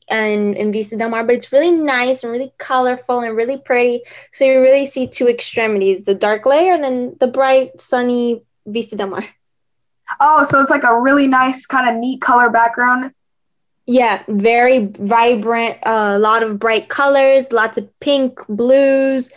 and 0.08 0.56
in 0.56 0.72
Vista 0.72 0.96
Del 0.96 1.10
Mar, 1.10 1.24
but 1.24 1.34
it's 1.34 1.52
really 1.52 1.70
nice 1.70 2.22
and 2.22 2.32
really 2.32 2.52
colorful 2.58 3.20
and 3.20 3.36
really 3.36 3.58
pretty. 3.58 4.02
So 4.32 4.44
you 4.44 4.60
really 4.60 4.86
see 4.86 5.06
two 5.06 5.28
extremities: 5.28 6.04
the 6.04 6.14
dark 6.14 6.46
layer 6.46 6.72
and 6.72 6.84
then 6.84 7.16
the 7.20 7.26
bright, 7.26 7.80
sunny 7.80 8.42
Vista 8.66 8.96
Del 8.96 9.08
Mar. 9.08 9.24
Oh, 10.20 10.42
so 10.44 10.60
it's 10.60 10.70
like 10.70 10.84
a 10.84 11.00
really 11.00 11.26
nice 11.26 11.66
kind 11.66 11.88
of 11.88 11.96
neat 11.96 12.20
color 12.20 12.50
background. 12.50 13.12
Yeah, 13.86 14.22
very 14.28 14.86
vibrant. 14.86 15.78
A 15.84 15.90
uh, 15.90 16.18
lot 16.18 16.42
of 16.42 16.58
bright 16.58 16.88
colors, 16.88 17.52
lots 17.52 17.78
of 17.78 17.88
pink, 18.00 18.40
blues, 18.48 19.30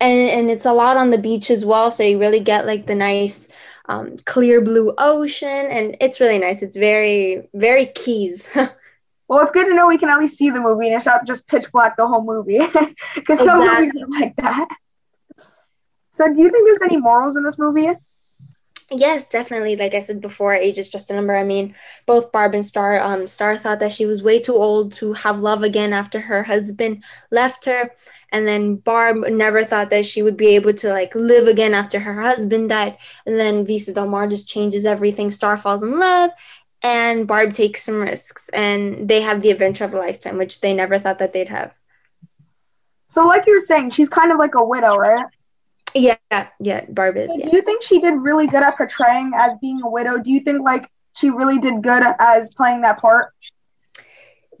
and 0.00 0.30
and 0.30 0.50
it's 0.50 0.66
a 0.66 0.72
lot 0.72 0.96
on 0.96 1.10
the 1.10 1.18
beach 1.18 1.50
as 1.50 1.64
well. 1.64 1.90
So 1.90 2.02
you 2.02 2.18
really 2.18 2.40
get 2.40 2.66
like 2.66 2.86
the 2.86 2.94
nice, 2.94 3.46
um, 3.88 4.16
clear 4.24 4.60
blue 4.60 4.94
ocean, 4.98 5.48
and 5.70 5.96
it's 6.00 6.20
really 6.20 6.38
nice. 6.38 6.62
It's 6.62 6.76
very 6.76 7.48
very 7.54 7.86
Keys. 7.86 8.50
Well, 9.26 9.40
it's 9.40 9.50
good 9.50 9.66
to 9.66 9.74
know 9.74 9.86
we 9.86 9.98
can 9.98 10.10
at 10.10 10.18
least 10.18 10.36
see 10.36 10.50
the 10.50 10.60
movie 10.60 10.86
and 10.86 10.96
it's 10.96 11.06
not 11.06 11.26
just 11.26 11.48
pitch 11.48 11.72
black 11.72 11.96
the 11.96 12.06
whole 12.06 12.24
movie. 12.24 12.58
Because 13.14 13.38
some 13.42 13.58
Exactly. 13.58 13.86
movies 13.86 13.96
are 13.96 14.20
like 14.20 14.36
that. 14.36 14.68
So, 16.10 16.32
do 16.32 16.42
you 16.42 16.50
think 16.50 16.66
there's 16.66 16.82
any 16.82 16.98
morals 16.98 17.36
in 17.36 17.42
this 17.42 17.58
movie? 17.58 17.90
Yes, 18.96 19.26
definitely. 19.26 19.74
Like 19.74 19.94
I 19.94 19.98
said 19.98 20.20
before, 20.20 20.54
age 20.54 20.78
is 20.78 20.88
just 20.88 21.10
a 21.10 21.14
number. 21.14 21.34
I 21.34 21.42
mean, 21.42 21.74
both 22.06 22.30
Barb 22.30 22.54
and 22.54 22.64
Star, 22.64 23.00
um, 23.00 23.26
Star 23.26 23.56
thought 23.56 23.80
that 23.80 23.92
she 23.92 24.06
was 24.06 24.22
way 24.22 24.38
too 24.38 24.54
old 24.54 24.92
to 24.92 25.14
have 25.14 25.40
love 25.40 25.64
again 25.64 25.92
after 25.92 26.20
her 26.20 26.44
husband 26.44 27.02
left 27.32 27.64
her. 27.64 27.90
And 28.30 28.46
then 28.46 28.76
Barb 28.76 29.18
never 29.26 29.64
thought 29.64 29.90
that 29.90 30.06
she 30.06 30.22
would 30.22 30.36
be 30.36 30.54
able 30.54 30.74
to 30.74 30.90
like 30.90 31.14
live 31.14 31.48
again 31.48 31.74
after 31.74 31.98
her 31.98 32.22
husband 32.22 32.68
died. 32.68 32.96
And 33.26 33.36
then 33.36 33.66
Vista 33.66 33.92
Del 33.92 34.08
Mar 34.08 34.28
just 34.28 34.48
changes 34.48 34.84
everything. 34.86 35.30
Star 35.30 35.56
falls 35.56 35.82
in 35.82 35.98
love 35.98 36.30
and 36.82 37.26
Barb 37.26 37.52
takes 37.52 37.82
some 37.82 38.00
risks 38.00 38.48
and 38.50 39.08
they 39.08 39.22
have 39.22 39.42
the 39.42 39.50
adventure 39.50 39.84
of 39.84 39.94
a 39.94 39.98
lifetime, 39.98 40.38
which 40.38 40.60
they 40.60 40.72
never 40.72 40.98
thought 41.00 41.18
that 41.18 41.32
they'd 41.32 41.48
have. 41.48 41.74
So, 43.08 43.26
like 43.26 43.46
you 43.46 43.54
were 43.54 43.60
saying, 43.60 43.90
she's 43.90 44.08
kind 44.08 44.30
of 44.30 44.38
like 44.38 44.54
a 44.54 44.64
widow, 44.64 44.96
right? 44.96 45.26
Yeah, 45.94 46.16
yeah, 46.60 46.84
Barb 46.88 47.16
is. 47.16 47.28
So 47.28 47.36
yeah. 47.38 47.50
Do 47.50 47.56
you 47.56 47.62
think 47.62 47.82
she 47.82 48.00
did 48.00 48.14
really 48.14 48.46
good 48.46 48.62
at 48.62 48.76
portraying 48.76 49.32
as 49.36 49.54
being 49.56 49.80
a 49.82 49.88
widow? 49.88 50.18
Do 50.18 50.32
you 50.32 50.40
think 50.40 50.62
like 50.62 50.90
she 51.14 51.30
really 51.30 51.58
did 51.58 51.82
good 51.82 52.02
as 52.18 52.48
playing 52.56 52.80
that 52.82 52.98
part? 52.98 53.32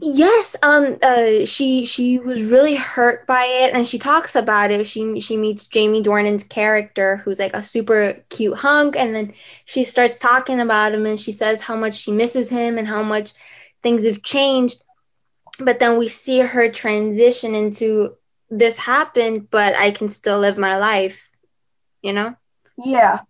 Yes, 0.00 0.56
um, 0.62 0.98
uh, 1.02 1.44
she 1.44 1.86
she 1.86 2.18
was 2.18 2.42
really 2.42 2.74
hurt 2.76 3.26
by 3.26 3.44
it, 3.44 3.74
and 3.74 3.86
she 3.86 3.98
talks 3.98 4.36
about 4.36 4.70
it. 4.70 4.86
She 4.86 5.20
she 5.20 5.36
meets 5.36 5.66
Jamie 5.66 6.02
Dornan's 6.02 6.44
character, 6.44 7.18
who's 7.18 7.38
like 7.38 7.54
a 7.54 7.62
super 7.62 8.22
cute 8.28 8.58
hunk, 8.58 8.96
and 8.96 9.14
then 9.14 9.34
she 9.64 9.84
starts 9.84 10.18
talking 10.18 10.60
about 10.60 10.94
him, 10.94 11.06
and 11.06 11.18
she 11.18 11.32
says 11.32 11.62
how 11.62 11.76
much 11.76 11.94
she 11.94 12.12
misses 12.12 12.50
him 12.50 12.76
and 12.76 12.88
how 12.88 13.02
much 13.02 13.32
things 13.82 14.04
have 14.04 14.22
changed. 14.22 14.82
But 15.58 15.78
then 15.78 15.98
we 15.98 16.08
see 16.08 16.40
her 16.40 16.68
transition 16.68 17.54
into 17.54 18.16
this 18.58 18.76
happened, 18.76 19.50
but 19.50 19.76
I 19.76 19.90
can 19.90 20.08
still 20.08 20.38
live 20.38 20.58
my 20.58 20.76
life. 20.76 21.30
You 22.02 22.12
know? 22.12 22.36
Yeah. 22.76 23.20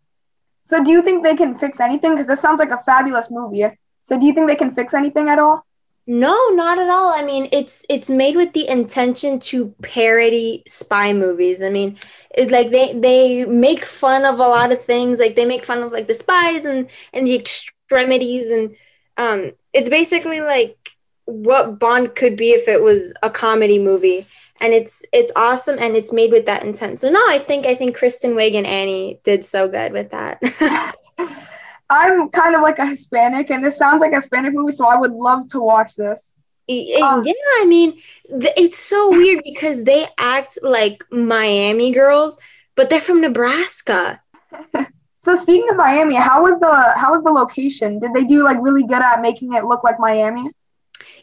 So, 0.62 0.82
do 0.82 0.90
you 0.90 1.02
think 1.02 1.22
they 1.22 1.36
can 1.36 1.56
fix 1.56 1.80
anything? 1.80 2.12
Because 2.12 2.26
this 2.26 2.40
sounds 2.40 2.58
like 2.58 2.70
a 2.70 2.82
fabulous 2.82 3.30
movie. 3.30 3.66
So, 4.02 4.18
do 4.18 4.26
you 4.26 4.32
think 4.32 4.48
they 4.48 4.56
can 4.56 4.74
fix 4.74 4.94
anything 4.94 5.28
at 5.28 5.38
all? 5.38 5.64
No, 6.06 6.50
not 6.50 6.78
at 6.78 6.90
all. 6.90 7.14
I 7.14 7.22
mean, 7.22 7.48
it's 7.50 7.84
it's 7.88 8.10
made 8.10 8.36
with 8.36 8.52
the 8.52 8.68
intention 8.68 9.38
to 9.40 9.74
parody 9.80 10.62
spy 10.66 11.14
movies. 11.14 11.62
I 11.62 11.70
mean, 11.70 11.96
it, 12.34 12.50
like 12.50 12.70
they 12.70 12.92
they 12.92 13.46
make 13.46 13.84
fun 13.84 14.26
of 14.26 14.38
a 14.38 14.42
lot 14.42 14.70
of 14.70 14.82
things. 14.82 15.18
Like 15.18 15.34
they 15.34 15.46
make 15.46 15.64
fun 15.64 15.82
of 15.82 15.92
like 15.92 16.06
the 16.06 16.14
spies 16.14 16.66
and 16.66 16.90
and 17.14 17.26
the 17.26 17.34
extremities 17.34 18.50
and 18.50 18.76
um 19.16 19.52
it's 19.72 19.88
basically 19.88 20.40
like 20.40 20.76
what 21.24 21.78
Bond 21.78 22.14
could 22.14 22.36
be 22.36 22.50
if 22.50 22.68
it 22.68 22.82
was 22.82 23.14
a 23.22 23.30
comedy 23.30 23.78
movie. 23.78 24.26
And 24.60 24.72
it's 24.72 25.04
it's 25.12 25.32
awesome 25.36 25.78
and 25.78 25.96
it's 25.96 26.12
made 26.12 26.30
with 26.30 26.46
that 26.46 26.64
intent. 26.64 27.00
So 27.00 27.10
no, 27.10 27.20
I 27.28 27.38
think 27.38 27.66
I 27.66 27.74
think 27.74 27.96
Kristen 27.96 28.34
Wiig 28.34 28.54
and 28.54 28.66
Annie 28.66 29.20
did 29.24 29.44
so 29.44 29.68
good 29.68 29.92
with 29.92 30.10
that. 30.10 30.40
I'm 31.90 32.30
kind 32.30 32.54
of 32.54 32.62
like 32.62 32.78
a 32.78 32.86
Hispanic, 32.86 33.50
and 33.50 33.62
this 33.62 33.76
sounds 33.76 34.00
like 34.00 34.12
a 34.12 34.16
Hispanic 34.16 34.54
movie, 34.54 34.72
so 34.72 34.86
I 34.86 34.98
would 34.98 35.12
love 35.12 35.46
to 35.48 35.60
watch 35.60 35.96
this. 35.96 36.34
Um, 36.68 37.22
yeah, 37.24 37.34
I 37.58 37.66
mean, 37.66 38.00
it's 38.26 38.78
so 38.78 39.10
weird 39.10 39.44
because 39.44 39.84
they 39.84 40.08
act 40.18 40.58
like 40.62 41.04
Miami 41.10 41.92
girls, 41.92 42.38
but 42.74 42.88
they're 42.88 43.02
from 43.02 43.20
Nebraska. 43.20 44.20
so 45.18 45.34
speaking 45.34 45.68
of 45.68 45.76
Miami, 45.76 46.14
how 46.14 46.42
was 46.42 46.58
the 46.58 46.94
how 46.96 47.10
was 47.10 47.22
the 47.22 47.30
location? 47.30 47.98
Did 47.98 48.14
they 48.14 48.24
do 48.24 48.44
like 48.44 48.56
really 48.62 48.86
good 48.86 49.02
at 49.02 49.20
making 49.20 49.52
it 49.52 49.64
look 49.64 49.84
like 49.84 50.00
Miami? 50.00 50.48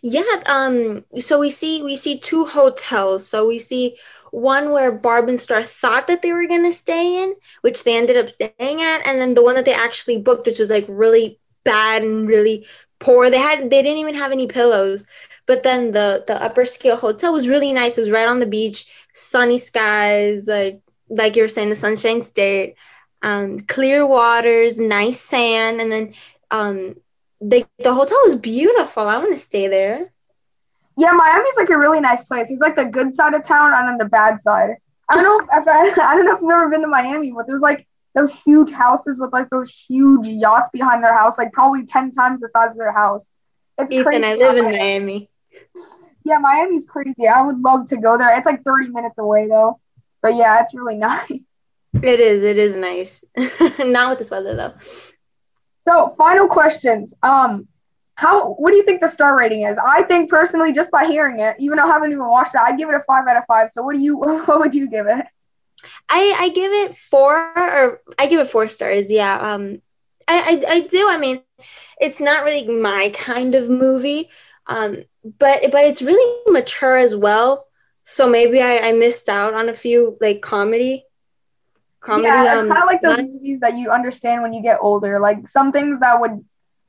Yeah, 0.01 0.23
um 0.47 1.05
so 1.19 1.39
we 1.39 1.49
see 1.49 1.83
we 1.83 1.95
see 1.95 2.19
two 2.19 2.45
hotels. 2.45 3.27
So 3.27 3.47
we 3.47 3.59
see 3.59 3.97
one 4.31 4.71
where 4.71 4.91
Barb 4.91 5.29
and 5.29 5.39
Star 5.39 5.61
thought 5.61 6.07
that 6.07 6.21
they 6.21 6.33
were 6.33 6.47
going 6.47 6.63
to 6.63 6.73
stay 6.73 7.21
in, 7.21 7.35
which 7.61 7.83
they 7.83 7.97
ended 7.97 8.15
up 8.17 8.29
staying 8.29 8.81
at, 8.81 9.05
and 9.05 9.19
then 9.19 9.33
the 9.35 9.43
one 9.43 9.55
that 9.55 9.65
they 9.65 9.73
actually 9.73 10.17
booked, 10.17 10.47
which 10.47 10.57
was 10.59 10.69
like 10.71 10.85
really 10.87 11.39
bad 11.63 12.01
and 12.03 12.27
really 12.27 12.65
poor. 12.99 13.29
They 13.29 13.37
had 13.39 13.69
they 13.69 13.81
didn't 13.83 13.97
even 13.99 14.15
have 14.15 14.31
any 14.31 14.47
pillows. 14.47 15.05
But 15.47 15.63
then 15.63 15.91
the 15.91 16.23
the 16.27 16.41
upper 16.41 16.65
scale 16.65 16.97
hotel 16.97 17.33
was 17.33 17.47
really 17.47 17.73
nice. 17.73 17.97
It 17.97 18.01
was 18.01 18.09
right 18.11 18.27
on 18.27 18.39
the 18.39 18.45
beach, 18.47 18.87
sunny 19.13 19.57
skies, 19.59 20.47
like 20.47 20.81
like 21.09 21.35
you 21.35 21.43
were 21.43 21.47
saying, 21.47 21.69
the 21.69 21.75
Sunshine 21.75 22.21
State, 22.23 22.75
um, 23.21 23.59
clear 23.59 24.05
waters, 24.07 24.79
nice 24.79 25.19
sand, 25.19 25.81
and 25.81 25.91
then 25.91 26.13
um, 26.51 26.95
the 27.41 27.65
the 27.79 27.93
hotel 27.93 28.19
was 28.23 28.35
beautiful. 28.35 29.07
I 29.07 29.17
want 29.17 29.31
to 29.31 29.37
stay 29.37 29.67
there. 29.67 30.13
Yeah, 30.97 31.11
Miami's 31.11 31.57
like 31.57 31.69
a 31.69 31.77
really 31.77 31.99
nice 31.99 32.23
place. 32.23 32.51
It's 32.51 32.61
like 32.61 32.75
the 32.75 32.85
good 32.85 33.15
side 33.15 33.33
of 33.33 33.43
town 33.43 33.73
and 33.73 33.87
then 33.87 33.97
the 33.97 34.05
bad 34.05 34.39
side. 34.39 34.75
I 35.09 35.15
don't 35.15 35.23
know 35.23 35.59
if 35.59 35.67
I, 35.67 35.79
I 36.11 36.15
don't 36.15 36.25
know 36.25 36.35
if 36.35 36.41
you've 36.41 36.51
ever 36.51 36.69
been 36.69 36.81
to 36.81 36.87
Miami, 36.87 37.31
but 37.35 37.47
there's 37.47 37.61
like 37.61 37.87
those 38.13 38.33
huge 38.33 38.71
houses 38.71 39.17
with 39.19 39.33
like 39.33 39.49
those 39.49 39.69
huge 39.71 40.27
yachts 40.27 40.69
behind 40.69 41.03
their 41.03 41.17
house, 41.17 41.37
like 41.37 41.51
probably 41.53 41.85
ten 41.85 42.11
times 42.11 42.41
the 42.41 42.49
size 42.49 42.71
of 42.71 42.77
their 42.77 42.93
house. 42.93 43.33
It's 43.77 43.91
Ethan, 43.91 44.05
crazy. 44.05 44.25
I 44.25 44.35
live 44.35 44.57
in 44.57 44.65
Miami. 44.65 45.29
Yeah, 46.23 46.37
Miami's 46.37 46.85
crazy. 46.85 47.27
I 47.27 47.41
would 47.41 47.59
love 47.59 47.87
to 47.87 47.97
go 47.97 48.17
there. 48.17 48.37
It's 48.37 48.45
like 48.45 48.63
30 48.63 48.89
minutes 48.89 49.17
away 49.17 49.47
though. 49.47 49.79
But 50.21 50.35
yeah, 50.35 50.61
it's 50.61 50.73
really 50.73 50.95
nice. 50.97 51.31
It 51.93 52.19
is. 52.19 52.43
It 52.43 52.57
is 52.57 52.77
nice. 52.77 53.23
Not 53.79 54.11
with 54.11 54.19
this 54.19 54.29
weather 54.29 54.55
though. 54.55 54.73
So, 55.87 56.09
final 56.17 56.47
questions. 56.47 57.13
Um, 57.23 57.67
how 58.15 58.53
what 58.53 58.71
do 58.71 58.77
you 58.77 58.83
think 58.83 59.01
the 59.01 59.07
star 59.07 59.37
rating 59.37 59.63
is? 59.63 59.79
I 59.79 60.03
think 60.03 60.29
personally, 60.29 60.73
just 60.73 60.91
by 60.91 61.05
hearing 61.05 61.39
it, 61.39 61.55
even 61.59 61.77
though 61.77 61.85
I 61.85 61.87
haven't 61.87 62.11
even 62.11 62.25
watched 62.25 62.53
it, 62.53 62.61
I'd 62.61 62.77
give 62.77 62.89
it 62.89 62.95
a 62.95 63.01
five 63.01 63.27
out 63.27 63.37
of 63.37 63.45
five. 63.45 63.71
So 63.71 63.81
what 63.81 63.95
do 63.95 64.01
you 64.01 64.17
what 64.45 64.59
would 64.59 64.73
you 64.73 64.89
give 64.89 65.07
it? 65.07 65.25
I 66.07 66.35
I 66.37 66.49
give 66.49 66.71
it 66.71 66.95
four 66.95 67.35
or 67.57 68.01
I 68.19 68.27
give 68.27 68.39
it 68.39 68.47
four 68.47 68.67
stars. 68.67 69.09
Yeah. 69.09 69.35
Um, 69.39 69.81
I 70.27 70.63
I, 70.67 70.71
I 70.71 70.81
do. 70.81 71.09
I 71.09 71.17
mean, 71.17 71.41
it's 71.99 72.21
not 72.21 72.43
really 72.43 72.67
my 72.67 73.11
kind 73.15 73.55
of 73.55 73.69
movie. 73.69 74.29
Um, 74.67 75.03
but 75.23 75.71
but 75.71 75.85
it's 75.85 76.01
really 76.01 76.51
mature 76.51 76.97
as 76.97 77.15
well. 77.15 77.65
So 78.03 78.29
maybe 78.29 78.61
I, 78.61 78.89
I 78.89 78.91
missed 78.93 79.29
out 79.29 79.53
on 79.53 79.69
a 79.69 79.73
few 79.73 80.17
like 80.21 80.41
comedy. 80.41 81.05
Comedy. 82.01 82.23
Yeah, 82.23 82.55
it's 82.55 82.63
um, 82.63 82.69
kind 82.69 82.81
of 82.81 82.87
like 82.87 83.01
those 83.01 83.19
movies 83.19 83.59
that 83.59 83.77
you 83.77 83.91
understand 83.91 84.41
when 84.41 84.53
you 84.53 84.61
get 84.61 84.79
older. 84.81 85.19
Like 85.19 85.47
some 85.47 85.71
things 85.71 85.99
that 85.99 86.19
would 86.19 86.43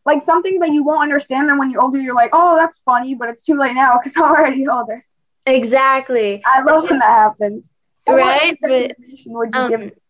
like 0.05 0.23
some 0.23 0.43
things 0.43 0.61
that 0.61 0.71
you 0.71 0.83
won't 0.83 1.03
understand 1.03 1.49
then 1.49 1.59
when 1.59 1.71
you're 1.71 1.81
older 1.81 2.01
you're 2.01 2.15
like 2.15 2.31
oh 2.33 2.57
that's 2.57 2.81
funny 2.85 3.15
but 3.15 3.29
it's 3.29 3.43
too 3.43 3.57
late 3.57 3.75
now 3.75 3.97
because 3.99 4.17
i'm 4.17 4.25
already 4.25 4.67
older. 4.69 5.03
Exactly. 5.45 6.43
I 6.47 6.63
love 6.63 6.89
when 6.89 7.01
that 7.01 7.19
happens. 7.19 7.69
Right 8.09 8.57
but, 8.61 8.97
would 9.27 9.55
you 9.55 9.61
um, 9.61 9.71
give 9.71 9.81
it 9.81 10.03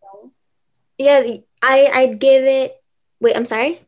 yeah 0.97 1.23
i 1.61 1.89
i'd 1.93 2.19
give 2.19 2.43
it 2.43 2.75
wait 3.19 3.35
i'm 3.35 3.45
sorry? 3.45 3.81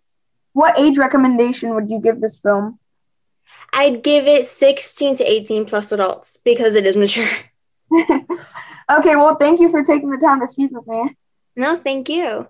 What 0.54 0.80
age 0.80 0.98
recommendation 0.98 1.74
would 1.76 1.90
you 1.90 2.00
give 2.00 2.22
this 2.22 2.38
film? 2.38 2.80
I'd 3.74 4.04
give 4.04 4.26
it 4.26 4.46
16 4.46 5.18
to 5.18 5.24
18 5.24 5.66
plus 5.66 5.92
adults 5.92 6.38
because 6.46 6.76
it 6.76 6.86
is 6.86 6.96
mature 6.96 7.28
okay 8.92 9.16
well 9.16 9.36
thank 9.36 9.60
you 9.60 9.70
for 9.70 9.84
taking 9.84 10.10
the 10.10 10.18
time 10.18 10.40
to 10.40 10.48
speak 10.48 10.72
with 10.72 10.86
me 10.88 11.16
no 11.56 11.78
thank 11.78 12.10
you 12.10 12.48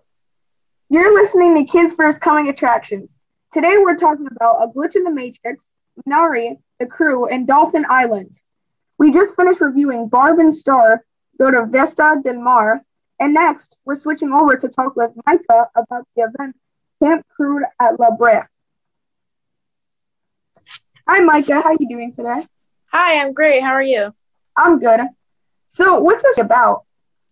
you're 0.90 1.14
listening 1.14 1.56
to 1.56 1.64
kids 1.72 1.94
first 1.94 2.22
coming 2.22 2.50
attractions 2.50 3.16
Today 3.56 3.78
we're 3.78 3.96
talking 3.96 4.28
about 4.36 4.62
A 4.62 4.68
Glitch 4.68 4.98
in 4.98 5.06
the 5.06 5.12
Matrix, 5.12 5.72
Minari, 5.98 6.58
The 6.82 6.86
Crew, 6.86 7.30
and 7.30 7.48
Dolphin 7.48 7.86
Island. 7.88 8.42
We 8.98 9.12
just 9.12 9.34
finished 9.38 9.62
reviewing 9.62 10.10
Barb 10.10 10.40
and 10.40 10.54
Star 10.54 11.06
go 11.40 11.50
to 11.50 11.66
Vista 11.66 12.18
Del 12.22 12.34
Mar, 12.34 12.82
and 13.18 13.34
next 13.34 13.78
we're 13.86 13.96
switching 13.96 14.34
over 14.34 14.58
to 14.58 14.68
talk 14.68 14.98
with 14.98 15.12
Micah 15.26 15.70
about 15.74 16.06
the 16.18 16.24
event 16.24 16.58
Camp 17.02 17.26
Crude 17.34 17.64
at 17.80 17.98
La 17.98 18.12
Brea. 18.12 18.42
Hi 21.08 21.20
Micah, 21.22 21.62
how 21.62 21.70
are 21.70 21.78
you 21.80 21.88
doing 21.88 22.12
today? 22.12 22.46
Hi, 22.92 23.22
I'm 23.22 23.32
great. 23.32 23.64
How 23.64 23.72
are 23.72 23.82
you? 23.82 24.14
I'm 24.58 24.80
good. 24.80 25.00
So 25.68 26.00
what's 26.00 26.24
this 26.24 26.38
about? 26.38 26.84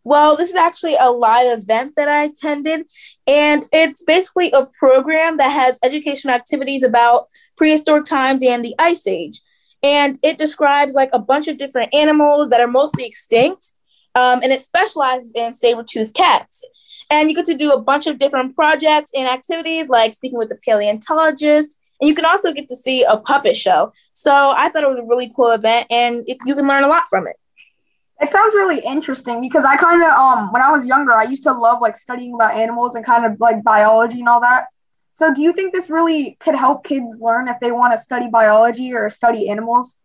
Well, 0.05 0.35
this 0.35 0.49
is 0.49 0.55
actually 0.55 0.97
a 0.99 1.09
live 1.09 1.59
event 1.59 1.93
that 1.95 2.09
I 2.09 2.23
attended, 2.23 2.85
and 3.25 3.65
it's 3.71 4.03
basically 4.03 4.51
a 4.51 4.67
program 4.77 5.37
that 5.37 5.49
has 5.49 5.79
educational 5.81 6.35
activities 6.35 6.83
about 6.83 7.27
prehistoric 7.55 8.03
times 8.03 8.43
and 8.43 8.65
the 8.65 8.75
Ice 8.79 9.07
Age. 9.07 9.39
And 9.81 10.19
it 10.21 10.37
describes 10.37 10.93
like 10.93 11.09
a 11.13 11.19
bunch 11.19 11.47
of 11.47 11.57
different 11.57 11.93
animals 11.93 12.49
that 12.49 12.59
are 12.59 12.67
mostly 12.67 13.05
extinct, 13.05 13.71
um, 14.15 14.41
and 14.43 14.51
it 14.51 14.59
specializes 14.59 15.31
in 15.35 15.53
saber-toothed 15.53 16.15
cats. 16.15 16.65
And 17.09 17.29
you 17.29 17.35
get 17.35 17.45
to 17.45 17.53
do 17.53 17.71
a 17.71 17.81
bunch 17.81 18.07
of 18.07 18.19
different 18.19 18.55
projects 18.55 19.11
and 19.15 19.27
activities, 19.27 19.87
like 19.87 20.15
speaking 20.15 20.39
with 20.39 20.49
the 20.49 20.59
paleontologist, 20.65 21.77
and 22.01 22.09
you 22.09 22.15
can 22.15 22.25
also 22.25 22.51
get 22.51 22.67
to 22.67 22.75
see 22.75 23.03
a 23.03 23.17
puppet 23.17 23.55
show. 23.55 23.93
So 24.13 24.33
I 24.33 24.67
thought 24.67 24.83
it 24.83 24.89
was 24.89 24.99
a 24.99 25.03
really 25.03 25.31
cool 25.33 25.51
event, 25.51 25.87
and 25.89 26.25
it, 26.27 26.37
you 26.45 26.55
can 26.55 26.67
learn 26.67 26.83
a 26.83 26.87
lot 26.87 27.03
from 27.09 27.27
it. 27.27 27.37
It 28.23 28.29
sounds 28.29 28.55
really 28.55 28.79
interesting 28.79 29.41
because 29.41 29.65
I 29.65 29.75
kind 29.75 30.01
of 30.01 30.09
um 30.11 30.53
when 30.53 30.61
I 30.61 30.71
was 30.71 30.87
younger 30.87 31.11
I 31.11 31.23
used 31.23 31.43
to 31.43 31.51
love 31.51 31.81
like 31.81 31.97
studying 31.97 32.33
about 32.33 32.55
animals 32.55 32.95
and 32.95 33.03
kind 33.05 33.25
of 33.25 33.37
like 33.41 33.61
biology 33.63 34.19
and 34.19 34.29
all 34.29 34.39
that. 34.39 34.67
So 35.11 35.33
do 35.33 35.41
you 35.41 35.51
think 35.51 35.73
this 35.73 35.89
really 35.89 36.37
could 36.39 36.55
help 36.55 36.85
kids 36.85 37.17
learn 37.19 37.49
if 37.49 37.59
they 37.59 37.73
want 37.73 37.91
to 37.91 37.97
study 37.97 38.29
biology 38.29 38.93
or 38.93 39.09
study 39.09 39.49
animals? 39.49 39.95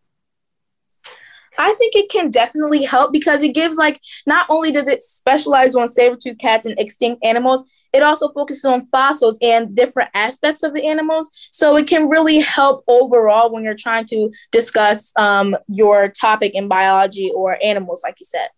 I 1.59 1.73
think 1.75 1.95
it 1.95 2.11
can 2.11 2.31
definitely 2.31 2.83
help 2.83 3.12
because 3.12 3.43
it 3.45 3.55
gives 3.55 3.77
like 3.77 4.01
not 4.27 4.47
only 4.49 4.73
does 4.73 4.89
it 4.89 5.01
specialize 5.01 5.77
on 5.77 5.87
saber-toothed 5.87 6.41
cats 6.41 6.66
and 6.66 6.79
extinct 6.79 7.25
animals, 7.25 7.71
it 7.93 8.03
also 8.03 8.30
focuses 8.32 8.64
on 8.64 8.86
fossils 8.86 9.39
and 9.41 9.74
different 9.74 10.11
aspects 10.14 10.62
of 10.62 10.74
the 10.74 10.86
animals. 10.86 11.30
So 11.53 11.76
it 11.76 11.86
can 11.86 12.09
really 12.09 12.41
help 12.41 12.84
overall 12.86 13.53
when 13.53 13.64
you're 13.64 13.74
trying 13.74 14.07
to 14.07 14.30
discuss 14.53 15.12
um, 15.16 15.57
your 15.68 16.09
topic 16.09 16.55
in 16.55 16.68
biology 16.68 17.30
or 17.34 17.59
animals, 17.62 18.03
like 18.05 18.20
you 18.20 18.26
said. 18.26 18.49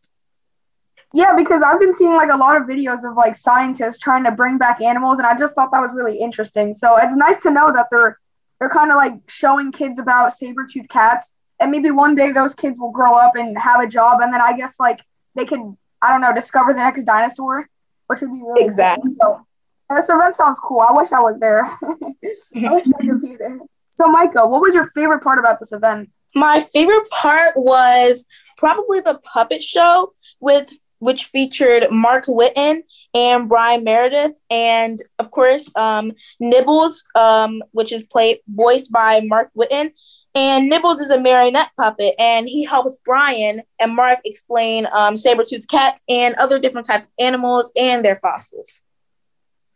Yeah, 1.13 1.35
because 1.37 1.63
I've 1.63 1.81
been 1.81 1.95
seeing 1.95 2.15
like 2.15 2.31
a 2.33 2.37
lot 2.37 2.57
of 2.57 2.65
videos 2.65 3.09
of 3.09 3.17
like 3.17 3.35
scientists 3.35 3.99
trying 3.99 4.25
to 4.25 4.31
bring 4.31 4.59
back 4.59 4.81
animals, 4.81 5.19
and 5.19 5.27
I 5.27 5.37
just 5.37 5.55
thought 5.55 5.71
that 5.73 5.81
was 5.81 5.93
really 5.93 6.17
interesting. 6.17 6.73
So 6.73 6.97
it's 6.99 7.17
nice 7.17 7.39
to 7.39 7.51
know 7.51 7.73
that 7.73 7.87
they're 7.91 8.19
they're 8.61 8.69
kind 8.69 8.91
of 8.93 8.97
like 8.97 9.15
showing 9.29 9.73
kids 9.73 9.99
about 9.99 10.33
saber-toothed 10.33 10.89
cats, 10.89 11.33
and 11.59 11.71
maybe 11.71 11.91
one 11.91 12.15
day 12.15 12.31
those 12.31 12.55
kids 12.55 12.79
will 12.79 12.93
grow 12.93 13.15
up 13.15 13.35
and 13.35 13.59
have 13.59 13.81
a 13.81 13.89
job, 13.89 14.21
and 14.21 14.33
then 14.33 14.41
I 14.41 14.57
guess 14.57 14.79
like 14.79 15.01
they 15.35 15.45
could 15.45 15.77
I 16.03 16.11
don't 16.11 16.21
know 16.21 16.33
discover 16.33 16.73
the 16.73 16.79
next 16.79 17.03
dinosaur 17.03 17.69
which 18.11 18.23
would 18.23 18.33
be 18.33 18.43
really 18.43 18.65
exactly. 18.65 19.15
Cool. 19.23 19.47
So 19.89 19.95
this 19.95 20.09
event 20.09 20.35
sounds 20.35 20.59
cool. 20.59 20.81
I 20.81 20.93
wish 20.93 21.13
I 21.13 21.21
was 21.21 21.39
there. 21.39 21.65
I 21.85 22.73
wish 22.75 22.87
I 22.99 23.07
could 23.07 23.21
be 23.21 23.37
there. 23.37 23.61
So, 23.91 24.09
Micah, 24.09 24.49
what 24.49 24.61
was 24.61 24.75
your 24.75 24.91
favorite 24.91 25.23
part 25.23 25.39
about 25.39 25.61
this 25.61 25.71
event? 25.71 26.11
My 26.35 26.61
favorite 26.61 27.09
part 27.11 27.57
was 27.57 28.27
probably 28.59 28.99
the 28.99 29.21
puppet 29.33 29.63
show 29.63 30.13
with 30.41 30.69
which 30.99 31.27
featured 31.27 31.87
Mark 31.93 32.27
Whitten 32.27 32.83
and 33.15 33.49
Brian 33.49 33.85
Meredith, 33.85 34.33
and 34.51 34.99
of 35.21 35.31
course 35.31 35.71
um, 35.77 36.11
Nibbles, 36.41 37.05
um, 37.15 37.63
which 37.71 37.93
is 37.93 38.03
played 38.03 38.39
voiced 38.49 38.91
by 38.91 39.21
Mark 39.23 39.51
Whitten, 39.57 39.93
and 40.35 40.69
Nibbles 40.69 41.01
is 41.01 41.11
a 41.11 41.21
marionette 41.21 41.71
puppet, 41.77 42.15
and 42.19 42.49
he 42.49 42.65
helps 42.65 42.97
Brian 43.05 43.63
and 43.79 43.95
Mark 43.95 44.21
explain 44.25 44.87
um, 44.93 45.17
saber-toothed 45.17 45.69
cats 45.69 46.03
and 46.09 46.35
other 46.37 46.59
different 46.59 46.87
types 46.87 47.07
of 47.07 47.13
animals 47.19 47.73
and 47.77 48.05
their 48.05 48.17
fossils. 48.17 48.83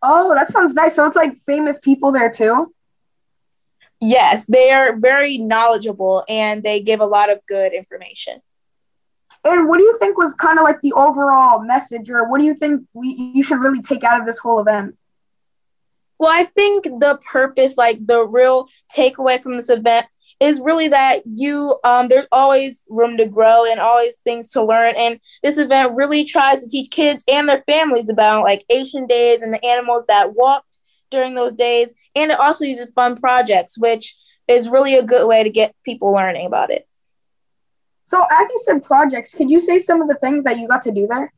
Oh, 0.03 0.35
that 0.35 0.51
sounds 0.51 0.75
nice. 0.75 0.95
So 0.95 1.07
it's 1.07 1.17
like 1.17 1.37
famous 1.47 1.79
people 1.79 2.13
there 2.13 2.31
too? 2.31 2.75
Yes, 4.01 4.47
they 4.47 4.71
are 4.71 4.97
very 4.97 5.39
knowledgeable 5.39 6.25
and 6.29 6.63
they 6.63 6.81
give 6.81 7.01
a 7.01 7.07
lot 7.07 7.33
of 7.33 7.41
good 7.47 7.73
information. 7.73 8.41
And 9.45 9.69
what 9.69 9.79
do 9.79 9.85
you 9.85 9.97
think 9.99 10.17
was 10.17 10.35
kind 10.35 10.59
of 10.59 10.65
like 10.65 10.81
the 10.81 10.93
overall 10.93 11.63
message, 11.63 12.11
or 12.11 12.29
what 12.29 12.39
do 12.39 12.47
you 12.47 12.55
think 12.55 12.87
we 12.93 13.33
you 13.35 13.43
should 13.43 13.61
really 13.61 13.83
take 13.83 14.05
out 14.05 14.21
of 14.21 14.27
this 14.27 14.39
whole 14.39 14.61
event? 14.61 14.97
Well, 16.19 16.31
I 16.33 16.45
think 16.45 16.85
the 16.85 17.19
purpose, 17.31 17.77
like 17.77 18.07
the 18.07 18.27
real 18.27 18.69
takeaway 18.95 19.41
from 19.41 19.55
this 19.55 19.69
event, 19.69 20.07
is 20.41 20.61
really 20.61 20.89
that 20.89 21.23
you 21.25 21.79
um, 21.85 22.09
there's 22.09 22.27
always 22.33 22.85
room 22.89 23.17
to 23.17 23.27
grow 23.27 23.65
and 23.65 23.81
always 23.81 24.17
things 24.19 24.51
to 24.51 24.63
learn. 24.63 24.93
And 24.97 25.21
this 25.43 25.59
event 25.59 25.95
really 25.97 26.25
tries 26.25 26.63
to 26.63 26.69
teach 26.69 26.91
kids 26.91 27.25
and 27.29 27.49
their 27.49 27.63
families 27.71 28.09
about 28.09 28.45
like 28.45 28.65
asian 28.71 29.07
days 29.07 29.43
and 29.43 29.53
the 29.53 29.65
animals 29.65 30.05
that 30.09 30.35
walked 30.35 30.79
during 31.11 31.35
those 31.35 31.53
days. 31.53 31.95
And 32.15 32.31
it 32.31 32.41
also 32.41 32.65
uses 32.65 32.91
fun 32.91 33.17
projects 33.17 33.79
which 33.79 34.17
is 34.49 34.69
really 34.69 34.95
a 34.97 35.03
good 35.03 35.27
way 35.27 35.43
to 35.43 35.51
get 35.51 35.75
people 35.85 36.13
learning 36.13 36.47
about 36.47 36.71
it. 36.71 36.87
So 38.05 38.23
as 38.31 38.49
you 38.49 38.59
said 38.65 38.85
projects 38.85 39.35
could 39.35 39.51
you 39.51 39.61
say 39.61 39.79
some 39.79 40.03
of 40.03 40.09
the 40.09 40.17
things 40.17 40.45
that 40.45 40.59
you 40.59 40.69
got 40.69 40.83
to 40.83 40.93
do 40.93 41.07
there 41.07 41.33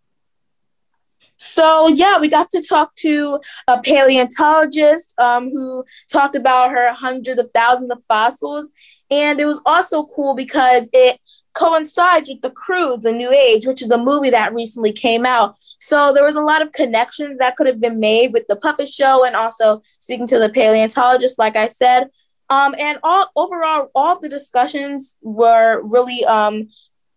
so 1.36 1.88
yeah, 1.88 2.18
we 2.18 2.28
got 2.28 2.50
to 2.50 2.62
talk 2.62 2.94
to 2.96 3.40
a 3.68 3.80
paleontologist 3.80 5.14
um, 5.18 5.50
who 5.50 5.84
talked 6.10 6.36
about 6.36 6.70
her 6.70 6.92
hundreds 6.92 7.40
of 7.40 7.50
thousands 7.54 7.90
of 7.90 7.98
fossils, 8.08 8.72
and 9.10 9.40
it 9.40 9.46
was 9.46 9.60
also 9.66 10.06
cool 10.06 10.34
because 10.34 10.90
it 10.92 11.20
coincides 11.56 12.28
with 12.28 12.42
The 12.42 12.50
Croods, 12.50 13.06
A 13.06 13.12
New 13.12 13.30
Age, 13.30 13.66
which 13.66 13.82
is 13.82 13.90
a 13.90 13.98
movie 13.98 14.30
that 14.30 14.54
recently 14.54 14.92
came 14.92 15.24
out. 15.24 15.56
So 15.78 16.12
there 16.12 16.24
was 16.24 16.36
a 16.36 16.40
lot 16.40 16.62
of 16.62 16.70
connections 16.72 17.38
that 17.38 17.56
could 17.56 17.66
have 17.66 17.80
been 17.80 17.98
made 17.98 18.32
with 18.32 18.44
the 18.48 18.56
puppet 18.56 18.88
show 18.88 19.24
and 19.24 19.34
also 19.34 19.80
speaking 19.82 20.26
to 20.28 20.38
the 20.38 20.50
paleontologist, 20.50 21.38
like 21.38 21.56
I 21.56 21.66
said. 21.66 22.08
Um, 22.50 22.74
and 22.78 22.98
all 23.02 23.28
overall, 23.34 23.90
all 23.94 24.12
of 24.16 24.20
the 24.20 24.28
discussions 24.28 25.16
were 25.22 25.82
really 25.84 26.24
um, 26.26 26.68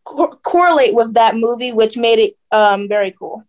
co- 0.05 0.39
correlate 0.43 0.95
with 0.95 1.13
that 1.13 1.35
movie, 1.35 1.73
which 1.73 1.97
made 1.97 2.19
it 2.19 2.37
um, 2.51 2.87
very 2.87 3.11
cool. 3.11 3.43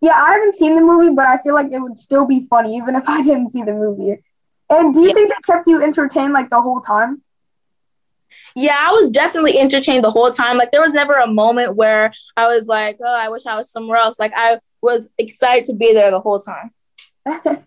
Yeah, 0.00 0.14
I 0.14 0.32
haven't 0.32 0.54
seen 0.54 0.76
the 0.76 0.82
movie, 0.82 1.14
but 1.14 1.26
I 1.26 1.38
feel 1.38 1.54
like 1.54 1.72
it 1.72 1.80
would 1.80 1.96
still 1.96 2.26
be 2.26 2.46
funny 2.48 2.76
even 2.76 2.96
if 2.96 3.04
I 3.08 3.22
didn't 3.22 3.50
see 3.50 3.62
the 3.62 3.72
movie. 3.72 4.22
And 4.68 4.92
do 4.92 5.00
you 5.00 5.08
yeah. 5.08 5.14
think 5.14 5.28
that 5.30 5.42
kept 5.44 5.66
you 5.66 5.82
entertained 5.82 6.32
like 6.32 6.48
the 6.48 6.60
whole 6.60 6.80
time? 6.80 7.22
Yeah, 8.54 8.76
I 8.78 8.90
was 8.90 9.10
definitely 9.10 9.58
entertained 9.58 10.04
the 10.04 10.10
whole 10.10 10.30
time. 10.30 10.56
Like 10.56 10.72
there 10.72 10.80
was 10.80 10.92
never 10.92 11.14
a 11.14 11.26
moment 11.26 11.76
where 11.76 12.12
I 12.36 12.46
was 12.46 12.66
like, 12.66 12.98
"Oh, 13.00 13.14
I 13.14 13.28
wish 13.28 13.46
I 13.46 13.56
was 13.56 13.70
somewhere 13.70 13.98
else." 13.98 14.18
Like 14.18 14.32
I 14.34 14.58
was 14.82 15.08
excited 15.18 15.64
to 15.66 15.74
be 15.74 15.92
there 15.92 16.10
the 16.10 16.20
whole 16.20 16.40
time. 16.40 16.72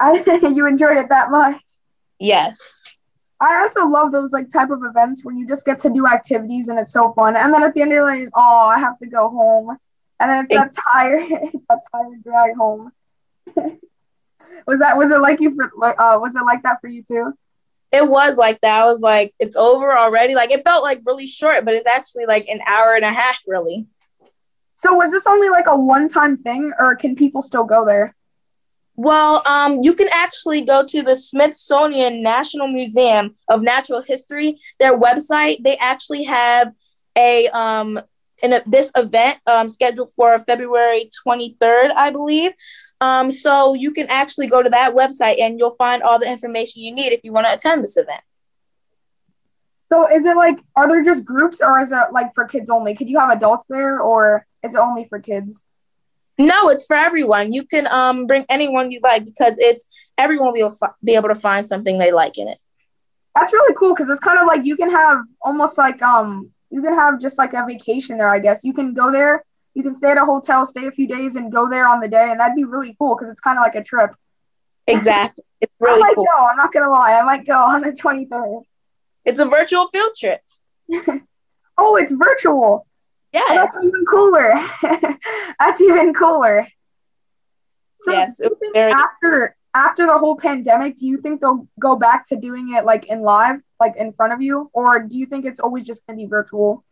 I 0.00 0.22
you 0.54 0.66
enjoyed 0.66 0.96
it 0.96 1.08
that 1.08 1.30
much. 1.30 1.60
Yes. 2.18 2.84
I 3.40 3.60
also 3.60 3.86
love 3.86 4.12
those 4.12 4.32
like 4.32 4.50
type 4.50 4.70
of 4.70 4.80
events 4.84 5.24
where 5.24 5.34
you 5.34 5.46
just 5.48 5.64
get 5.64 5.78
to 5.80 5.90
do 5.90 6.06
activities 6.06 6.68
and 6.68 6.78
it's 6.78 6.92
so 6.92 7.12
fun. 7.14 7.36
And 7.36 7.52
then 7.52 7.62
at 7.62 7.74
the 7.74 7.82
end 7.82 7.90
you're 7.90 8.04
like, 8.04 8.28
"Oh, 8.34 8.72
I 8.74 8.78
have 8.78 8.98
to 8.98 9.06
go 9.06 9.28
home." 9.28 9.76
And 10.20 10.30
then 10.30 10.44
it's 10.44 10.54
that 10.54 10.72
tired, 10.72 11.22
it's 11.30 11.64
that 11.68 11.80
tired 11.92 12.22
drive 12.22 12.56
home. 12.56 12.92
was 14.66 14.78
that 14.78 14.96
was 14.96 15.10
it 15.10 15.20
like 15.20 15.40
you 15.40 15.54
for 15.54 15.64
uh 15.84 16.18
was 16.18 16.36
it 16.36 16.44
like 16.44 16.62
that 16.62 16.80
for 16.80 16.88
you 16.88 17.02
too? 17.02 17.32
it 17.92 18.08
was 18.08 18.36
like 18.36 18.60
that. 18.60 18.82
I 18.82 18.84
was 18.84 19.00
like, 19.00 19.34
it's 19.38 19.56
over 19.56 19.96
already. 19.96 20.34
Like 20.34 20.52
it 20.52 20.64
felt 20.64 20.82
like 20.82 21.02
really 21.04 21.26
short, 21.26 21.64
but 21.64 21.74
it's 21.74 21.86
actually 21.86 22.26
like 22.26 22.46
an 22.48 22.60
hour 22.66 22.94
and 22.94 23.04
a 23.04 23.12
half, 23.12 23.38
really. 23.46 23.86
So 24.74 24.94
was 24.94 25.10
this 25.10 25.26
only 25.26 25.50
like 25.50 25.66
a 25.66 25.76
one-time 25.76 26.36
thing, 26.36 26.72
or 26.78 26.96
can 26.96 27.16
people 27.16 27.42
still 27.42 27.64
go 27.64 27.84
there? 27.84 28.14
Well, 28.96 29.42
um, 29.46 29.78
you 29.82 29.94
can 29.94 30.08
actually 30.12 30.62
go 30.62 30.84
to 30.84 31.02
the 31.02 31.16
Smithsonian 31.16 32.22
National 32.22 32.68
Museum 32.68 33.34
of 33.48 33.62
Natural 33.62 34.02
History. 34.02 34.56
Their 34.78 34.98
website, 34.98 35.62
they 35.62 35.76
actually 35.78 36.24
have 36.24 36.72
a 37.16 37.48
um, 37.48 38.00
in 38.42 38.52
a, 38.54 38.62
this 38.66 38.90
event 38.96 39.38
um, 39.46 39.68
scheduled 39.68 40.10
for 40.14 40.38
February 40.40 41.10
23rd, 41.26 41.92
I 41.96 42.10
believe. 42.10 42.52
Um, 43.00 43.30
so 43.30 43.74
you 43.74 43.92
can 43.92 44.06
actually 44.08 44.46
go 44.46 44.62
to 44.62 44.70
that 44.70 44.94
website 44.94 45.40
and 45.40 45.58
you'll 45.58 45.76
find 45.76 46.02
all 46.02 46.18
the 46.18 46.30
information 46.30 46.82
you 46.82 46.92
need 46.92 47.12
if 47.12 47.20
you 47.24 47.32
want 47.32 47.46
to 47.46 47.52
attend 47.52 47.82
this 47.82 47.96
event. 47.96 48.22
So 49.92 50.06
is 50.06 50.24
it 50.24 50.36
like, 50.36 50.58
are 50.76 50.86
there 50.86 51.02
just 51.02 51.24
groups 51.24 51.60
or 51.60 51.80
is 51.80 51.90
it 51.90 52.12
like 52.12 52.32
for 52.34 52.44
kids 52.44 52.70
only? 52.70 52.94
Could 52.94 53.08
you 53.08 53.18
have 53.18 53.30
adults 53.30 53.66
there 53.68 54.00
or 54.00 54.46
is 54.62 54.74
it 54.74 54.78
only 54.78 55.06
for 55.08 55.18
kids? 55.18 55.62
No, 56.38 56.68
it's 56.68 56.86
for 56.86 56.96
everyone. 56.96 57.52
You 57.52 57.66
can 57.66 57.86
um, 57.88 58.26
bring 58.26 58.46
anyone 58.48 58.90
you 58.90 59.00
like 59.02 59.24
because 59.24 59.58
it's 59.58 60.10
everyone 60.16 60.52
will 60.52 60.70
fi- 60.70 60.88
be 61.04 61.14
able 61.14 61.28
to 61.28 61.34
find 61.34 61.66
something 61.66 61.98
they 61.98 62.12
like 62.12 62.38
in 62.38 62.48
it. 62.48 62.58
That's 63.34 63.52
really 63.52 63.74
cool 63.74 63.94
because 63.94 64.08
it's 64.08 64.20
kind 64.20 64.38
of 64.38 64.46
like 64.46 64.64
you 64.64 64.76
can 64.76 64.90
have 64.90 65.18
almost 65.42 65.76
like 65.76 66.00
um 66.02 66.50
you 66.70 66.82
can 66.82 66.94
have 66.94 67.20
just 67.20 67.38
like 67.38 67.52
a 67.52 67.64
vacation 67.66 68.18
there, 68.18 68.28
I 68.28 68.38
guess. 68.38 68.64
You 68.64 68.72
can 68.72 68.94
go 68.94 69.10
there, 69.10 69.44
you 69.74 69.82
can 69.82 69.94
stay 69.94 70.10
at 70.10 70.18
a 70.18 70.24
hotel, 70.24 70.64
stay 70.64 70.86
a 70.86 70.90
few 70.90 71.06
days, 71.06 71.36
and 71.36 71.52
go 71.52 71.68
there 71.68 71.86
on 71.86 72.00
the 72.00 72.08
day, 72.08 72.30
and 72.30 72.40
that'd 72.40 72.56
be 72.56 72.64
really 72.64 72.94
cool 72.98 73.16
because 73.16 73.28
it's 73.28 73.40
kind 73.40 73.58
of 73.58 73.62
like 73.62 73.74
a 73.74 73.82
trip. 73.82 74.14
Exactly. 74.86 75.44
It's 75.60 75.72
really 75.80 76.02
I 76.02 76.06
might 76.06 76.14
cool. 76.14 76.24
go. 76.24 76.44
I'm 76.44 76.56
not 76.56 76.72
gonna 76.72 76.90
lie. 76.90 77.14
I 77.14 77.22
might 77.22 77.46
go 77.46 77.58
on 77.58 77.82
the 77.82 77.92
23rd. 77.92 78.62
It's 79.24 79.40
a 79.40 79.46
virtual 79.46 79.88
field 79.88 80.14
trip. 80.18 80.40
oh, 81.78 81.96
it's 81.96 82.12
virtual. 82.12 82.86
Yes. 83.32 83.44
Oh, 83.50 83.54
that's 83.54 83.84
even 83.84 84.04
cooler. 84.06 85.18
that's 85.58 85.80
even 85.80 86.14
cooler. 86.14 86.66
So 87.94 88.12
yes. 88.12 88.40
After 88.74 89.56
after 89.74 90.06
the 90.06 90.18
whole 90.18 90.36
pandemic, 90.36 90.96
do 90.96 91.06
you 91.06 91.18
think 91.18 91.40
they'll 91.40 91.68
go 91.78 91.96
back 91.96 92.26
to 92.26 92.36
doing 92.36 92.74
it 92.74 92.84
like 92.84 93.06
in 93.06 93.22
live, 93.22 93.60
like 93.78 93.96
in 93.96 94.12
front 94.12 94.32
of 94.32 94.42
you, 94.42 94.70
or 94.72 95.00
do 95.00 95.18
you 95.18 95.26
think 95.26 95.44
it's 95.44 95.60
always 95.60 95.86
just 95.86 96.06
gonna 96.06 96.16
be 96.16 96.26
virtual? 96.26 96.84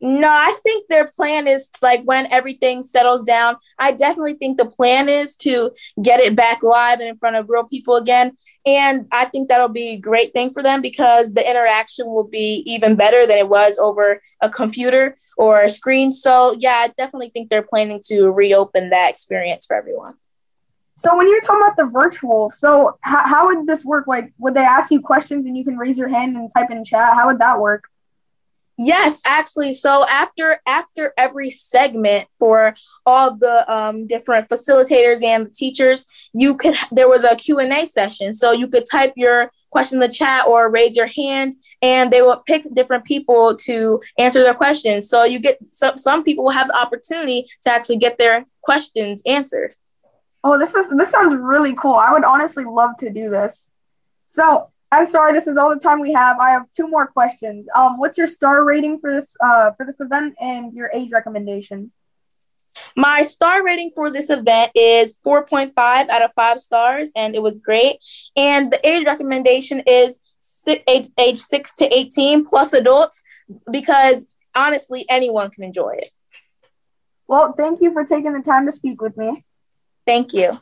No, 0.00 0.28
I 0.28 0.54
think 0.62 0.88
their 0.88 1.06
plan 1.06 1.46
is 1.48 1.70
like 1.80 2.02
when 2.04 2.30
everything 2.30 2.82
settles 2.82 3.24
down. 3.24 3.56
I 3.78 3.92
definitely 3.92 4.34
think 4.34 4.58
the 4.58 4.66
plan 4.66 5.08
is 5.08 5.34
to 5.36 5.70
get 6.02 6.20
it 6.20 6.36
back 6.36 6.62
live 6.62 7.00
and 7.00 7.08
in 7.08 7.16
front 7.16 7.36
of 7.36 7.48
real 7.48 7.64
people 7.64 7.96
again. 7.96 8.32
And 8.66 9.08
I 9.10 9.24
think 9.24 9.48
that'll 9.48 9.68
be 9.68 9.90
a 9.90 9.98
great 9.98 10.34
thing 10.34 10.50
for 10.50 10.62
them 10.62 10.82
because 10.82 11.32
the 11.32 11.48
interaction 11.48 12.06
will 12.08 12.28
be 12.28 12.62
even 12.66 12.94
better 12.94 13.26
than 13.26 13.38
it 13.38 13.48
was 13.48 13.78
over 13.78 14.20
a 14.42 14.50
computer 14.50 15.16
or 15.38 15.62
a 15.62 15.68
screen. 15.68 16.10
So, 16.10 16.54
yeah, 16.58 16.84
I 16.84 16.88
definitely 16.98 17.30
think 17.30 17.48
they're 17.48 17.62
planning 17.62 18.02
to 18.08 18.30
reopen 18.30 18.90
that 18.90 19.08
experience 19.08 19.64
for 19.64 19.76
everyone. 19.76 20.14
So 20.98 21.14
when 21.14 21.28
you're 21.28 21.40
talking 21.40 21.62
about 21.62 21.76
the 21.76 21.84
virtual, 21.84 22.50
so 22.50 22.98
how, 23.02 23.26
how 23.26 23.46
would 23.46 23.66
this 23.66 23.84
work? 23.84 24.06
Like, 24.06 24.32
would 24.38 24.54
they 24.54 24.60
ask 24.60 24.90
you 24.90 25.00
questions 25.00 25.44
and 25.44 25.56
you 25.56 25.62
can 25.62 25.76
raise 25.76 25.98
your 25.98 26.08
hand 26.08 26.36
and 26.36 26.50
type 26.52 26.70
in 26.70 26.84
chat? 26.84 27.14
How 27.14 27.26
would 27.26 27.38
that 27.38 27.60
work? 27.60 27.84
Yes, 28.78 29.22
actually. 29.24 29.72
So 29.72 30.04
after 30.06 30.58
after 30.66 31.14
every 31.16 31.48
segment 31.48 32.28
for 32.38 32.74
all 33.06 33.34
the 33.34 33.70
um, 33.72 34.06
different 34.06 34.48
facilitators 34.48 35.22
and 35.22 35.46
the 35.46 35.50
teachers, 35.50 36.04
you 36.34 36.56
could 36.56 36.76
there 36.92 37.08
was 37.08 37.24
a 37.24 37.36
Q 37.36 37.58
and 37.58 37.72
A 37.72 37.86
session. 37.86 38.34
So 38.34 38.52
you 38.52 38.68
could 38.68 38.84
type 38.90 39.14
your 39.16 39.50
question 39.70 39.96
in 39.96 40.00
the 40.00 40.12
chat 40.12 40.46
or 40.46 40.70
raise 40.70 40.94
your 40.94 41.06
hand, 41.06 41.54
and 41.80 42.10
they 42.10 42.20
will 42.20 42.42
pick 42.46 42.64
different 42.74 43.04
people 43.04 43.56
to 43.56 44.00
answer 44.18 44.42
their 44.42 44.54
questions. 44.54 45.08
So 45.08 45.24
you 45.24 45.38
get 45.38 45.56
some 45.64 45.96
some 45.96 46.22
people 46.22 46.44
will 46.44 46.50
have 46.50 46.68
the 46.68 46.78
opportunity 46.78 47.46
to 47.62 47.70
actually 47.70 47.96
get 47.96 48.18
their 48.18 48.44
questions 48.62 49.22
answered. 49.24 49.74
Oh, 50.48 50.56
this 50.56 50.76
is 50.76 50.88
this 50.90 51.10
sounds 51.10 51.34
really 51.34 51.74
cool. 51.74 51.94
I 51.94 52.12
would 52.12 52.22
honestly 52.22 52.64
love 52.64 52.96
to 52.98 53.10
do 53.10 53.30
this. 53.30 53.68
So 54.26 54.70
I'm 54.92 55.04
sorry, 55.04 55.32
this 55.32 55.48
is 55.48 55.56
all 55.56 55.70
the 55.70 55.80
time 55.80 55.98
we 55.98 56.12
have. 56.12 56.38
I 56.38 56.50
have 56.50 56.70
two 56.70 56.86
more 56.86 57.08
questions. 57.08 57.66
Um, 57.74 57.98
what's 57.98 58.16
your 58.16 58.28
star 58.28 58.64
rating 58.64 59.00
for 59.00 59.12
this 59.12 59.34
uh 59.40 59.72
for 59.72 59.84
this 59.84 59.98
event 59.98 60.36
and 60.40 60.72
your 60.72 60.88
age 60.94 61.10
recommendation? 61.12 61.90
My 62.94 63.22
star 63.22 63.64
rating 63.64 63.90
for 63.92 64.08
this 64.08 64.30
event 64.30 64.70
is 64.76 65.18
4.5 65.26 65.72
out 65.76 66.22
of 66.22 66.32
5 66.34 66.60
stars, 66.60 67.10
and 67.16 67.34
it 67.34 67.42
was 67.42 67.58
great. 67.58 67.96
And 68.36 68.70
the 68.70 68.88
age 68.88 69.04
recommendation 69.04 69.82
is 69.84 70.20
age, 70.86 71.08
age 71.18 71.38
6 71.38 71.74
to 71.76 71.92
18 71.92 72.44
plus 72.44 72.72
adults 72.72 73.24
because 73.72 74.28
honestly, 74.54 75.06
anyone 75.08 75.50
can 75.50 75.64
enjoy 75.64 75.94
it. 75.96 76.10
Well, 77.26 77.52
thank 77.54 77.80
you 77.80 77.92
for 77.92 78.04
taking 78.04 78.32
the 78.32 78.42
time 78.42 78.66
to 78.66 78.70
speak 78.70 79.00
with 79.00 79.16
me. 79.16 79.42
Thank 80.06 80.32
you. 80.32 80.52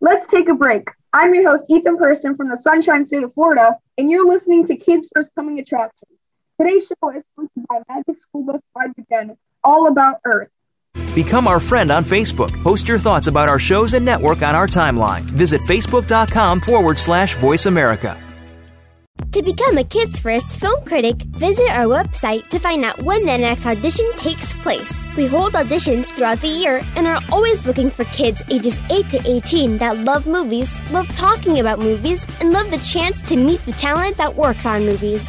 Let's 0.00 0.26
take 0.26 0.48
a 0.48 0.54
break. 0.54 0.88
I'm 1.12 1.34
your 1.34 1.48
host, 1.48 1.66
Ethan 1.68 1.96
Purston 1.96 2.36
from 2.36 2.48
the 2.48 2.56
Sunshine 2.56 3.04
State 3.04 3.24
of 3.24 3.32
Florida, 3.32 3.76
and 3.96 4.10
you're 4.10 4.28
listening 4.28 4.64
to 4.66 4.76
Kids 4.76 5.08
First 5.14 5.32
Coming 5.34 5.58
Attractions. 5.58 6.22
Today's 6.60 6.86
show 6.86 7.10
is 7.10 7.24
sponsored 7.32 7.66
by 7.68 7.82
Magic 7.88 8.16
School 8.16 8.44
Bus 8.44 8.60
Ride 8.76 8.92
Again, 8.98 9.36
all 9.64 9.88
about 9.88 10.20
Earth. 10.24 10.50
Become 11.14 11.48
our 11.48 11.58
friend 11.58 11.90
on 11.90 12.04
Facebook. 12.04 12.52
Post 12.62 12.86
your 12.86 12.98
thoughts 12.98 13.26
about 13.26 13.48
our 13.48 13.58
shows 13.58 13.94
and 13.94 14.04
network 14.04 14.42
on 14.42 14.54
our 14.54 14.68
timeline. 14.68 15.22
Visit 15.22 15.60
facebook.com 15.62 16.60
forward 16.60 16.98
slash 16.98 17.36
voice 17.36 17.66
America. 17.66 18.27
To 19.32 19.42
become 19.42 19.78
a 19.78 19.84
Kids 19.84 20.18
First 20.18 20.58
film 20.58 20.84
critic, 20.84 21.16
visit 21.36 21.68
our 21.70 21.84
website 21.84 22.48
to 22.48 22.58
find 22.58 22.84
out 22.84 23.02
when 23.02 23.24
the 23.24 23.36
next 23.36 23.66
audition 23.66 24.10
takes 24.16 24.52
place. 24.54 24.90
We 25.16 25.26
hold 25.26 25.52
auditions 25.52 26.06
throughout 26.06 26.40
the 26.40 26.48
year 26.48 26.80
and 26.96 27.06
are 27.06 27.22
always 27.30 27.66
looking 27.66 27.90
for 27.90 28.04
kids 28.06 28.40
ages 28.50 28.80
8 28.90 29.10
to 29.10 29.30
18 29.30 29.78
that 29.78 29.98
love 29.98 30.26
movies, 30.26 30.76
love 30.90 31.08
talking 31.08 31.60
about 31.60 31.78
movies, 31.78 32.26
and 32.40 32.52
love 32.52 32.70
the 32.70 32.78
chance 32.78 33.20
to 33.28 33.36
meet 33.36 33.60
the 33.66 33.72
talent 33.72 34.16
that 34.16 34.34
works 34.34 34.64
on 34.64 34.86
movies. 34.86 35.28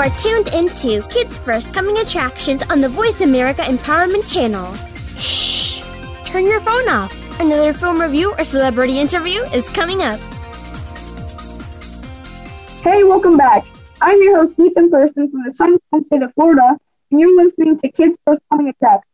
Are 0.00 0.08
tuned 0.16 0.48
into 0.54 1.06
Kids 1.08 1.36
First 1.36 1.74
Coming 1.74 1.98
Attractions 1.98 2.62
on 2.70 2.80
the 2.80 2.88
Voice 2.88 3.20
America 3.20 3.60
Empowerment 3.60 4.32
Channel. 4.32 4.74
Shh! 5.18 5.82
Turn 6.24 6.46
your 6.46 6.60
phone 6.60 6.88
off. 6.88 7.12
Another 7.38 7.74
film 7.74 8.00
review 8.00 8.32
or 8.38 8.44
celebrity 8.44 8.98
interview 8.98 9.42
is 9.52 9.68
coming 9.68 10.00
up. 10.00 10.18
Hey, 12.80 13.04
welcome 13.04 13.36
back. 13.36 13.66
I'm 14.00 14.22
your 14.22 14.38
host, 14.38 14.58
Ethan 14.58 14.90
Thurston 14.90 15.30
from 15.30 15.44
the 15.44 15.50
Sunshine 15.50 16.00
State 16.00 16.22
of 16.22 16.32
Florida, 16.32 16.78
and 17.10 17.20
you're 17.20 17.36
listening 17.36 17.76
to 17.76 17.92
Kids 17.92 18.16
First 18.26 18.40
Coming 18.50 18.70
Attractions. 18.70 19.04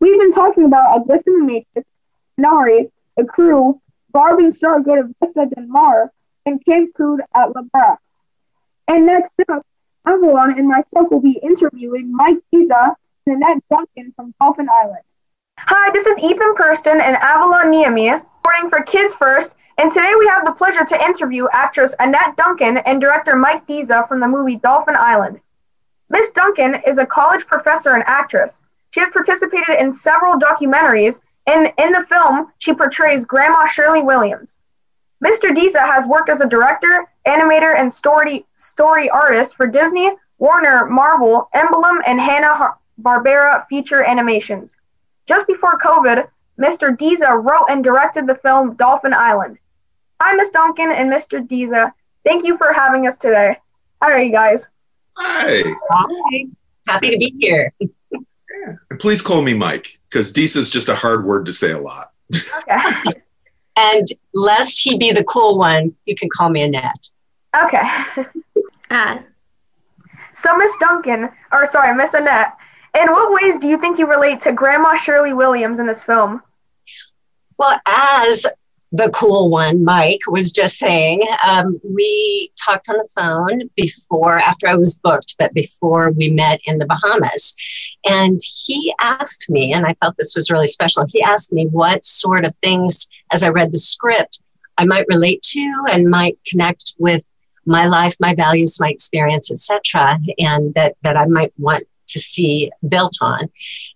We've 0.00 0.20
been 0.20 0.32
talking 0.32 0.66
about 0.66 0.98
A 0.98 1.00
Glitch 1.00 1.22
in 1.26 1.38
the 1.38 1.44
Matrix, 1.46 1.96
Nari, 2.36 2.90
The 3.16 3.24
Crew, 3.24 3.80
Barb 4.12 4.38
and 4.38 4.54
Star 4.54 4.80
go 4.80 4.96
to 4.96 5.14
Vista 5.22 5.46
Del 5.46 5.66
Mar, 5.66 6.12
and 6.44 6.62
Camp 6.62 6.92
Crude 6.92 7.22
at 7.34 7.54
La 7.56 7.62
Brea. 7.72 7.96
And 8.86 9.06
next 9.06 9.40
up, 9.48 9.64
Avalon 10.06 10.58
and 10.58 10.68
myself 10.68 11.10
will 11.10 11.20
be 11.20 11.40
interviewing 11.42 12.14
Mike 12.14 12.38
Disa 12.52 12.94
and 13.26 13.36
Annette 13.36 13.62
Duncan 13.70 14.12
from 14.14 14.34
Dolphin 14.38 14.68
Island. 14.70 15.02
Hi, 15.58 15.90
this 15.92 16.06
is 16.06 16.18
Ethan 16.18 16.54
Purston 16.54 17.00
and 17.00 17.16
Avalon 17.16 17.72
Niami, 17.72 18.12
reporting 18.12 18.68
for 18.68 18.82
Kids 18.82 19.14
First, 19.14 19.56
and 19.78 19.90
today 19.90 20.12
we 20.18 20.26
have 20.26 20.44
the 20.44 20.52
pleasure 20.52 20.84
to 20.84 21.04
interview 21.04 21.46
actress 21.52 21.94
Annette 22.00 22.36
Duncan 22.36 22.78
and 22.78 23.00
director 23.00 23.34
Mike 23.34 23.66
Disa 23.66 24.04
from 24.06 24.20
the 24.20 24.28
movie 24.28 24.56
Dolphin 24.56 24.94
Island. 24.94 25.40
Miss 26.10 26.30
Duncan 26.32 26.82
is 26.86 26.98
a 26.98 27.06
college 27.06 27.46
professor 27.46 27.94
and 27.94 28.04
actress. 28.06 28.60
She 28.90 29.00
has 29.00 29.10
participated 29.10 29.80
in 29.80 29.90
several 29.90 30.38
documentaries, 30.38 31.22
and 31.46 31.72
in 31.78 31.92
the 31.92 32.04
film, 32.04 32.52
she 32.58 32.74
portrays 32.74 33.24
Grandma 33.24 33.64
Shirley 33.64 34.02
Williams. 34.02 34.58
Mr. 35.24 35.54
Disa 35.54 35.80
has 35.80 36.06
worked 36.06 36.28
as 36.28 36.42
a 36.42 36.48
director, 36.48 37.06
animator, 37.26 37.78
and 37.78 37.90
story, 37.90 38.44
story 38.52 39.08
artist 39.08 39.56
for 39.56 39.66
Disney, 39.66 40.12
Warner, 40.38 40.84
Marvel, 40.86 41.48
Emblem, 41.54 42.02
and 42.06 42.20
Hanna-Barbera 42.20 43.66
feature 43.68 44.04
animations. 44.04 44.76
Just 45.26 45.46
before 45.46 45.78
COVID, 45.78 46.28
Mr. 46.60 46.96
Disa 46.96 47.30
wrote 47.32 47.66
and 47.70 47.82
directed 47.82 48.26
the 48.26 48.34
film 48.34 48.74
Dolphin 48.74 49.14
Island. 49.14 49.56
Hi, 50.20 50.34
Miss 50.34 50.50
Duncan 50.50 50.92
and 50.92 51.10
Mr. 51.10 51.46
Disa. 51.46 51.94
Thank 52.24 52.44
you 52.44 52.58
for 52.58 52.72
having 52.72 53.06
us 53.06 53.16
today. 53.16 53.56
How 54.02 54.08
are 54.10 54.22
you 54.22 54.30
guys? 54.30 54.68
Hi. 55.16 55.62
Hi. 55.90 56.46
Happy 56.86 57.10
to 57.10 57.16
be 57.16 57.34
here. 57.40 57.72
And 58.90 59.00
please 59.00 59.22
call 59.22 59.40
me 59.40 59.54
Mike, 59.54 59.98
because 60.10 60.30
Disa 60.30 60.58
is 60.58 60.68
just 60.68 60.90
a 60.90 60.94
hard 60.94 61.24
word 61.24 61.46
to 61.46 61.52
say 61.52 61.70
a 61.70 61.78
lot. 61.78 62.12
Okay. 62.68 62.78
And 63.76 64.06
lest 64.32 64.80
he 64.80 64.96
be 64.98 65.12
the 65.12 65.24
cool 65.24 65.58
one, 65.58 65.94
you 66.06 66.14
can 66.14 66.28
call 66.30 66.48
me 66.48 66.62
Annette. 66.62 67.10
Okay. 67.64 67.82
Ah, 68.90 69.18
So, 70.34 70.56
Miss 70.56 70.76
Duncan, 70.78 71.30
or 71.50 71.64
sorry, 71.66 71.96
Miss 71.96 72.14
Annette, 72.14 72.52
in 73.00 73.10
what 73.10 73.32
ways 73.32 73.58
do 73.58 73.66
you 73.66 73.78
think 73.80 73.98
you 73.98 74.06
relate 74.06 74.40
to 74.42 74.52
Grandma 74.52 74.94
Shirley 74.94 75.32
Williams 75.32 75.78
in 75.78 75.86
this 75.86 76.02
film? 76.02 76.42
Well, 77.58 77.80
as 77.86 78.46
the 78.92 79.10
cool 79.10 79.50
one, 79.50 79.82
Mike, 79.84 80.20
was 80.28 80.52
just 80.52 80.76
saying, 80.76 81.22
um, 81.44 81.80
we 81.82 82.52
talked 82.64 82.88
on 82.88 82.96
the 82.96 83.08
phone 83.14 83.68
before, 83.74 84.38
after 84.38 84.68
I 84.68 84.74
was 84.74 85.00
booked, 85.00 85.34
but 85.38 85.52
before 85.54 86.10
we 86.10 86.30
met 86.30 86.60
in 86.66 86.78
the 86.78 86.86
Bahamas. 86.86 87.56
And 88.04 88.40
he 88.66 88.94
asked 89.00 89.48
me, 89.48 89.72
and 89.72 89.86
I 89.86 89.94
felt 89.94 90.16
this 90.16 90.34
was 90.34 90.50
really 90.50 90.66
special, 90.66 91.06
he 91.08 91.22
asked 91.22 91.52
me 91.52 91.66
what 91.66 92.04
sort 92.04 92.44
of 92.44 92.56
things, 92.56 93.08
as 93.32 93.42
I 93.42 93.48
read 93.48 93.72
the 93.72 93.78
script, 93.78 94.40
I 94.76 94.84
might 94.84 95.06
relate 95.08 95.42
to 95.42 95.84
and 95.90 96.10
might 96.10 96.38
connect 96.46 96.96
with 96.98 97.24
my 97.66 97.86
life, 97.86 98.14
my 98.20 98.34
values, 98.34 98.80
my 98.80 98.90
experience, 98.90 99.50
etc., 99.50 100.18
and 100.38 100.74
that, 100.74 100.96
that 101.02 101.16
I 101.16 101.26
might 101.26 101.52
want 101.58 101.84
to 102.08 102.20
see 102.20 102.70
built 102.88 103.16
on. 103.20 103.48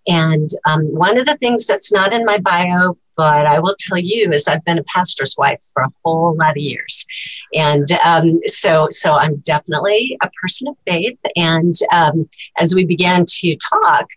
And 0.07 0.49
um, 0.65 0.85
one 0.93 1.19
of 1.19 1.25
the 1.25 1.37
things 1.37 1.67
that's 1.67 1.91
not 1.91 2.13
in 2.13 2.25
my 2.25 2.39
bio, 2.39 2.97
but 3.19 3.45
I 3.45 3.59
will 3.59 3.75
tell 3.77 3.99
you, 3.99 4.29
is 4.31 4.47
I've 4.47 4.63
been 4.63 4.77
a 4.77 4.83
pastor's 4.83 5.35
wife 5.37 5.61
for 5.73 5.83
a 5.83 5.91
whole 6.05 6.37
lot 6.37 6.51
of 6.51 6.63
years, 6.63 7.05
and 7.53 7.85
um, 8.01 8.39
so 8.45 8.87
so 8.91 9.15
I'm 9.15 9.35
definitely 9.39 10.17
a 10.23 10.29
person 10.41 10.69
of 10.69 10.77
faith. 10.87 11.19
And 11.35 11.73
um, 11.91 12.29
as 12.57 12.73
we 12.75 12.85
began 12.85 13.25
to 13.27 13.57
talk, 13.57 14.07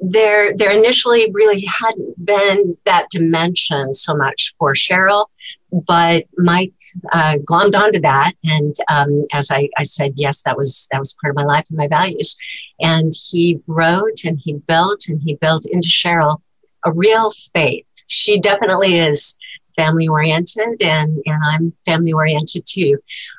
there 0.00 0.56
there 0.56 0.70
initially 0.70 1.30
really 1.34 1.66
hadn't 1.66 2.24
been 2.24 2.78
that 2.86 3.10
dimension 3.10 3.92
so 3.92 4.14
much 4.14 4.54
for 4.58 4.72
Cheryl, 4.72 5.26
but 5.70 6.24
Mike 6.38 6.72
uh, 7.12 7.34
glommed 7.44 7.76
onto 7.78 8.00
that, 8.00 8.32
and 8.42 8.74
um, 8.88 9.26
as 9.34 9.50
I, 9.50 9.68
I 9.76 9.82
said, 9.82 10.14
yes, 10.16 10.44
that 10.44 10.56
was 10.56 10.88
that 10.92 10.98
was 10.98 11.14
part 11.20 11.32
of 11.32 11.36
my 11.36 11.44
life 11.44 11.66
and 11.68 11.76
my 11.76 11.88
values. 11.88 12.38
And 12.80 13.12
he 13.30 13.60
wrote 13.66 14.24
and 14.24 14.40
he 14.42 14.54
built 14.54 15.08
and 15.08 15.20
he 15.22 15.34
built 15.34 15.66
into 15.66 15.88
Cheryl 15.88 16.40
a 16.84 16.92
real 16.92 17.30
faith. 17.52 17.84
She 18.10 18.40
definitely 18.40 18.98
is 18.98 19.38
family 19.76 20.08
oriented 20.08 20.82
and, 20.82 21.22
and 21.24 21.42
I'm 21.50 21.72
family 21.86 22.12
oriented 22.12 22.66
too. 22.66 22.98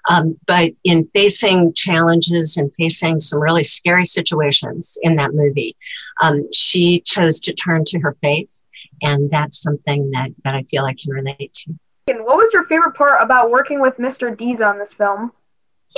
Um, 0.10 0.38
but 0.48 0.72
in 0.84 1.04
facing 1.14 1.74
challenges 1.74 2.58
and 2.58 2.72
facing 2.78 3.20
some 3.20 3.42
really 3.42 3.64
scary 3.64 4.06
situations 4.06 4.98
in 5.02 5.18
that 5.18 5.34
movie, 5.34 5.76
um, 6.22 6.48
she 6.52 7.02
chose 7.02 7.40
to 7.42 7.54
turn 7.54 7.84
to 7.86 8.00
her 8.00 8.18
faith. 8.22 8.64
And 9.04 9.30
that's 9.30 9.62
something 9.62 10.12
that, 10.12 10.30
that 10.44 10.56
I 10.56 10.64
feel 10.64 10.86
I 10.86 10.94
can 10.94 11.12
relate 11.12 11.54
to. 11.54 11.74
And 12.08 12.24
what 12.26 12.38
was 12.38 12.52
your 12.54 12.66
favorite 12.66 12.94
part 12.94 13.22
about 13.22 13.52
working 13.52 13.80
with 13.80 13.98
Mr. 13.98 14.36
Disa 14.36 14.66
on 14.66 14.80
this 14.80 14.94
film? 14.94 15.32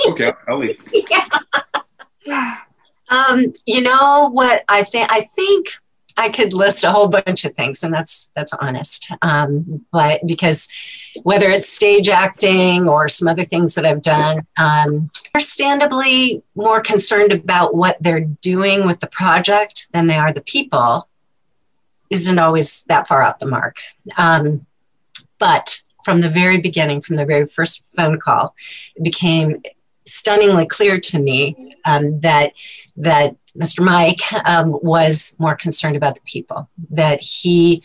Okay, 0.08 0.32
I'll 0.48 0.58
leave. 0.58 0.82
Um, 3.10 3.52
you 3.66 3.82
know 3.82 4.30
what 4.32 4.64
I 4.68 4.82
think? 4.82 5.12
I 5.12 5.28
think 5.36 5.68
I 6.16 6.28
could 6.28 6.52
list 6.52 6.84
a 6.84 6.92
whole 6.92 7.08
bunch 7.08 7.44
of 7.44 7.54
things, 7.54 7.82
and 7.82 7.92
that's 7.92 8.30
that's 8.36 8.52
honest. 8.52 9.10
Um, 9.22 9.84
but 9.90 10.20
because 10.26 10.68
whether 11.22 11.50
it's 11.50 11.68
stage 11.68 12.08
acting 12.08 12.88
or 12.88 13.08
some 13.08 13.26
other 13.28 13.44
things 13.44 13.74
that 13.74 13.84
I've 13.84 14.02
done, 14.02 14.46
um, 14.56 15.10
understandably 15.34 16.42
more 16.54 16.80
concerned 16.80 17.32
about 17.32 17.74
what 17.74 17.96
they're 18.00 18.20
doing 18.20 18.86
with 18.86 19.00
the 19.00 19.08
project 19.08 19.88
than 19.92 20.06
they 20.06 20.16
are 20.16 20.32
the 20.32 20.40
people 20.40 21.08
isn't 22.10 22.38
always 22.38 22.84
that 22.84 23.08
far 23.08 23.22
off 23.22 23.38
the 23.40 23.46
mark. 23.46 23.78
Um, 24.16 24.66
but 25.38 25.80
from 26.04 26.20
the 26.20 26.28
very 26.28 26.58
beginning, 26.58 27.00
from 27.00 27.16
the 27.16 27.24
very 27.24 27.46
first 27.46 27.84
phone 27.96 28.20
call, 28.20 28.54
it 28.94 29.02
became 29.02 29.62
stunningly 30.14 30.66
clear 30.66 30.98
to 31.00 31.18
me 31.18 31.76
um, 31.84 32.20
that 32.20 32.52
that 32.96 33.36
Mr. 33.56 33.84
Mike 33.84 34.20
um, 34.44 34.78
was 34.82 35.36
more 35.38 35.54
concerned 35.54 35.96
about 35.96 36.16
the 36.16 36.20
people, 36.22 36.68
that 36.90 37.20
he 37.20 37.82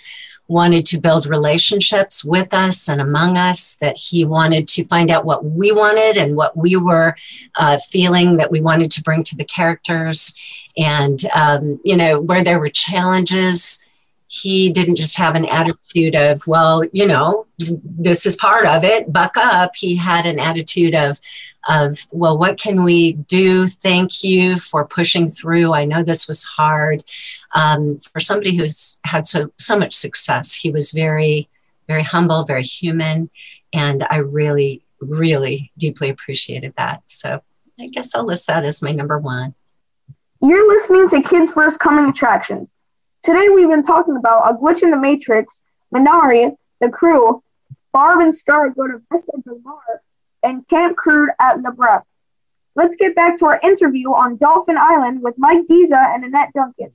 wanted 0.47 0.83
to 0.83 0.99
build 0.99 1.27
relationships 1.27 2.25
with 2.25 2.53
us 2.55 2.89
and 2.89 2.99
among 2.99 3.37
us, 3.37 3.75
that 3.75 3.95
he 3.95 4.25
wanted 4.25 4.67
to 4.67 4.83
find 4.85 5.11
out 5.11 5.23
what 5.23 5.45
we 5.45 5.71
wanted 5.71 6.17
and 6.17 6.35
what 6.35 6.57
we 6.57 6.75
were 6.75 7.15
uh, 7.55 7.77
feeling 7.91 8.37
that 8.37 8.49
we 8.49 8.59
wanted 8.59 8.89
to 8.89 9.03
bring 9.03 9.23
to 9.23 9.35
the 9.35 9.45
characters. 9.45 10.35
And, 10.75 11.23
um, 11.35 11.79
you 11.85 11.95
know, 11.95 12.19
where 12.19 12.43
there 12.43 12.59
were 12.59 12.69
challenges, 12.69 13.85
he 14.31 14.69
didn't 14.69 14.95
just 14.95 15.17
have 15.17 15.35
an 15.35 15.45
attitude 15.45 16.15
of, 16.15 16.45
well, 16.45 16.83
you 16.93 17.07
know, 17.07 17.47
this 17.57 18.27
is 18.27 18.35
part 18.35 18.67
of 18.67 18.83
it, 18.83 19.11
buck 19.11 19.35
up. 19.35 19.75
He 19.75 19.95
had 19.95 20.27
an 20.27 20.39
attitude 20.39 20.93
of, 20.93 21.19
of, 21.67 22.07
well, 22.11 22.37
what 22.37 22.59
can 22.59 22.83
we 22.83 23.13
do? 23.13 23.67
Thank 23.67 24.23
you 24.23 24.59
for 24.59 24.85
pushing 24.85 25.31
through. 25.31 25.73
I 25.73 25.83
know 25.83 26.03
this 26.03 26.27
was 26.27 26.43
hard. 26.43 27.03
Um, 27.55 27.97
for 27.97 28.19
somebody 28.19 28.55
who's 28.55 28.99
had 29.03 29.25
so, 29.25 29.51
so 29.57 29.79
much 29.79 29.95
success, 29.95 30.53
he 30.53 30.69
was 30.69 30.91
very, 30.91 31.49
very 31.87 32.03
humble, 32.03 32.43
very 32.43 32.63
human. 32.63 33.31
And 33.73 34.05
I 34.11 34.17
really, 34.17 34.83
really 35.01 35.71
deeply 35.75 36.09
appreciated 36.09 36.75
that. 36.77 37.01
So 37.05 37.41
I 37.79 37.87
guess 37.87 38.13
I'll 38.13 38.25
list 38.25 38.45
that 38.45 38.63
as 38.63 38.83
my 38.83 38.91
number 38.91 39.17
one. 39.17 39.55
You're 40.39 40.67
listening 40.67 41.07
to 41.09 41.23
Kids 41.27 41.49
First 41.49 41.79
Coming 41.79 42.11
Attractions. 42.11 42.75
Today 43.21 43.49
we've 43.49 43.67
been 43.67 43.83
talking 43.83 44.15
about 44.15 44.49
A 44.49 44.57
Glitch 44.57 44.81
in 44.81 44.91
the 44.91 44.97
Matrix, 44.97 45.61
Minari, 45.93 46.55
The 46.79 46.89
Crew, 46.89 47.43
Barb 47.91 48.21
and 48.21 48.33
Star 48.33 48.69
go 48.69 48.87
to 48.87 49.01
Vista 49.11 49.33
Del 49.43 49.59
Mar, 49.59 50.01
and 50.41 50.65
Camp 50.69 50.95
Crude 50.95 51.29
at 51.37 51.61
La 51.61 51.71
Brea. 51.71 51.99
Let's 52.75 52.95
get 52.95 53.15
back 53.15 53.35
to 53.37 53.45
our 53.47 53.59
interview 53.61 54.13
on 54.13 54.37
Dolphin 54.37 54.77
Island 54.77 55.21
with 55.21 55.35
Mike 55.37 55.67
Disa 55.67 55.97
and 55.97 56.23
Annette 56.23 56.53
Duncan. 56.53 56.93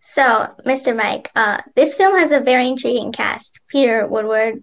So, 0.00 0.22
Mr. 0.64 0.94
Mike, 0.94 1.28
uh, 1.34 1.60
this 1.74 1.96
film 1.96 2.16
has 2.16 2.30
a 2.30 2.38
very 2.38 2.68
intriguing 2.68 3.10
cast 3.10 3.58
Peter 3.66 4.06
Woodward, 4.06 4.62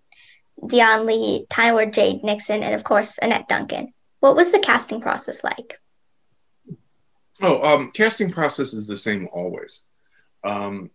Dion 0.65 1.05
Lee, 1.05 1.45
Tyler 1.49 1.87
Jade 1.87 2.23
Nixon, 2.23 2.63
and 2.63 2.73
of 2.73 2.85
course, 2.85 3.19
Annette 3.21 3.49
Duncan. 3.49 3.93
What 4.21 4.37
was 4.37 4.51
the 4.51 4.59
casting 4.59 5.01
process 5.01 5.43
like? 5.43 5.77
Oh, 7.41 7.61
um, 7.63 7.91
casting 7.91 8.31
process 8.31 8.73
is 8.73 8.87
the 8.87 8.95
same 8.95 9.27
always 9.33 9.83
um, 10.45 10.91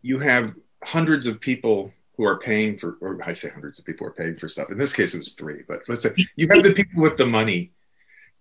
you 0.00 0.18
have 0.18 0.54
hundreds 0.82 1.26
of 1.26 1.40
people 1.40 1.92
who 2.16 2.24
are 2.24 2.38
paying 2.38 2.76
for, 2.76 2.98
or 3.00 3.18
I 3.24 3.32
say 3.32 3.48
hundreds 3.48 3.78
of 3.78 3.84
people 3.84 4.06
are 4.06 4.12
paying 4.12 4.34
for 4.34 4.48
stuff. 4.48 4.70
In 4.70 4.78
this 4.78 4.92
case, 4.92 5.14
it 5.14 5.18
was 5.18 5.32
three, 5.32 5.62
but 5.68 5.82
let's 5.88 6.02
say 6.02 6.10
you 6.36 6.48
have 6.50 6.62
the 6.62 6.72
people 6.72 7.02
with 7.02 7.16
the 7.16 7.26
money 7.26 7.72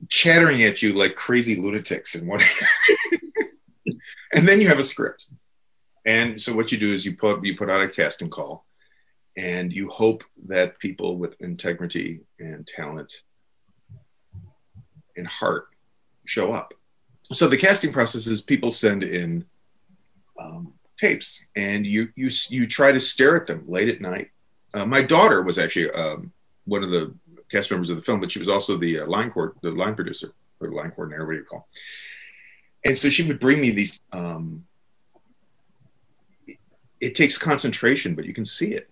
chattering 0.10 0.64
at 0.64 0.82
you 0.82 0.94
like 0.94 1.16
crazy 1.16 1.56
lunatics 1.56 2.16
and 2.16 2.28
what, 2.28 2.42
and 4.34 4.48
then 4.48 4.60
you 4.60 4.68
have 4.68 4.80
a 4.80 4.84
script. 4.84 5.28
And 6.06 6.42
so 6.42 6.56
what 6.56 6.72
you 6.72 6.80
do 6.80 6.94
is 6.94 7.06
you 7.06 7.16
put 7.16 7.46
you 7.46 7.56
put 7.56 7.70
out 7.70 7.82
a 7.82 7.90
casting 7.90 8.30
call, 8.30 8.66
and 9.38 9.72
you 9.72 9.90
hope 9.90 10.24
that 10.48 10.80
people 10.80 11.18
with 11.18 11.40
integrity 11.42 12.22
and 12.40 12.66
talent 12.66 13.22
and 15.16 15.28
heart 15.28 15.68
show 16.26 16.54
up. 16.54 16.74
So 17.32 17.48
the 17.48 17.58
casting 17.58 17.94
process 17.94 18.28
is 18.28 18.42
people 18.42 18.72
send 18.72 19.04
in 19.04 19.46
um, 20.42 20.74
tapes, 20.98 21.44
and 21.56 21.86
you 21.86 22.10
you 22.16 22.30
you 22.50 22.68
try 22.68 22.92
to 22.92 23.00
stare 23.00 23.36
at 23.36 23.48
them 23.48 23.64
late 23.68 23.90
at 23.90 24.02
night. 24.02 24.30
Uh, 24.74 24.86
my 24.86 25.02
daughter 25.02 25.42
was 25.42 25.60
actually 25.60 25.92
um, 25.92 26.32
one 26.66 26.84
of 26.84 26.92
the 26.92 27.14
cast 27.50 27.70
members 27.70 27.90
of 27.90 27.98
the 27.98 28.02
film, 28.02 28.20
but 28.20 28.32
she 28.32 28.40
was 28.40 28.50
also 28.50 28.78
the 28.78 29.02
uh, 29.02 29.06
line 29.06 29.30
court, 29.30 29.58
the 29.62 29.72
line 29.72 29.96
producer 29.96 30.34
or 30.62 30.70
the 30.70 30.76
line 30.76 30.92
coordinator, 30.92 31.26
what 31.26 31.34
do 31.34 31.40
you 31.40 31.44
call? 31.44 31.68
And 32.86 32.98
so 32.98 33.10
she 33.10 33.24
would 33.24 33.40
bring 33.40 33.60
me 33.62 33.72
these. 33.72 34.00
Um, 34.12 34.66
it, 36.48 36.58
it 37.00 37.16
takes 37.16 37.38
concentration, 37.38 38.16
but 38.16 38.26
you 38.26 38.34
can 38.34 38.46
see 38.46 38.72
it. 38.72 38.90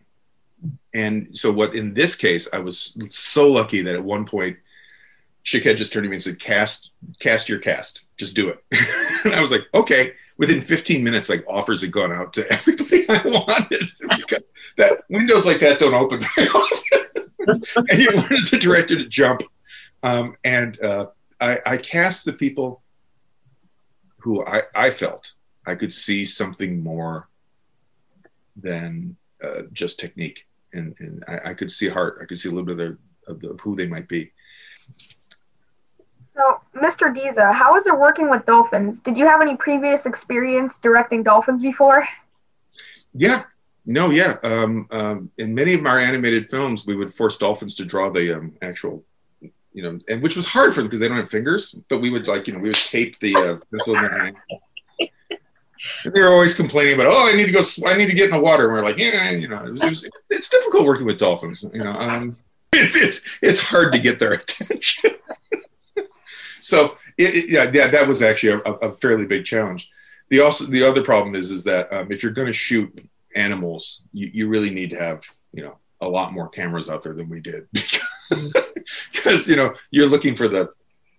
And 0.93 1.35
so, 1.35 1.51
what 1.51 1.75
in 1.75 1.93
this 1.93 2.15
case, 2.15 2.49
I 2.51 2.59
was 2.59 2.97
so 3.09 3.49
lucky 3.49 3.81
that 3.83 3.95
at 3.95 4.03
one 4.03 4.25
point, 4.25 4.57
Shaked 5.43 5.77
just 5.77 5.93
turned 5.93 6.03
to 6.03 6.09
me 6.09 6.15
and 6.15 6.21
said, 6.21 6.39
"Cast, 6.39 6.91
cast 7.19 7.47
your 7.47 7.59
cast. 7.59 8.05
Just 8.17 8.35
do 8.35 8.49
it." 8.49 8.63
and 9.23 9.33
I 9.33 9.41
was 9.41 9.51
like, 9.51 9.63
"Okay." 9.73 10.13
Within 10.39 10.61
15 10.61 11.03
minutes, 11.03 11.29
like 11.29 11.45
offers 11.47 11.81
had 11.81 11.91
gone 11.91 12.15
out 12.15 12.33
to 12.33 12.51
everybody 12.51 13.05
I 13.09 13.21
wanted. 13.25 13.83
that 14.77 15.03
windows 15.09 15.45
like 15.45 15.59
that 15.59 15.77
don't 15.79 15.93
open 15.93 16.21
very 16.35 16.47
often. 16.55 16.99
and 17.89 17.99
you 17.99 18.09
learn 18.09 18.33
as 18.33 18.51
a 18.53 18.57
director 18.57 18.95
to 18.95 19.05
jump. 19.05 19.43
Um, 20.01 20.37
and 20.45 20.81
uh, 20.81 21.07
I, 21.41 21.59
I 21.65 21.77
cast 21.77 22.25
the 22.25 22.33
people 22.33 22.81
who 24.19 24.43
I, 24.45 24.63
I 24.73 24.89
felt 24.91 25.33
I 25.67 25.75
could 25.75 25.93
see 25.93 26.23
something 26.23 26.81
more 26.81 27.27
than 28.55 29.17
uh, 29.43 29.63
just 29.73 29.99
technique. 29.99 30.47
And, 30.73 30.95
and 30.99 31.23
I, 31.27 31.49
I, 31.49 31.53
could 31.53 31.71
see 31.71 31.89
heart. 31.89 32.19
I 32.21 32.25
could 32.25 32.39
see 32.39 32.49
a 32.49 32.51
little 32.51 32.75
bit 32.75 32.79
of, 32.79 32.97
of, 33.27 33.41
the, 33.41 33.49
of 33.51 33.59
who 33.61 33.75
they 33.75 33.87
might 33.87 34.07
be. 34.07 34.31
So, 36.39 36.61
Mr. 36.73 37.13
Disa, 37.13 37.51
how 37.51 37.75
is 37.75 37.85
it 37.85 37.99
working 37.99 38.29
with 38.29 38.45
dolphins? 38.45 39.01
Did 39.01 39.17
you 39.17 39.25
have 39.25 39.41
any 39.41 39.57
previous 39.57 40.05
experience 40.05 40.77
directing 40.77 41.21
dolphins 41.21 41.61
before? 41.61 42.07
Yeah, 43.13 43.43
no, 43.85 44.09
yeah. 44.09 44.37
Um, 44.43 44.87
um, 44.89 45.31
in 45.37 45.53
many 45.53 45.73
of 45.73 45.85
our 45.85 45.99
animated 45.99 46.49
films, 46.49 46.87
we 46.87 46.95
would 46.95 47.13
force 47.13 47.37
dolphins 47.37 47.75
to 47.75 47.83
draw 47.83 48.09
the 48.09 48.37
um, 48.37 48.53
actual, 48.61 49.03
you 49.41 49.83
know, 49.83 49.99
and 50.07 50.23
which 50.23 50.37
was 50.37 50.45
hard 50.45 50.73
for 50.73 50.79
them 50.79 50.87
because 50.87 51.01
they 51.01 51.09
don't 51.09 51.17
have 51.17 51.29
fingers. 51.29 51.75
But 51.89 51.99
we 51.99 52.09
would 52.09 52.25
like, 52.29 52.47
you 52.47 52.53
know, 52.53 52.59
we 52.59 52.69
would 52.69 52.77
tape 52.77 53.19
the 53.19 53.35
uh, 53.35 53.57
pencil 53.69 53.95
in 53.95 54.01
their 54.01 54.19
hand. 54.19 54.37
And 56.03 56.13
they 56.13 56.19
were 56.19 56.27
always 56.27 56.53
complaining 56.53 56.95
about, 56.95 57.07
oh, 57.07 57.31
I 57.31 57.37
need 57.37 57.45
to 57.45 57.53
go, 57.53 57.61
I 57.87 57.95
need 57.95 58.09
to 58.09 58.13
get 58.13 58.25
in 58.25 58.31
the 58.31 58.39
water. 58.41 58.65
And 58.65 58.73
we 58.73 58.79
are 58.79 58.83
like, 58.83 58.97
yeah, 58.97 59.31
you 59.31 59.47
know, 59.47 59.63
it 59.63 59.71
was, 59.71 59.81
it 59.81 59.89
was, 59.89 60.09
it's 60.29 60.49
difficult 60.49 60.85
working 60.85 61.05
with 61.05 61.17
dolphins. 61.17 61.63
You 61.73 61.85
know, 61.85 61.93
um, 61.93 62.35
it's 62.73 62.97
it's 62.97 63.21
it's 63.41 63.61
hard 63.61 63.93
to 63.93 63.99
get 63.99 64.19
their 64.19 64.33
attention 64.33 65.11
so 66.60 66.97
it, 67.18 67.36
it, 67.36 67.49
yeah, 67.49 67.70
yeah, 67.74 67.88
that 67.88 68.07
was 68.07 68.22
actually 68.22 68.62
a, 68.66 68.72
a, 68.74 68.97
fairly 68.97 69.26
big 69.26 69.45
challenge. 69.45 69.89
The 70.30 70.41
also 70.41 70.66
the 70.66 70.84
other 70.84 71.03
problem 71.03 71.36
is 71.36 71.51
is 71.51 71.64
that 71.66 71.91
um, 71.91 72.12
if 72.12 72.22
you're 72.22 72.32
going 72.32 72.47
to 72.47 72.53
shoot 72.53 73.07
animals, 73.36 74.01
you, 74.14 74.30
you 74.34 74.47
really 74.47 74.70
need 74.70 74.89
to 74.91 74.99
have 74.99 75.24
you 75.53 75.64
know 75.64 75.78
a 76.01 76.07
lot 76.07 76.34
more 76.34 76.49
cameras 76.49 76.89
out 76.89 77.03
there 77.03 77.14
than 77.14 77.30
we 77.30 77.41
did 77.41 77.68
because 79.12 79.49
you 79.49 79.55
know 79.55 79.74
you're 79.91 80.07
looking 80.07 80.36
for 80.36 80.47
the 80.47 80.70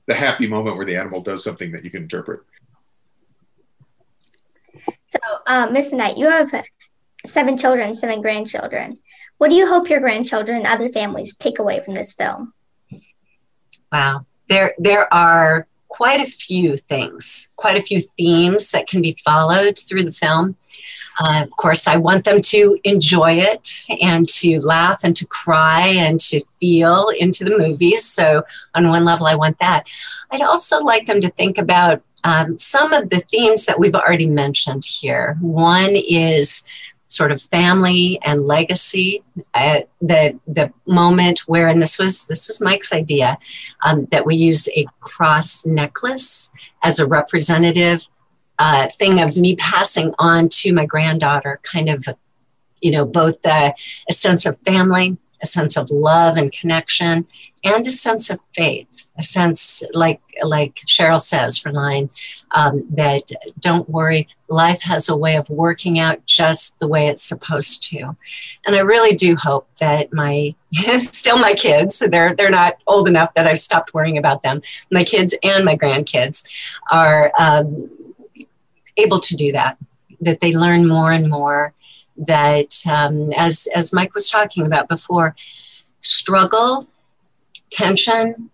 the 0.07 0.14
happy 0.14 0.47
moment 0.47 0.76
where 0.76 0.86
the 0.86 0.97
animal 0.97 1.20
does 1.20 1.45
something 1.45 1.72
that 1.72 1.84
you 1.84 1.91
can 1.91 2.03
interpret. 2.03 2.41
So, 5.09 5.18
uh, 5.47 5.68
Miss 5.70 5.93
Knight, 5.93 6.16
you 6.16 6.28
have 6.28 6.53
seven 7.26 7.57
children, 7.57 7.95
seven 7.95 8.22
grandchildren. 8.22 8.99
What 9.38 9.51
do 9.51 9.57
you 9.57 9.66
hope 9.66 9.88
your 9.88 10.01
grandchildren 10.01 10.59
and 10.59 10.66
other 10.66 10.88
families 10.88 11.36
take 11.36 11.59
away 11.59 11.80
from 11.80 11.95
this 11.95 12.12
film? 12.12 12.53
Wow 13.93 14.24
there 14.51 14.74
there 14.78 15.12
are 15.14 15.66
quite 15.88 16.20
a 16.20 16.30
few 16.30 16.76
things, 16.76 17.48
quite 17.57 17.76
a 17.76 17.82
few 17.82 18.03
themes 18.18 18.70
that 18.72 18.86
can 18.86 19.01
be 19.01 19.16
followed 19.24 19.78
through 19.78 20.03
the 20.03 20.12
film. 20.12 20.57
Uh, 21.18 21.42
of 21.42 21.51
course, 21.51 21.86
I 21.86 21.96
want 21.96 22.24
them 22.24 22.40
to 22.40 22.78
enjoy 22.84 23.32
it 23.32 23.84
and 24.01 24.26
to 24.40 24.61
laugh 24.61 25.01
and 25.03 25.14
to 25.16 25.26
cry 25.26 25.86
and 25.88 26.18
to 26.20 26.40
feel 26.59 27.11
into 27.18 27.44
the 27.44 27.59
movies. 27.59 28.05
So, 28.07 28.42
on 28.74 28.88
one 28.88 29.05
level, 29.05 29.26
I 29.26 29.34
want 29.34 29.59
that. 29.59 29.86
I'd 30.30 30.40
also 30.40 30.80
like 30.82 31.07
them 31.07 31.20
to 31.20 31.30
think 31.30 31.59
about 31.59 32.03
um, 32.24 32.57
some 32.57 32.92
of 32.92 33.11
the 33.11 33.20
themes 33.20 33.66
that 33.66 33.78
we've 33.78 33.94
already 33.94 34.26
mentioned 34.26 34.84
here. 34.84 35.36
One 35.40 35.94
is 35.94 36.64
sort 37.11 37.32
of 37.32 37.42
family 37.42 38.18
and 38.24 38.46
legacy. 38.46 39.22
at 39.52 39.88
the 40.00 40.38
the 40.46 40.72
moment 40.86 41.40
where, 41.40 41.68
and 41.68 41.82
this 41.82 41.98
was 41.98 42.26
this 42.26 42.48
was 42.48 42.61
Mike's 42.61 42.92
idea, 42.92 43.36
um, 43.84 44.06
that 44.12 44.24
we 44.24 44.34
use 44.34 44.68
a 44.76 44.86
cross 45.00 45.66
necklace 45.66 46.50
as 46.82 46.98
a 46.98 47.06
representative 47.06 48.08
uh, 48.58 48.88
thing 48.88 49.20
of 49.20 49.36
me 49.36 49.56
passing 49.56 50.14
on 50.18 50.48
to 50.48 50.72
my 50.72 50.86
granddaughter, 50.86 51.61
kind 51.62 51.88
of, 51.88 52.06
you 52.80 52.90
know, 52.90 53.04
both 53.04 53.44
a 53.46 53.74
sense 54.11 54.44
of 54.46 54.58
family, 54.61 55.16
a 55.43 55.47
sense 55.47 55.76
of 55.76 55.91
love 55.91 56.36
and 56.36 56.53
connection, 56.53 57.26
and 57.62 57.86
a 57.86 57.91
sense 57.91 58.30
of 58.30 58.41
faith, 58.55 59.05
a 59.18 59.22
sense 59.22 59.82
like 59.93 60.20
like 60.43 60.76
Cheryl 60.86 61.20
says 61.20 61.59
for 61.59 61.72
line 61.72 62.09
um, 62.53 62.86
that 62.91 63.30
don't 63.59 63.88
worry, 63.88 64.28
life 64.49 64.80
has 64.82 65.09
a 65.09 65.16
way 65.16 65.36
of 65.36 65.51
working 65.51 65.99
out 65.99 66.24
just 66.24 66.78
the 66.78 66.88
way 66.88 67.09
it's 67.09 67.22
supposed 67.22 67.84
to, 67.91 68.16
and 68.66 68.76
I 68.76 68.80
really 68.80 69.14
do 69.14 69.36
hope 69.36 69.68
that 69.78 70.12
my 70.12 70.55
still 70.99 71.38
my 71.38 71.55
kids 71.55 71.99
they're 71.99 72.34
they're 72.34 72.51
not 72.51 72.76
old 72.86 73.09
enough 73.09 73.34
that 73.34 73.47
I've 73.47 73.61
stopped 73.61 73.95
worrying 73.95 74.18
about 74.18 74.43
them. 74.43 74.62
My 74.91 75.05
kids 75.05 75.34
and 75.43 75.64
my 75.64 75.76
grandkids 75.76 76.47
are 76.91 77.32
um, 77.38 77.91
able 78.97 79.20
to 79.20 79.36
do 79.36 79.53
that, 79.53 79.76
that 80.20 80.41
they 80.41 80.55
learn 80.55 80.86
more 80.86 81.12
and 81.12 81.28
more 81.28 81.72
that, 82.26 82.74
um, 82.86 83.32
as, 83.32 83.68
as 83.74 83.92
Mike 83.92 84.14
was 84.14 84.30
talking 84.30 84.66
about 84.66 84.88
before, 84.88 85.34
struggle, 86.00 86.88
tension, 87.70 88.50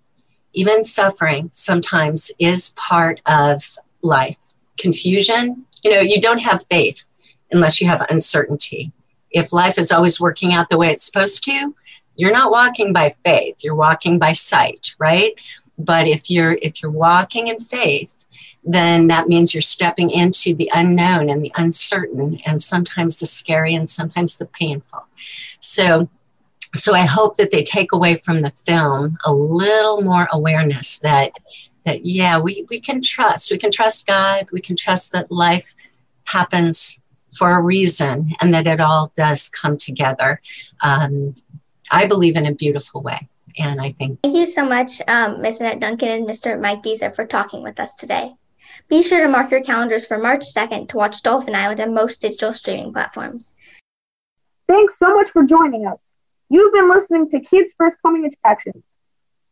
even 0.52 0.84
suffering 0.84 1.50
sometimes 1.52 2.30
is 2.38 2.70
part 2.70 3.20
of 3.26 3.78
life. 4.02 4.38
Confusion, 4.78 5.66
you 5.82 5.90
know, 5.92 6.00
you 6.00 6.20
don't 6.20 6.38
have 6.38 6.64
faith 6.70 7.04
unless 7.50 7.80
you 7.80 7.86
have 7.86 8.04
uncertainty. 8.08 8.92
If 9.30 9.52
life 9.52 9.78
is 9.78 9.92
always 9.92 10.20
working 10.20 10.52
out 10.52 10.70
the 10.70 10.78
way 10.78 10.90
it's 10.90 11.04
supposed 11.04 11.44
to, 11.44 11.74
you're 12.16 12.32
not 12.32 12.50
walking 12.50 12.92
by 12.92 13.14
faith, 13.24 13.62
you're 13.62 13.74
walking 13.74 14.18
by 14.18 14.32
sight, 14.32 14.94
right? 14.98 15.32
But 15.78 16.08
if 16.08 16.30
you're 16.30 16.58
if 16.62 16.80
you're 16.80 16.90
walking 16.90 17.48
in 17.48 17.60
faith, 17.60 18.25
then 18.66 19.06
that 19.06 19.28
means 19.28 19.54
you're 19.54 19.60
stepping 19.60 20.10
into 20.10 20.52
the 20.52 20.70
unknown 20.74 21.30
and 21.30 21.42
the 21.42 21.52
uncertain 21.56 22.40
and 22.44 22.60
sometimes 22.60 23.20
the 23.20 23.26
scary 23.26 23.74
and 23.74 23.88
sometimes 23.88 24.36
the 24.36 24.46
painful. 24.46 25.06
So 25.60 26.08
so 26.74 26.94
I 26.94 27.02
hope 27.02 27.36
that 27.36 27.52
they 27.52 27.62
take 27.62 27.92
away 27.92 28.16
from 28.16 28.42
the 28.42 28.50
film 28.66 29.16
a 29.24 29.32
little 29.32 30.02
more 30.02 30.28
awareness 30.30 30.98
that 30.98 31.32
that 31.84 32.04
yeah, 32.04 32.38
we, 32.38 32.66
we 32.68 32.80
can 32.80 33.00
trust. 33.00 33.50
We 33.52 33.58
can 33.58 33.70
trust 33.70 34.06
God. 34.06 34.46
We 34.52 34.60
can 34.60 34.76
trust 34.76 35.12
that 35.12 35.30
life 35.30 35.74
happens 36.24 37.00
for 37.38 37.52
a 37.52 37.62
reason 37.62 38.32
and 38.40 38.52
that 38.52 38.66
it 38.66 38.80
all 38.80 39.12
does 39.16 39.48
come 39.48 39.76
together. 39.76 40.40
Um, 40.82 41.36
I 41.92 42.06
believe 42.06 42.36
in 42.36 42.46
a 42.46 42.52
beautiful 42.52 43.02
way. 43.02 43.28
And 43.58 43.80
I 43.80 43.92
think. 43.92 44.20
Thank 44.22 44.34
you 44.34 44.46
so 44.46 44.66
much, 44.66 45.00
um, 45.08 45.40
Ms. 45.40 45.60
Annette 45.60 45.80
Duncan 45.80 46.08
and 46.08 46.28
Mr. 46.28 46.60
Mike 46.60 46.82
Disa, 46.82 47.10
for 47.12 47.24
talking 47.24 47.62
with 47.62 47.80
us 47.80 47.94
today. 47.94 48.34
Be 48.88 49.02
sure 49.02 49.20
to 49.20 49.28
mark 49.28 49.50
your 49.50 49.62
calendars 49.62 50.06
for 50.06 50.16
March 50.16 50.44
2nd 50.54 50.90
to 50.90 50.96
watch 50.96 51.22
Dolphin 51.22 51.56
Island 51.56 51.80
on 51.80 51.92
most 51.92 52.20
digital 52.20 52.52
streaming 52.52 52.92
platforms. 52.92 53.56
Thanks 54.68 54.96
so 54.96 55.12
much 55.12 55.30
for 55.30 55.42
joining 55.42 55.86
us. 55.86 56.08
You've 56.48 56.72
been 56.72 56.88
listening 56.88 57.28
to 57.30 57.40
Kids 57.40 57.74
First 57.76 57.96
Coming 58.00 58.24
Attractions. 58.24 58.94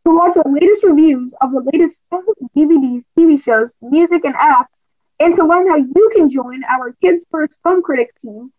To 0.05 0.15
watch 0.15 0.35
the 0.35 0.47
latest 0.47 0.85
reviews 0.85 1.33
of 1.41 1.51
the 1.51 1.69
latest 1.73 2.01
films, 2.09 2.33
DVDs, 2.55 3.03
TV 3.17 3.43
shows, 3.43 3.75
music, 3.81 4.23
and 4.23 4.35
apps, 4.35 4.83
and 5.19 5.33
to 5.33 5.43
learn 5.43 5.67
how 5.67 5.75
you 5.77 6.09
can 6.13 6.29
join 6.29 6.63
our 6.63 6.93
Kids 7.01 7.25
First 7.29 7.59
Film 7.61 7.81
Critics 7.81 8.13
team, 8.21 8.53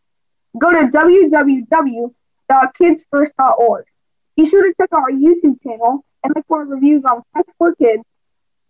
go 0.58 0.72
to 0.72 0.88
www.kidsfirst.org. 0.88 3.84
Be 4.36 4.44
sure 4.44 4.64
to 4.64 4.74
check 4.78 4.92
out 4.92 5.00
our 5.00 5.10
YouTube 5.10 5.62
channel 5.62 6.04
and 6.22 6.34
look 6.36 6.44
for 6.48 6.66
reviews 6.66 7.02
on 7.04 7.22
Quest 7.32 7.50
for 7.56 7.74
Kids, 7.76 8.02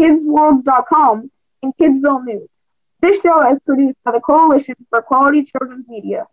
KidsWorlds.com, 0.00 1.32
and 1.62 1.76
Kidsville 1.76 2.24
News. 2.24 2.48
This 3.00 3.20
show 3.20 3.48
is 3.50 3.58
produced 3.60 3.98
by 4.04 4.12
the 4.12 4.20
Coalition 4.20 4.74
for 4.90 5.02
Quality 5.02 5.44
Children's 5.44 5.88
Media 5.88 6.26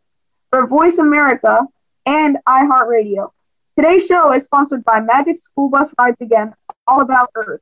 for 0.50 0.68
Voice 0.68 0.98
America 0.98 1.62
and 2.06 2.38
iHeartRadio. 2.48 3.32
Today's 3.76 4.06
show 4.06 4.32
is 4.34 4.44
sponsored 4.44 4.84
by 4.84 5.00
Magic 5.00 5.38
School 5.38 5.70
Bus 5.70 5.94
Rides 5.98 6.22
Again, 6.22 6.54
all 6.88 7.02
about 7.02 7.30
Earth. 7.36 7.62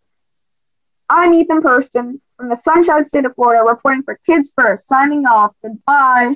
I'm 1.09 1.33
Ethan 1.33 1.61
Purston 1.61 2.21
from 2.37 2.49
the 2.49 2.55
Sunshine 2.55 3.05
State 3.05 3.25
of 3.25 3.35
Florida 3.35 3.63
reporting 3.63 4.03
for 4.03 4.19
Kids 4.25 4.51
First, 4.55 4.87
signing 4.87 5.25
off. 5.25 5.53
Goodbye. 5.61 6.35